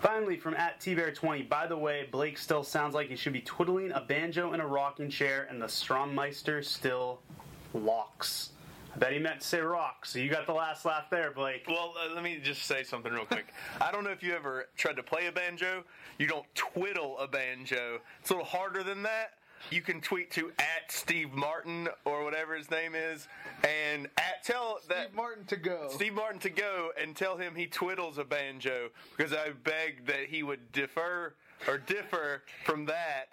[0.00, 1.48] Finally, from at tbear20.
[1.48, 4.66] By the way, Blake still sounds like he should be twiddling a banjo in a
[4.66, 7.20] rocking chair, and the Strommeister still
[7.72, 8.50] locks.
[8.98, 10.04] I bet he meant to say rock.
[10.06, 11.66] So you got the last laugh there, Blake.
[11.68, 13.46] Well, uh, let me just say something real quick.
[13.80, 15.84] I don't know if you ever tried to play a banjo.
[16.18, 18.00] You don't twiddle a banjo.
[18.20, 19.34] It's a little harder than that.
[19.70, 23.28] You can tweet to at Steve Martin or whatever his name is,
[23.62, 25.88] and at tell that Steve Martin to go.
[25.90, 30.26] Steve Martin to go and tell him he twiddles a banjo because I begged that
[30.28, 31.34] he would defer
[31.68, 33.28] or differ from that.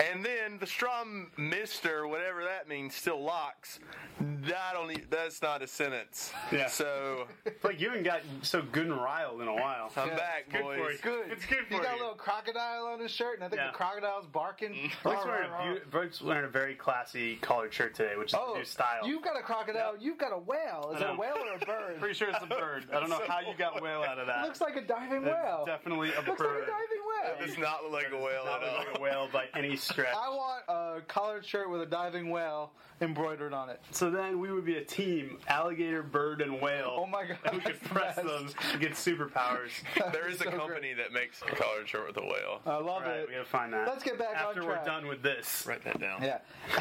[0.00, 3.80] And then the Strom Mister, whatever that means, still locks.
[4.20, 5.10] I don't.
[5.10, 6.32] That's not a sentence.
[6.52, 6.68] Yeah.
[6.68, 7.26] So
[7.64, 9.90] Like you haven't got so good and riled in a while.
[9.96, 10.78] I'm Yeah, back, good boys.
[10.78, 10.98] for you.
[11.02, 11.32] Good.
[11.32, 11.82] It's good He for got you.
[11.82, 13.72] Got a little crocodile on his shirt, and I think Yeah.
[13.72, 14.72] the crocodile's barking.
[14.72, 15.08] Mm-hmm.
[15.08, 18.54] Blake's wearing, a beau- Blake's wearing a very classy collared shirt today, which is Oh,
[18.54, 19.06] a new style.
[19.06, 19.96] you've got a crocodile.
[19.98, 20.92] You've got a whale.
[20.94, 21.96] Is I it a whale or a bird?
[22.00, 22.86] Pretty sure it's a bird.
[22.92, 24.44] I don't know how you got whale out of that.
[24.44, 25.64] It looks like a diving It's whale.
[25.66, 27.34] definitely a Looks like a diving whale.
[27.40, 28.78] It does not look like a whale Not at all.
[28.78, 30.14] like a whale by any stretch.
[30.14, 33.80] I want a collared shirt with a diving whale embroidered on it.
[33.92, 36.96] So then we would be a team: alligator, bird, and whale.
[36.98, 37.38] Oh my god!
[37.44, 38.26] And we could that's the press best.
[38.28, 39.70] them to get superpowers.
[40.12, 40.58] There is a So great.
[40.60, 42.60] company that makes a collared shirt with a whale.
[42.66, 43.28] I love Right, it.
[43.28, 43.86] we gotta find that.
[43.86, 45.64] Let's get back on after we're done with this.
[45.66, 46.22] Write that down.
[46.22, 46.38] Yeah.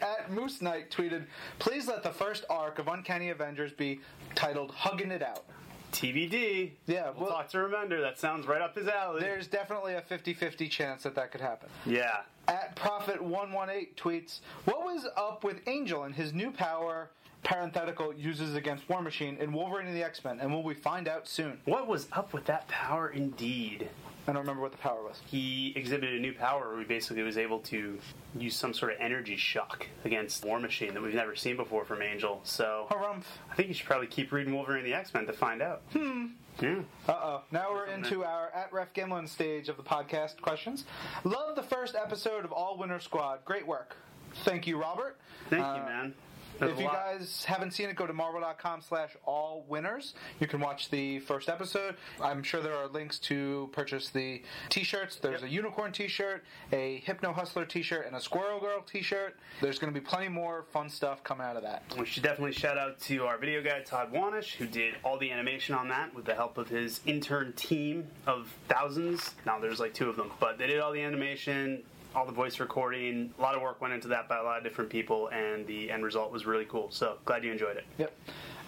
[0.00, 1.24] At Moose Knight tweeted,
[1.58, 4.00] please let the first arc of Uncanny Avengers be
[4.34, 5.44] titled Hugging It Out.
[5.92, 6.72] TBD.
[6.86, 8.00] Yeah, we'll, well- talk to Remender.
[8.00, 9.20] That sounds right up his alley.
[9.20, 11.68] There's definitely a 50 50 chance that that could happen.
[11.86, 12.20] yeah.
[12.48, 17.10] At Prophet118 tweets, What was up with Angel and his new power,
[17.44, 20.40] parenthetical, uses against War Machine in Wolverine and the X Men?
[20.40, 21.60] And will we find out soon?
[21.64, 23.08] What was up with that power?
[23.10, 23.88] Indeed.
[24.26, 25.20] I don't remember what the power was.
[25.26, 27.98] He exhibited a new power where he basically was able to
[28.38, 32.02] use some sort of energy shock against War Machine that we've never seen before from
[32.02, 32.40] Angel.
[32.44, 33.24] So Harumph.
[33.50, 35.82] I think you should probably keep reading Wolverine and the X Men to find out.
[35.92, 36.26] Hmm.
[36.60, 36.80] Yeah.
[37.08, 37.42] Uh oh.
[37.50, 40.84] Now we're into our at Ref Gimlin stage of the podcast questions.
[41.24, 43.40] Love the first episode of All Winter Squad.
[43.44, 43.96] Great work.
[44.44, 45.16] Thank you, Robert.
[45.50, 46.14] Thank Uh, you, man.
[46.58, 50.14] There's if you lot- guys haven't seen it, go to marvel.com slash all winners.
[50.40, 51.96] You can watch the first episode.
[52.20, 55.16] I'm sure there are links to purchase the t-shirts.
[55.16, 55.50] There's Yep.
[55.50, 59.36] a unicorn t-shirt, a Hypno Hustler t-shirt, and a Squirrel Girl t-shirt.
[59.60, 61.82] There's going to be plenty more fun stuff coming out of that.
[61.98, 65.30] We should definitely shout out to our video guy Todd Wanish, who did all the
[65.30, 69.34] animation on that with the help of his intern team of thousands.
[69.46, 71.82] Now there's like two of them, but they did all the animation,
[72.14, 73.32] all the voice recording.
[73.38, 75.90] A lot of work went into that by a lot of different people, and the
[75.90, 76.90] end result was really cool.
[76.90, 77.84] So glad you enjoyed it.
[77.98, 78.12] Yep.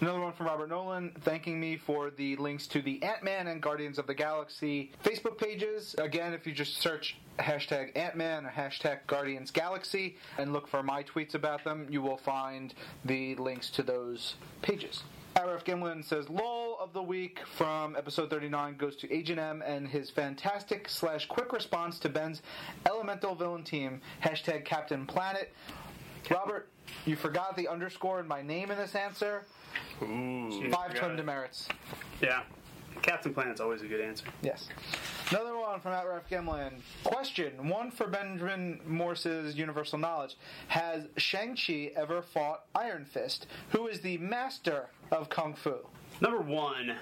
[0.01, 3.61] Another one from Robert Nolan thanking me for the links to the Ant Man and
[3.61, 5.95] Guardians of the Galaxy Facebook pages.
[5.97, 10.83] Again, if you just search hashtag Ant Man or hashtag Guardians Galaxy and look for
[10.83, 12.73] my tweets about them, you will find
[13.05, 15.03] the links to those pages.
[15.35, 19.87] Arif Gimlin says, "Lol of the week from episode 39 goes to Agent M and
[19.87, 22.41] his fantastic slash quick response to Ben's
[22.85, 24.01] elemental villain team.
[24.23, 25.53] Hashtag Captain Planet.
[26.31, 26.69] Robert,
[27.05, 29.45] you forgot the underscore in my name in this answer.
[30.01, 30.71] Ooh.
[30.71, 31.67] Five ton demerits.
[32.21, 32.43] Yeah,
[33.01, 34.25] Captain Planet's always a good answer.
[34.41, 34.69] Yes.
[35.29, 36.73] Another one from Outraf Gemlin.
[37.03, 40.37] Question one for Benjamin Morse's Universal Knowledge.
[40.67, 45.75] Has Shang-Chi ever fought Iron Fist, who is the master of Kung Fu?
[46.21, 46.95] Number one,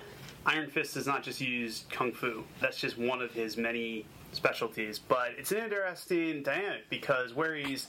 [0.45, 2.43] Iron Fist does not just use kung fu.
[2.59, 4.99] That's just one of his many specialties.
[4.99, 7.87] But it's an interesting dynamic because where he's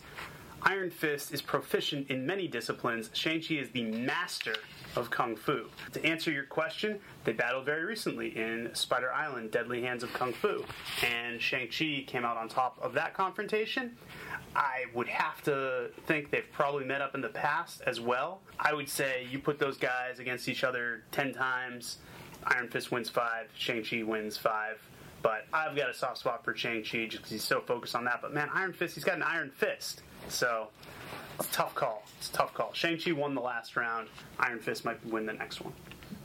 [0.63, 4.55] Iron Fist is proficient in many disciplines, Shang-Chi is the master
[4.97, 5.67] of kung fu.
[5.93, 10.33] To answer your question, they battled very recently in Spider Island, Deadly Hands of Kung
[10.33, 10.65] Fu,
[11.05, 13.97] and Shang-Chi came out on top of that confrontation.
[14.57, 18.41] I would have to think they've probably met up in the past as well.
[18.59, 21.99] I would say you put those guys against each other 10 times,
[22.45, 24.79] Iron Fist wins 5, Shang-Chi wins 5.
[25.23, 28.21] But I've got a soft spot for Shang-Chi just because he's so focused on that.
[28.21, 30.03] But man, Iron Fist, he's got an Iron Fist.
[30.29, 30.69] So
[31.39, 32.03] it's a tough call.
[32.19, 32.73] It's a tough call.
[32.73, 34.09] Shang-Chi won the last round.
[34.39, 35.73] Iron Fist might win the next one.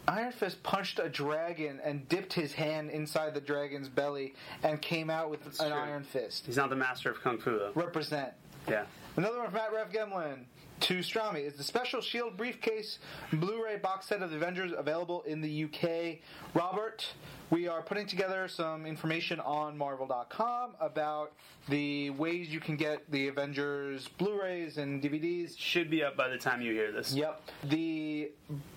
[0.07, 4.33] Iron Fist punched a dragon and dipped his hand inside the dragon's belly
[4.63, 5.77] and came out with an true.
[5.77, 6.45] Iron Fist.
[6.47, 7.71] He's not the master of Kung Fu, though.
[7.75, 8.33] Represent.
[8.67, 8.85] Yeah.
[9.17, 10.45] Another one from Matt Rev Gemlin.
[10.81, 12.99] To Strami, is the special Shield briefcase
[13.33, 16.19] Blu-ray box set of the Avengers available in the UK?
[16.53, 17.05] Robert,
[17.49, 21.33] we are putting together some information on Marvel.com about
[21.67, 25.57] the ways you can get the Avengers Blu-rays and DVDs.
[25.57, 27.13] Should be up by the time you hear this.
[27.13, 27.41] Yep.
[27.65, 28.31] The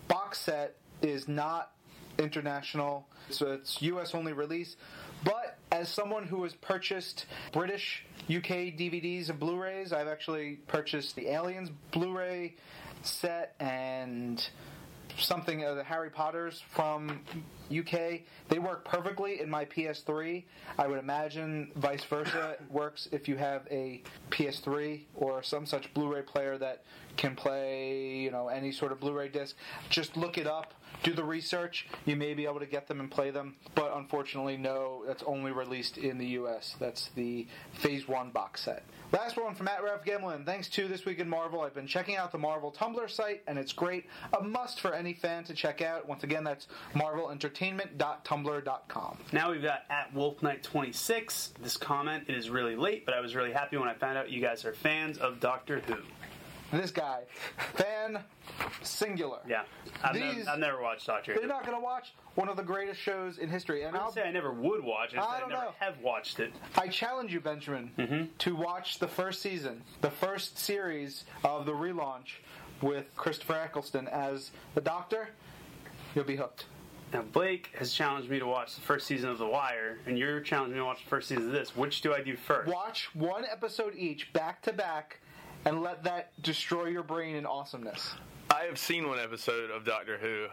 [0.08, 1.72] box set is not
[2.18, 4.76] international, so it's US only release.
[5.24, 11.16] But as someone who has purchased British UK DVDs and Blu rays, I've actually purchased
[11.16, 12.54] the Aliens Blu ray
[13.02, 14.48] set and
[15.18, 17.20] something of the Harry Potters from
[17.80, 18.20] UK.
[18.48, 20.44] They work perfectly in my PS3.
[20.78, 26.22] I would imagine vice versa works if you have a PS3 or some such Blu-ray
[26.22, 26.84] player that
[27.16, 29.56] can play, you know, any sort of Blu-ray disc.
[29.90, 31.86] Just look it up, do the research.
[32.06, 35.04] You may be able to get them and play them, but unfortunately, no.
[35.06, 36.76] That's only released in the U.S.
[36.78, 38.84] That's the Phase One box set.
[39.12, 40.46] Last one from Matt Ralph Gemlin.
[40.46, 43.58] Thanks to This Week in Marvel, I've been checking out the Marvel Tumblr site, and
[43.58, 44.06] it's great.
[44.38, 46.08] A must for any fan to check out.
[46.08, 46.66] Once again, that's
[47.62, 49.18] marvelentertainment.tumblr.com.
[49.32, 51.54] Now we've got at Wolf Knight 26.
[51.62, 54.30] This comment it is really late, but I was really happy when I found out
[54.30, 55.96] you guys are fans of Doctor Who.
[56.72, 57.24] This guy,
[57.74, 58.20] fan
[58.82, 59.40] singular.
[59.46, 59.64] Yeah,
[60.02, 61.40] I've, These- never, I've never watched Doctor Who.
[61.40, 64.10] They're not going to watch one of the greatest shows in history, and I I'll
[64.12, 65.18] say I never would watch it.
[65.18, 65.74] I don't never know.
[65.80, 66.50] have watched it.
[66.78, 68.24] I challenge you, Benjamin, mm-hmm.
[68.38, 72.38] to watch the first season, the first series of the relaunch
[72.80, 75.28] with Christopher Eccleston as the Doctor.
[76.14, 76.64] You'll be hooked.
[77.12, 80.40] Now Blake has challenged me to watch the first season of The Wire, and you're
[80.40, 81.76] challenging me to watch the first season of this.
[81.76, 82.72] Which do I do first?
[82.72, 85.20] Watch one episode each, back to back,
[85.66, 88.14] and let that destroy your brain in awesomeness.
[88.50, 90.46] I have seen one episode of Doctor Who,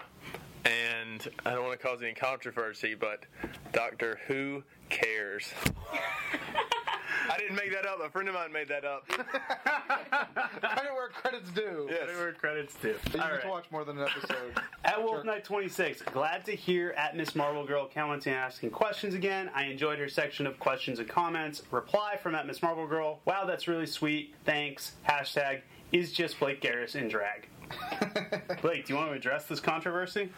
[0.70, 3.24] and I don't want to cause any controversy, but
[3.72, 5.54] Doctor Who cares.
[7.30, 8.00] I didn't make that up.
[8.04, 9.08] A friend of mine made that up.
[9.10, 11.88] Credit where credit's due.
[11.90, 12.02] Yes.
[12.02, 12.90] Whatever credits do.
[12.90, 13.42] You All get right.
[13.42, 14.60] to watch more than an episode.
[14.86, 15.24] At Wolf Sure.
[15.24, 19.50] Knight 26, glad to hear at Miss Marvel Girl commenting and asking questions again.
[19.54, 21.62] I enjoyed her section of questions and comments.
[21.72, 23.20] Reply from at Miss Marvel Girl.
[23.26, 24.34] Wow, that's really sweet.
[24.46, 24.94] Thanks.
[25.08, 25.62] Hashtag
[25.92, 27.48] is just Blake Garris in drag.
[28.62, 30.30] Blake, do you want to address this controversy?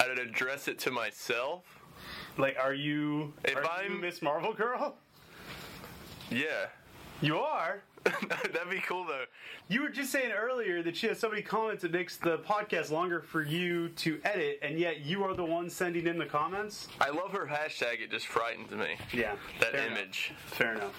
[0.00, 1.62] I'd address it to myself.
[2.36, 4.96] Like, are you, If are I'm- Miss Marvel Girl?
[6.30, 6.66] Yeah.
[7.20, 7.82] You are.
[8.04, 9.24] That'd be cool though.
[9.68, 12.90] You were just saying earlier that she has so many comments it makes the podcast
[12.90, 16.88] longer for you to edit, and yet you are the one sending in the comments.
[17.00, 18.02] I love her hashtag.
[18.02, 18.96] It just frightens me.
[19.12, 19.98] Yeah, That fair enough.
[19.98, 20.32] image.
[20.46, 20.92] Fair enough.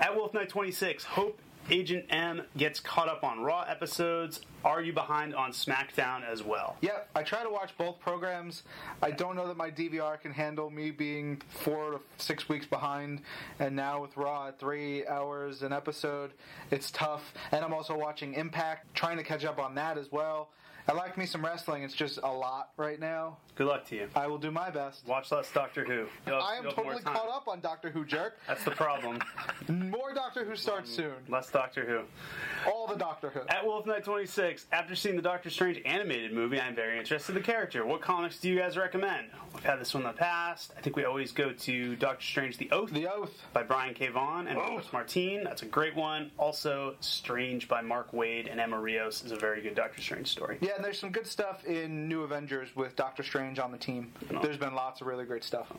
[0.00, 1.38] At Wolf Knight 26, hope
[1.70, 4.40] Agent M gets caught up on Raw episodes.
[4.64, 6.76] Are you behind on SmackDown as well?
[6.80, 8.62] Yep, I try to watch both programs.
[9.02, 13.22] I don't know that my DVR can handle me being four to six weeks behind,
[13.58, 16.32] and now with Raw at three hours an episode,
[16.70, 17.34] it's tough.
[17.50, 20.50] And I'm also watching Impact, trying to catch up on that as well.
[20.88, 21.82] I like me some wrestling.
[21.82, 23.38] It's just a lot right now.
[23.56, 24.08] Good luck to you.
[24.14, 25.06] I will do my best.
[25.06, 26.06] Watch less Doctor Who.
[26.26, 28.38] You'll I am you'll have more totally caught up on Doctor Who, jerk.
[28.46, 29.18] That's the problem.
[29.68, 31.14] More Doctor Who starts um, soon.
[31.28, 32.70] Less Doctor Who.
[32.70, 33.40] All the Doctor Who.
[33.48, 37.40] At Wolf Night 26, after seeing the Doctor Strange animated movie, I'm very interested in
[37.40, 37.84] the character.
[37.84, 39.28] What comics do you guys recommend?
[39.54, 40.72] We've had this one in the past.
[40.76, 43.32] I think we always go to Doctor Strange The Oath The Oath.
[43.52, 44.08] by Brian K.
[44.08, 45.44] Vaughan and Chris Martin.
[45.44, 46.30] That's a great one.
[46.36, 50.58] Also, Strange by Mark Waid and Emma Rios is a very good Doctor Strange story.
[50.60, 54.12] Yeah, and there's some good stuff in New Avengers with Doctor Strange on the team.
[54.42, 55.72] There's been lots of really great stuff.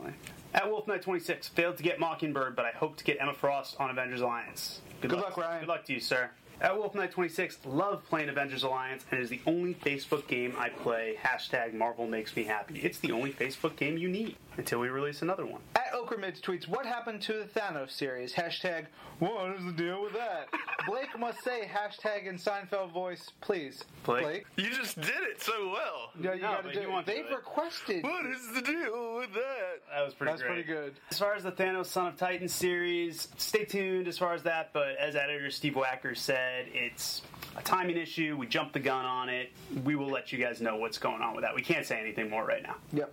[0.54, 3.76] At Wolf Night 26, failed to get Mockingbird, but I hope to get Emma Frost
[3.78, 4.80] on Avengers Alliance.
[5.00, 5.60] Good luck, Ryan.
[5.60, 6.30] Good luck to you, sir.
[6.60, 10.54] At Wolf Night 26, love playing Avengers Alliance, and it is the only Facebook game
[10.58, 11.16] I play.
[11.22, 12.80] Hashtag Marvel makes me happy.
[12.80, 15.60] It's the only Facebook game you need until we release another one.
[15.76, 18.32] At Okramids tweets, what happened to the Thanos series?
[18.32, 18.86] Hashtag,
[19.18, 20.48] what is the deal with that?
[20.86, 23.84] Blake must say hashtag in Seinfeld voice, please.
[24.04, 24.44] Blake?
[24.56, 26.10] You just did it so well.
[26.20, 26.90] Yeah, you No, gotta do you it.
[26.90, 27.36] want They've do it.
[27.36, 28.02] requested.
[28.04, 29.80] What is the deal with that?
[29.92, 30.38] That was pretty good.
[30.38, 30.52] That's great.
[30.52, 30.94] pretty good.
[31.10, 34.72] As far as the Thanos Son of Titan series, stay tuned as far as that,
[34.72, 37.22] but as editor Steve Wacker said, it's
[37.56, 38.36] a timing issue.
[38.38, 39.50] We jumped the gun on it.
[39.84, 41.54] We will let you guys know what's going on with that.
[41.54, 42.76] We can't say anything more right now.
[42.92, 43.12] Yep.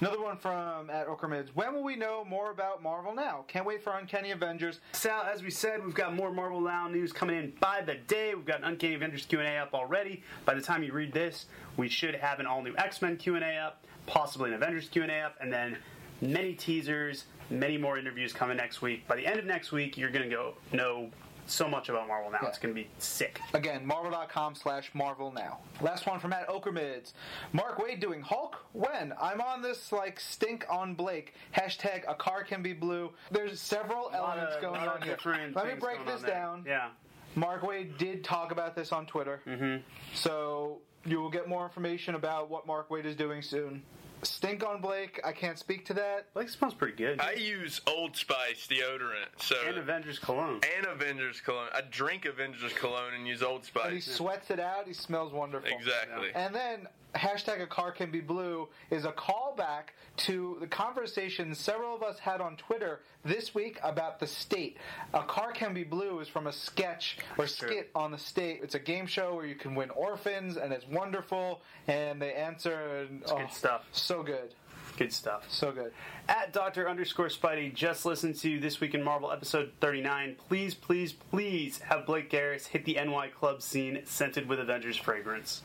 [0.00, 1.48] Another one from at Okramids.
[1.54, 3.44] When will we know more about Marvel now?
[3.46, 4.80] Can't wait for Uncanny Avengers.
[4.92, 8.34] Sal, as we said, we've got more Marvel Now news coming in by the day.
[8.34, 10.22] We've got an Uncanny Avengers Q&A up already.
[10.44, 11.46] By the time you read this,
[11.76, 15.76] we should have an all-new X-Men Q&A up, possibly an Avengers Q&A up, and then
[16.20, 19.06] many teasers, many more interviews coming next week.
[19.06, 21.08] By the end of next week, you're going to go know
[21.46, 22.38] so much about Marvel Now.
[22.42, 22.48] Yeah.
[22.48, 23.40] It's going to be sick.
[23.52, 25.58] Again, marvel.com slash Marvel now.
[25.80, 27.12] Last one from at Okramids.
[27.52, 28.56] Mark Waid doing Hulk?
[28.72, 29.12] When?
[29.20, 31.34] I'm on this like stink on Blake.
[31.56, 33.12] Hashtag a car can be blue.
[33.30, 35.16] There's several elements of- going on here.
[35.54, 36.64] Let me break this down.
[36.66, 36.88] Yeah.
[37.36, 39.40] Mark Waid did talk about this on Twitter.
[39.46, 39.82] Mm-hmm.
[40.14, 43.82] So you will get more information about what Mark Waid is doing soon.
[44.24, 46.32] Stink on Blake, I can't speak to that.
[46.34, 47.20] Blake smells pretty good.
[47.20, 50.60] I use Old Spice deodorant, so and Avengers Cologne.
[50.76, 51.68] and Avengers cologne.
[51.74, 55.70] I drink Avengers cologne and use Old And he sweats it out, he smells wonderful.
[55.70, 56.30] Exactly.
[56.34, 61.94] And then hashtag a car can be blue is a callback to the conversation several
[61.94, 64.76] of us had on Twitter this week about the state.
[65.12, 67.68] A car can be blue is from a sketch or True.
[67.68, 68.60] skit on the state.
[68.62, 73.06] It's a game show where you can win orphans and it's wonderful and they answer
[73.08, 73.86] and oh, good stuff.
[73.92, 74.54] So good.
[74.96, 75.44] Good stuff.
[75.48, 75.92] So good.
[76.28, 76.88] At Dr.
[76.88, 80.36] underscore Spidey, just listen to This Week in Marvel episode 39.
[80.48, 85.62] Please, please, please have Blake Garris hit the NY club scene scented with Avengers fragrance.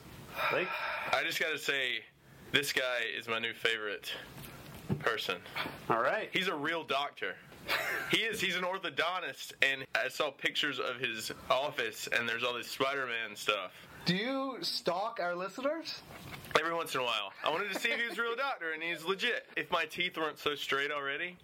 [0.51, 1.99] I just gotta say,
[2.51, 4.11] this guy is my new favorite
[4.99, 5.37] person.
[5.89, 6.29] All right.
[6.31, 7.35] He's a real doctor.
[8.11, 8.41] He is.
[8.41, 13.35] He's an orthodontist, and I saw pictures of his office, and there's all this Spider-Man
[13.35, 13.71] stuff.
[14.05, 16.01] Do you stalk our listeners?
[16.59, 18.71] Every once in a while, I wanted to see if he was a real doctor,
[18.71, 19.45] and he's legit.
[19.55, 21.37] If my teeth weren't so straight already,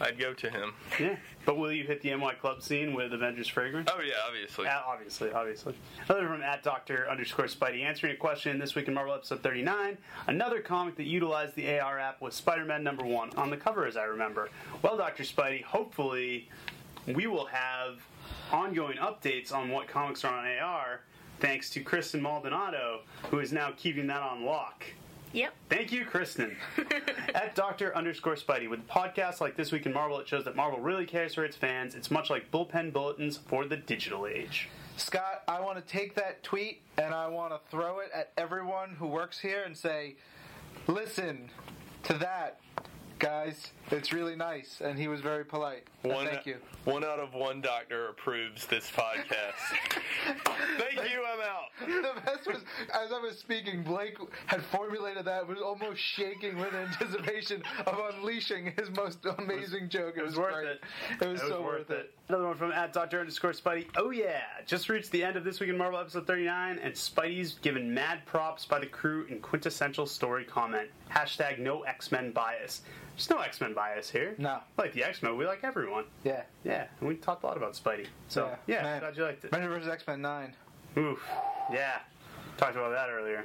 [0.00, 0.74] I'd go to him.
[1.00, 1.16] Yeah.
[1.44, 3.88] But will you hit the NY club scene with Avengers fragrance?
[3.92, 4.64] Oh yeah, obviously.
[4.64, 5.74] Yeah, obviously, obviously.
[6.08, 9.96] Another from at Doctor underscore Spidey answering a question this week in Marvel episode 39.
[10.26, 13.96] Another comic that utilized the AR app was Spider-Man number one on the cover, as
[13.96, 14.50] I remember.
[14.82, 16.48] Well, Doctor Spidey, hopefully
[17.06, 18.00] we will have
[18.52, 21.00] ongoing updates on what comics are on AR,
[21.40, 23.00] thanks to Kristen Maldonado,
[23.30, 24.84] who is now keeping that on lock.
[25.32, 25.54] Yep.
[25.68, 26.56] Thank you, Kristen.
[27.34, 30.80] At Doctor underscore Spidey, with podcasts like This Week in Marvel, it shows that Marvel
[30.80, 31.94] really cares for its fans.
[31.94, 34.68] It's much like bullpen bulletins for the digital age.
[34.96, 38.96] Scott, I want to take that tweet and I want to throw it at everyone
[38.98, 40.16] who works here and say,
[40.86, 41.50] listen
[42.04, 42.60] to that,
[43.18, 43.72] guys.
[43.90, 44.80] It's really nice.
[44.84, 45.84] And he was very polite.
[46.02, 46.56] One, Thank you.
[46.84, 49.54] One out of one doctor approves this podcast.
[50.78, 51.22] Thank you.
[51.24, 51.70] I'm out.
[52.14, 52.62] The best was,
[52.94, 58.72] as I was speaking, Blake had formulated that, was almost shaking with anticipation of unleashing
[58.76, 60.14] his most amazing joke.
[60.16, 60.66] It, It was worth great.
[60.68, 60.80] it.
[61.20, 62.12] It was so worth it.
[62.28, 63.86] Another one from at Doctor underscore Spidey.
[63.96, 67.54] Oh yeah, just reached the end of this week in Marvel episode 39, and Spidey's
[67.62, 70.88] given mad props by the crew in quintessential story comment.
[71.10, 72.82] Hashtag no X Men bias.
[73.16, 74.34] There's no X Men bias here.
[74.38, 74.60] No.
[74.76, 75.36] We like the X Men.
[75.38, 76.04] We like everyone.
[76.22, 76.42] Yeah.
[76.64, 78.06] Yeah, and we talked a lot about Spidey.
[78.28, 79.00] So yeah, Man.
[79.00, 79.48] glad you liked it.
[79.52, 79.88] Avengers vs.
[79.88, 80.54] X Men 9.
[80.98, 81.22] Oof.
[81.72, 81.98] Yeah.
[82.58, 83.44] Talked about that earlier.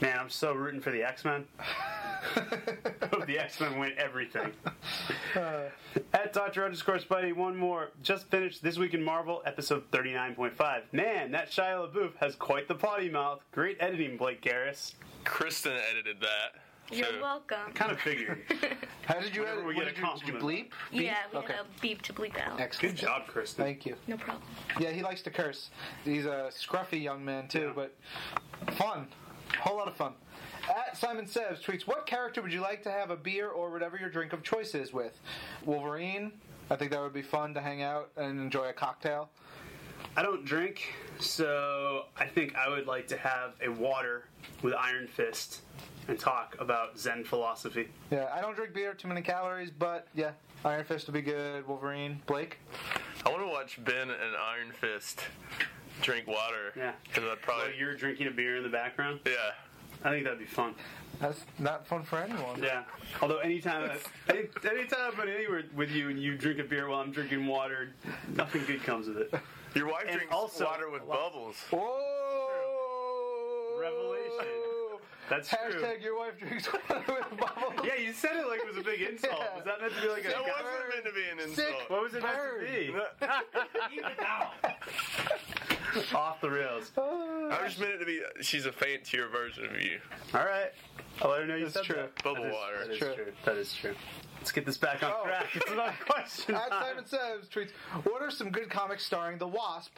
[0.00, 1.44] Man, I'm so rooting for the X Men.
[3.10, 4.52] Hope the X Men win everything.
[5.34, 5.62] Uh,
[6.12, 6.62] at Dr.
[6.64, 7.90] underscore Spidey, one more.
[8.02, 10.82] Just finished This Week in Marvel, episode 39.5.
[10.92, 13.40] Man, that Shia LaBeouf has quite the potty mouth.
[13.50, 14.92] Great editing, Blake Garris.
[15.24, 16.60] Kristen edited that.
[16.90, 17.72] You're so- welcome.
[17.74, 18.42] Kind of figured.
[19.06, 19.66] How did you uh, Whenever edit?
[19.68, 20.46] we what get did, a you, did you bleep?
[20.48, 20.72] Beep?
[20.92, 21.52] Yeah, we okay.
[21.54, 22.60] had a beep to bleep out.
[22.60, 22.96] Excellent.
[22.96, 23.64] Good job, Kristen.
[23.64, 23.96] Thank you.
[24.06, 24.42] No problem.
[24.78, 25.70] Yeah, he likes to curse.
[26.04, 27.94] He's a scruffy young man too, but
[28.74, 29.06] fun,
[29.60, 30.12] whole lot of fun.
[30.68, 33.96] At Simon Sebs tweets, "What character would you like to have a beer or whatever
[33.96, 35.18] your drink of choice is with?
[35.64, 36.32] Wolverine.
[36.70, 39.28] I think that would be fun to hang out and enjoy a cocktail.
[40.16, 44.24] I don't drink, so I think I would like to have a water
[44.62, 45.62] with Iron Fist
[46.08, 47.88] and talk about Zen philosophy.
[48.10, 50.32] Yeah, I don't drink beer, too many calories, but yeah,
[50.64, 51.66] Iron Fist would be good.
[51.66, 52.58] Wolverine, Blake.
[53.24, 55.20] I want to watch Ben and Iron Fist
[56.00, 56.72] drink water.
[56.76, 56.92] Yeah.
[57.04, 57.74] Because I'd While probably.
[57.78, 59.32] you're drinking a beer in the background, Yeah.
[60.04, 60.74] I think that'd be fun.
[61.20, 62.60] That's not fun for anyone.
[62.60, 62.82] Yeah.
[63.20, 63.96] Although anytime, I,
[64.32, 67.90] any, anytime I'm anywhere with you and you drink a beer while I'm drinking water,
[68.34, 69.32] nothing good comes of it.
[69.76, 71.54] Your wife And drinks also- water with bubbles.
[71.70, 71.88] Whoa!
[73.80, 74.71] Revelation.
[75.32, 75.80] That's true.
[75.82, 77.86] Hashtag your wife drinks water with bubbles.
[77.86, 79.32] Yeah, you said it like it was a big insult.
[79.38, 79.56] Yeah.
[79.56, 80.28] Was that meant to be like a?
[80.28, 81.56] That wasn't meant to be an insult.
[81.68, 81.76] Sick.
[81.90, 82.94] What was it meant to be?
[86.14, 86.90] Off the rails.
[86.96, 88.20] I just meant it to be.
[88.40, 89.98] She's a fancier version of you.
[90.34, 90.70] All right.
[91.20, 91.96] I'll let her know you That's said true.
[91.96, 92.22] that.
[92.24, 92.78] Bubble That is- water.
[92.84, 93.14] That is True.
[93.14, 93.32] true.
[93.44, 93.94] That is true.
[94.38, 95.24] Let's get this back on Oh.
[95.24, 95.46] track.
[95.54, 96.54] It's another question.
[96.54, 96.82] At time.
[96.88, 97.70] Simon Says tweets,
[98.04, 99.92] "What are some good comics starring the Wasp?"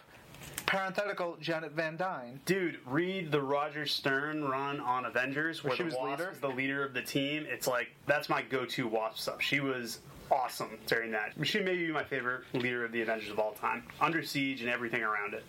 [0.66, 2.40] Parenthetical Janet Van Dyne.
[2.46, 6.30] Dude, read the Roger Stern run on Avengers where she the was Wasp leader?
[6.32, 7.46] is the leader of the team.
[7.48, 9.42] It's like that's my go-to Wasp stuff.
[9.42, 10.00] She was
[10.30, 11.32] awesome during that.
[11.42, 13.84] She may be my favorite leader of the Avengers of all time.
[14.00, 15.44] Under Siege and everything around it.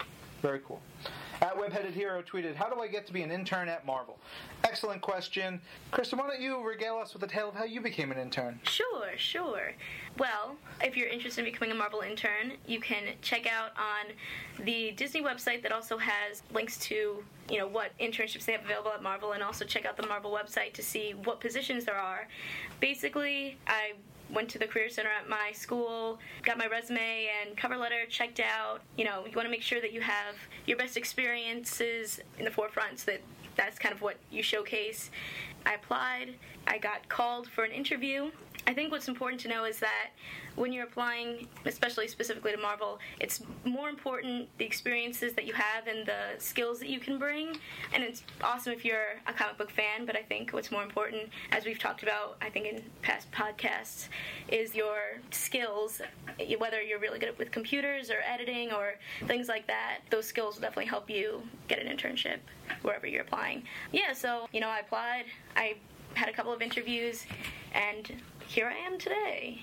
[0.46, 0.80] Very cool.
[1.42, 4.20] At Webheaded Hero tweeted, "How do I get to be an intern at Marvel?"
[4.64, 5.60] Excellent question,
[5.90, 6.20] Kristen.
[6.20, 8.60] Why don't you regale us with a tale of how you became an intern?
[8.64, 9.74] Sure, sure.
[10.20, 14.14] Well, if you're interested in becoming a Marvel intern, you can check out on
[14.64, 18.92] the Disney website that also has links to, you know, what internships they have available
[18.92, 22.28] at Marvel and also check out the Marvel website to see what positions there are.
[22.80, 23.94] Basically, I
[24.34, 28.40] went to the career center at my school, got my resume and cover letter checked
[28.40, 28.82] out.
[28.98, 30.36] You know, you want to make sure that you have
[30.66, 33.22] your best experiences in the forefront so that
[33.56, 35.12] that's kind of what you showcase.
[35.66, 36.36] I applied,
[36.68, 38.32] I got called for an interview.
[38.68, 40.10] I think what's important to know is that
[40.56, 45.88] when you're applying, especially specifically to Marvel, it's more important the experiences that you have
[45.88, 47.58] and the skills that you can bring.
[47.94, 51.30] And it's awesome if you're a comic book fan, but I think what's more important,
[51.52, 54.08] as we've talked about, I think in past podcasts,
[54.48, 56.02] is your skills.
[56.58, 58.96] Whether you're really good with computers or editing or
[59.28, 62.38] things like that, those skills will definitely help you get an internship
[62.82, 63.64] wherever you're applying.
[63.92, 65.26] Yeah, so, you know, I applied,
[65.56, 65.76] I
[66.14, 67.26] had a couple of interviews,
[67.74, 69.62] and here I am today.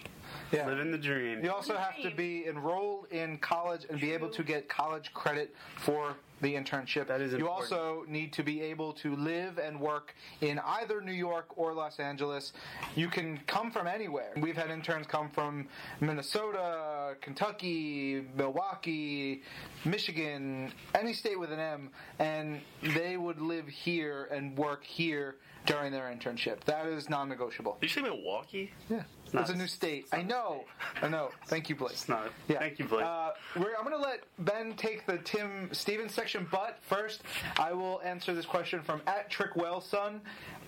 [0.52, 0.66] Yeah.
[0.66, 1.42] Living the dream.
[1.42, 5.54] You also have to be enrolled in college and be able to get college credit
[5.78, 7.06] for the internship.
[7.06, 7.38] That is important.
[7.38, 11.72] You also need to be able to live and work in either New York or
[11.72, 12.52] Los Angeles.
[12.96, 14.32] You can come from anywhere.
[14.36, 15.68] We've had interns come from
[16.00, 19.42] Minnesota, Kentucky, Milwaukee,
[19.84, 22.60] Michigan, any state with an M, and
[22.94, 26.60] they would live here and work here during their internship.
[26.64, 27.78] That is non-negotiable.
[27.80, 28.72] Did you say Milwaukee?
[28.90, 29.06] Yeah, not-
[29.40, 30.06] it's a new state.
[30.12, 30.64] I know.
[31.00, 31.30] I know.
[31.46, 31.92] Thank you, Blake.
[31.92, 32.30] It's not.
[32.48, 32.58] Yeah.
[32.58, 33.04] Thank you, Blake.
[33.04, 37.22] Uh, we're, I'm going to let Ben take the Tim Stevens section, but first,
[37.58, 40.20] I will answer this question from at Trickwellson.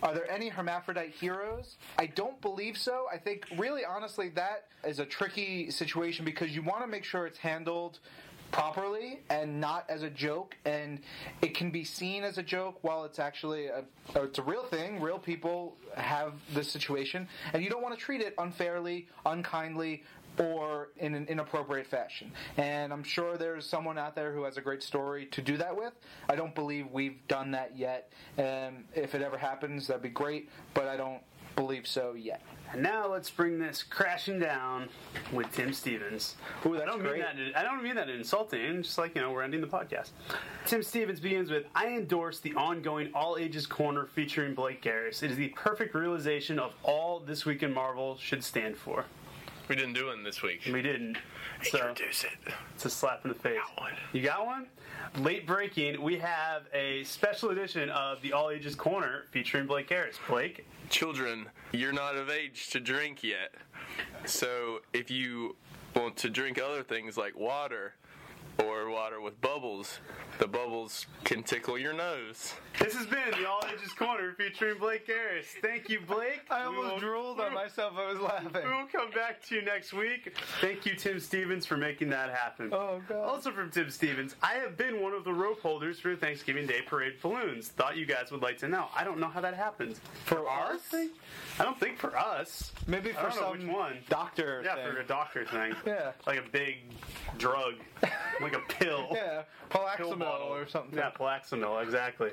[0.02, 1.76] Are there any hermaphrodite heroes?
[1.98, 3.06] I don't believe so.
[3.12, 7.26] I think, really, honestly, that is a tricky situation because you want to make sure
[7.26, 8.00] it's handled
[8.54, 11.00] properly and not as a joke and
[11.42, 15.00] it can be seen as a joke while it's actually a, it's a real thing.
[15.00, 20.04] Real people have this situation and you don't want to treat it unfairly unkindly
[20.38, 22.30] or in an inappropriate fashion.
[22.56, 25.76] And i'm sure there's someone out there who has a great story to do that
[25.76, 25.92] with.
[26.28, 28.12] I don't believe we've done that yet.
[28.38, 31.22] And if it ever happens that'd be great but i don't
[31.56, 32.40] believe so yet
[32.74, 34.88] And now let's bring this crashing down
[35.32, 36.34] with Tim Stevens.
[36.66, 37.12] Ooh, I don't great.
[37.14, 37.56] mean that.
[37.56, 38.82] I don't mean that insulting.
[38.82, 40.10] Just like you know, we're ending the podcast.
[40.66, 45.22] Tim Stevens begins with, "I endorse the ongoing All Ages Corner featuring Blake Garris.
[45.22, 49.04] It is the perfect realization of all this week in Marvel should stand for."
[49.68, 50.62] We didn't do one this week.
[50.70, 51.16] We didn't.
[51.62, 52.32] So Introduce it.
[52.74, 53.56] it's a slap in the face.
[53.58, 53.92] Got one.
[54.12, 54.66] You got one?
[55.18, 60.16] Late breaking, we have a special edition of the All Ages Corner featuring Blake Garris.
[60.28, 63.54] Blake, Children, you're not of age to drink yet.
[64.26, 65.56] So if you
[65.94, 67.94] want to drink other things like water,
[68.58, 69.98] or water with bubbles.
[70.38, 72.54] The bubbles can tickle your nose.
[72.80, 75.44] This has been the All Ages Corner featuring Blake Garris.
[75.62, 76.40] Thank you, Blake.
[76.50, 77.94] I We will- almost drooled on myself.
[77.96, 78.50] I was laughing.
[78.52, 80.36] We will come back to you next week.
[80.60, 82.70] Thank you, Tim Stevens, for making that happen.
[82.72, 83.24] Oh, God.
[83.24, 86.82] Also from Tim Stevens, I have been one of the rope holders for Thanksgiving Day
[86.82, 87.68] Parade balloons.
[87.68, 88.86] Thought you guys would like to know.
[88.96, 90.00] I don't know how that happens.
[90.24, 90.80] For our us?
[90.82, 91.10] thing?
[91.60, 92.72] I don't think for us.
[92.88, 93.98] Maybe I for don't know some which one.
[94.08, 94.62] doctor.
[94.64, 94.92] Yeah, thing.
[94.92, 95.74] for a doctor thing.
[95.86, 96.12] Yeah.
[96.26, 96.78] Like a big
[97.38, 97.74] drug,
[98.44, 99.08] like a pill.
[99.14, 100.96] Yeah, Pill Palaxamil or something.
[100.98, 102.30] Yeah, Palaxamil, exactly.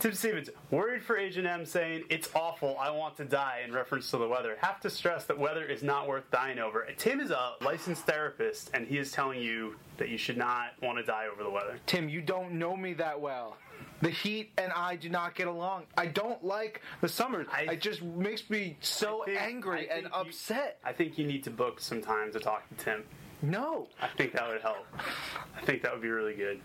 [0.00, 4.10] Tim Stevens, worried for Agent M saying, It's awful, I want to die, in reference
[4.10, 4.56] to the weather.
[4.60, 6.88] Have to stress that weather is not worth dying over.
[6.96, 10.98] Tim is a licensed therapist, and he is telling you that you should not want
[10.98, 11.78] to die over the weather.
[11.86, 13.56] Tim, you don't know me that well.
[14.00, 15.84] The heat and I do not get along.
[15.96, 17.46] I don't like the summers.
[17.52, 20.78] I- it just makes me so think- angry and think you- upset.
[20.84, 23.04] I think you need to book some time to talk to Tim.
[23.42, 23.88] No.
[24.00, 24.86] I think that would help.
[25.56, 26.60] I think that would be really good.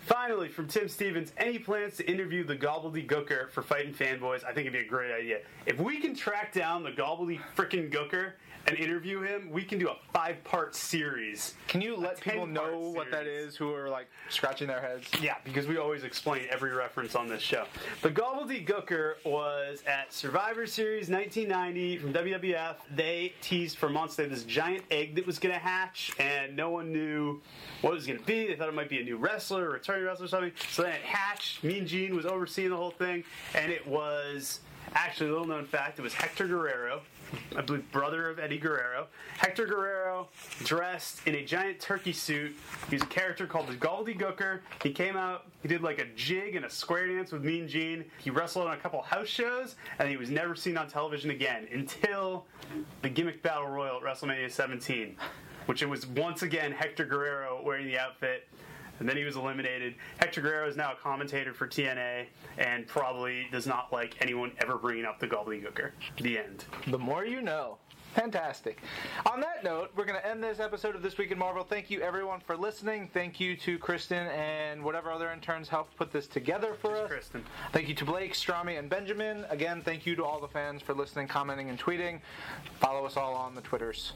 [0.00, 4.42] Finally, from Tim Stevens, any plans to interview the Gobbledygooker for Fighting Fanboys?
[4.44, 5.40] I think it'd be a great idea.
[5.66, 8.32] If we can track down the Gobbledy frickin' Gooker
[8.66, 11.54] and interview him, we can do a five part series.
[11.68, 15.06] Can you let people 10-part know what that is who are like scratching their heads?
[15.20, 17.64] Yeah, because we always explain every reference on this show.
[18.02, 22.76] The Gobbledygooker was at Survivor Series 1990 from WWF.
[22.94, 26.56] They teased for months they had this giant egg that was going to hatch, and
[26.56, 27.40] no one knew
[27.80, 28.46] what it was going to be.
[28.46, 30.52] They thought it might be a new wrestler, a returning wrestler, or something.
[30.70, 31.64] So then it hatched.
[31.64, 33.24] Mean Gene was overseeing the whole thing,
[33.54, 34.60] and it was
[34.94, 35.98] actually a little known fact.
[35.98, 37.02] It was Hector Guerrero.
[37.56, 39.06] I believe brother of Eddie Guerrero.
[39.36, 40.28] Hector Guerrero
[40.64, 42.56] dressed in a giant turkey suit.
[42.88, 44.60] He was a character called the Gobbledygooker.
[44.82, 48.04] He came out, he did like a jig and a square dance with Mean Gene.
[48.18, 51.68] He wrestled on a couple house shows, and he was never seen on television again
[51.72, 52.46] until
[53.02, 55.16] the gimmick battle royal at WrestleMania 17,
[55.66, 58.48] which it was once again Hector Guerrero wearing the outfit.
[59.00, 59.94] And then he was eliminated.
[60.18, 62.26] Hector Guerrero is now a commentator for TNA
[62.58, 65.90] and probably does not like anyone ever bringing up the Gobbledygooker.
[66.20, 66.64] The end.
[66.86, 67.78] The more you know.
[68.14, 68.80] Fantastic.
[69.30, 71.62] On that note, we're going to end this episode of This Week in Marvel.
[71.62, 73.08] Thank you, everyone, for listening.
[73.14, 77.08] Thank you to Kristen and whatever other interns helped put this together for us.
[77.08, 77.44] Kristen.
[77.72, 79.44] Thank you to Blake, Strami, and Benjamin.
[79.48, 82.20] Again, thank you to all the fans for listening, commenting, and tweeting.
[82.80, 84.12] Follow us all on the Twitters.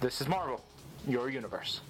[0.00, 0.64] This is Marvel,
[1.06, 1.82] your universe.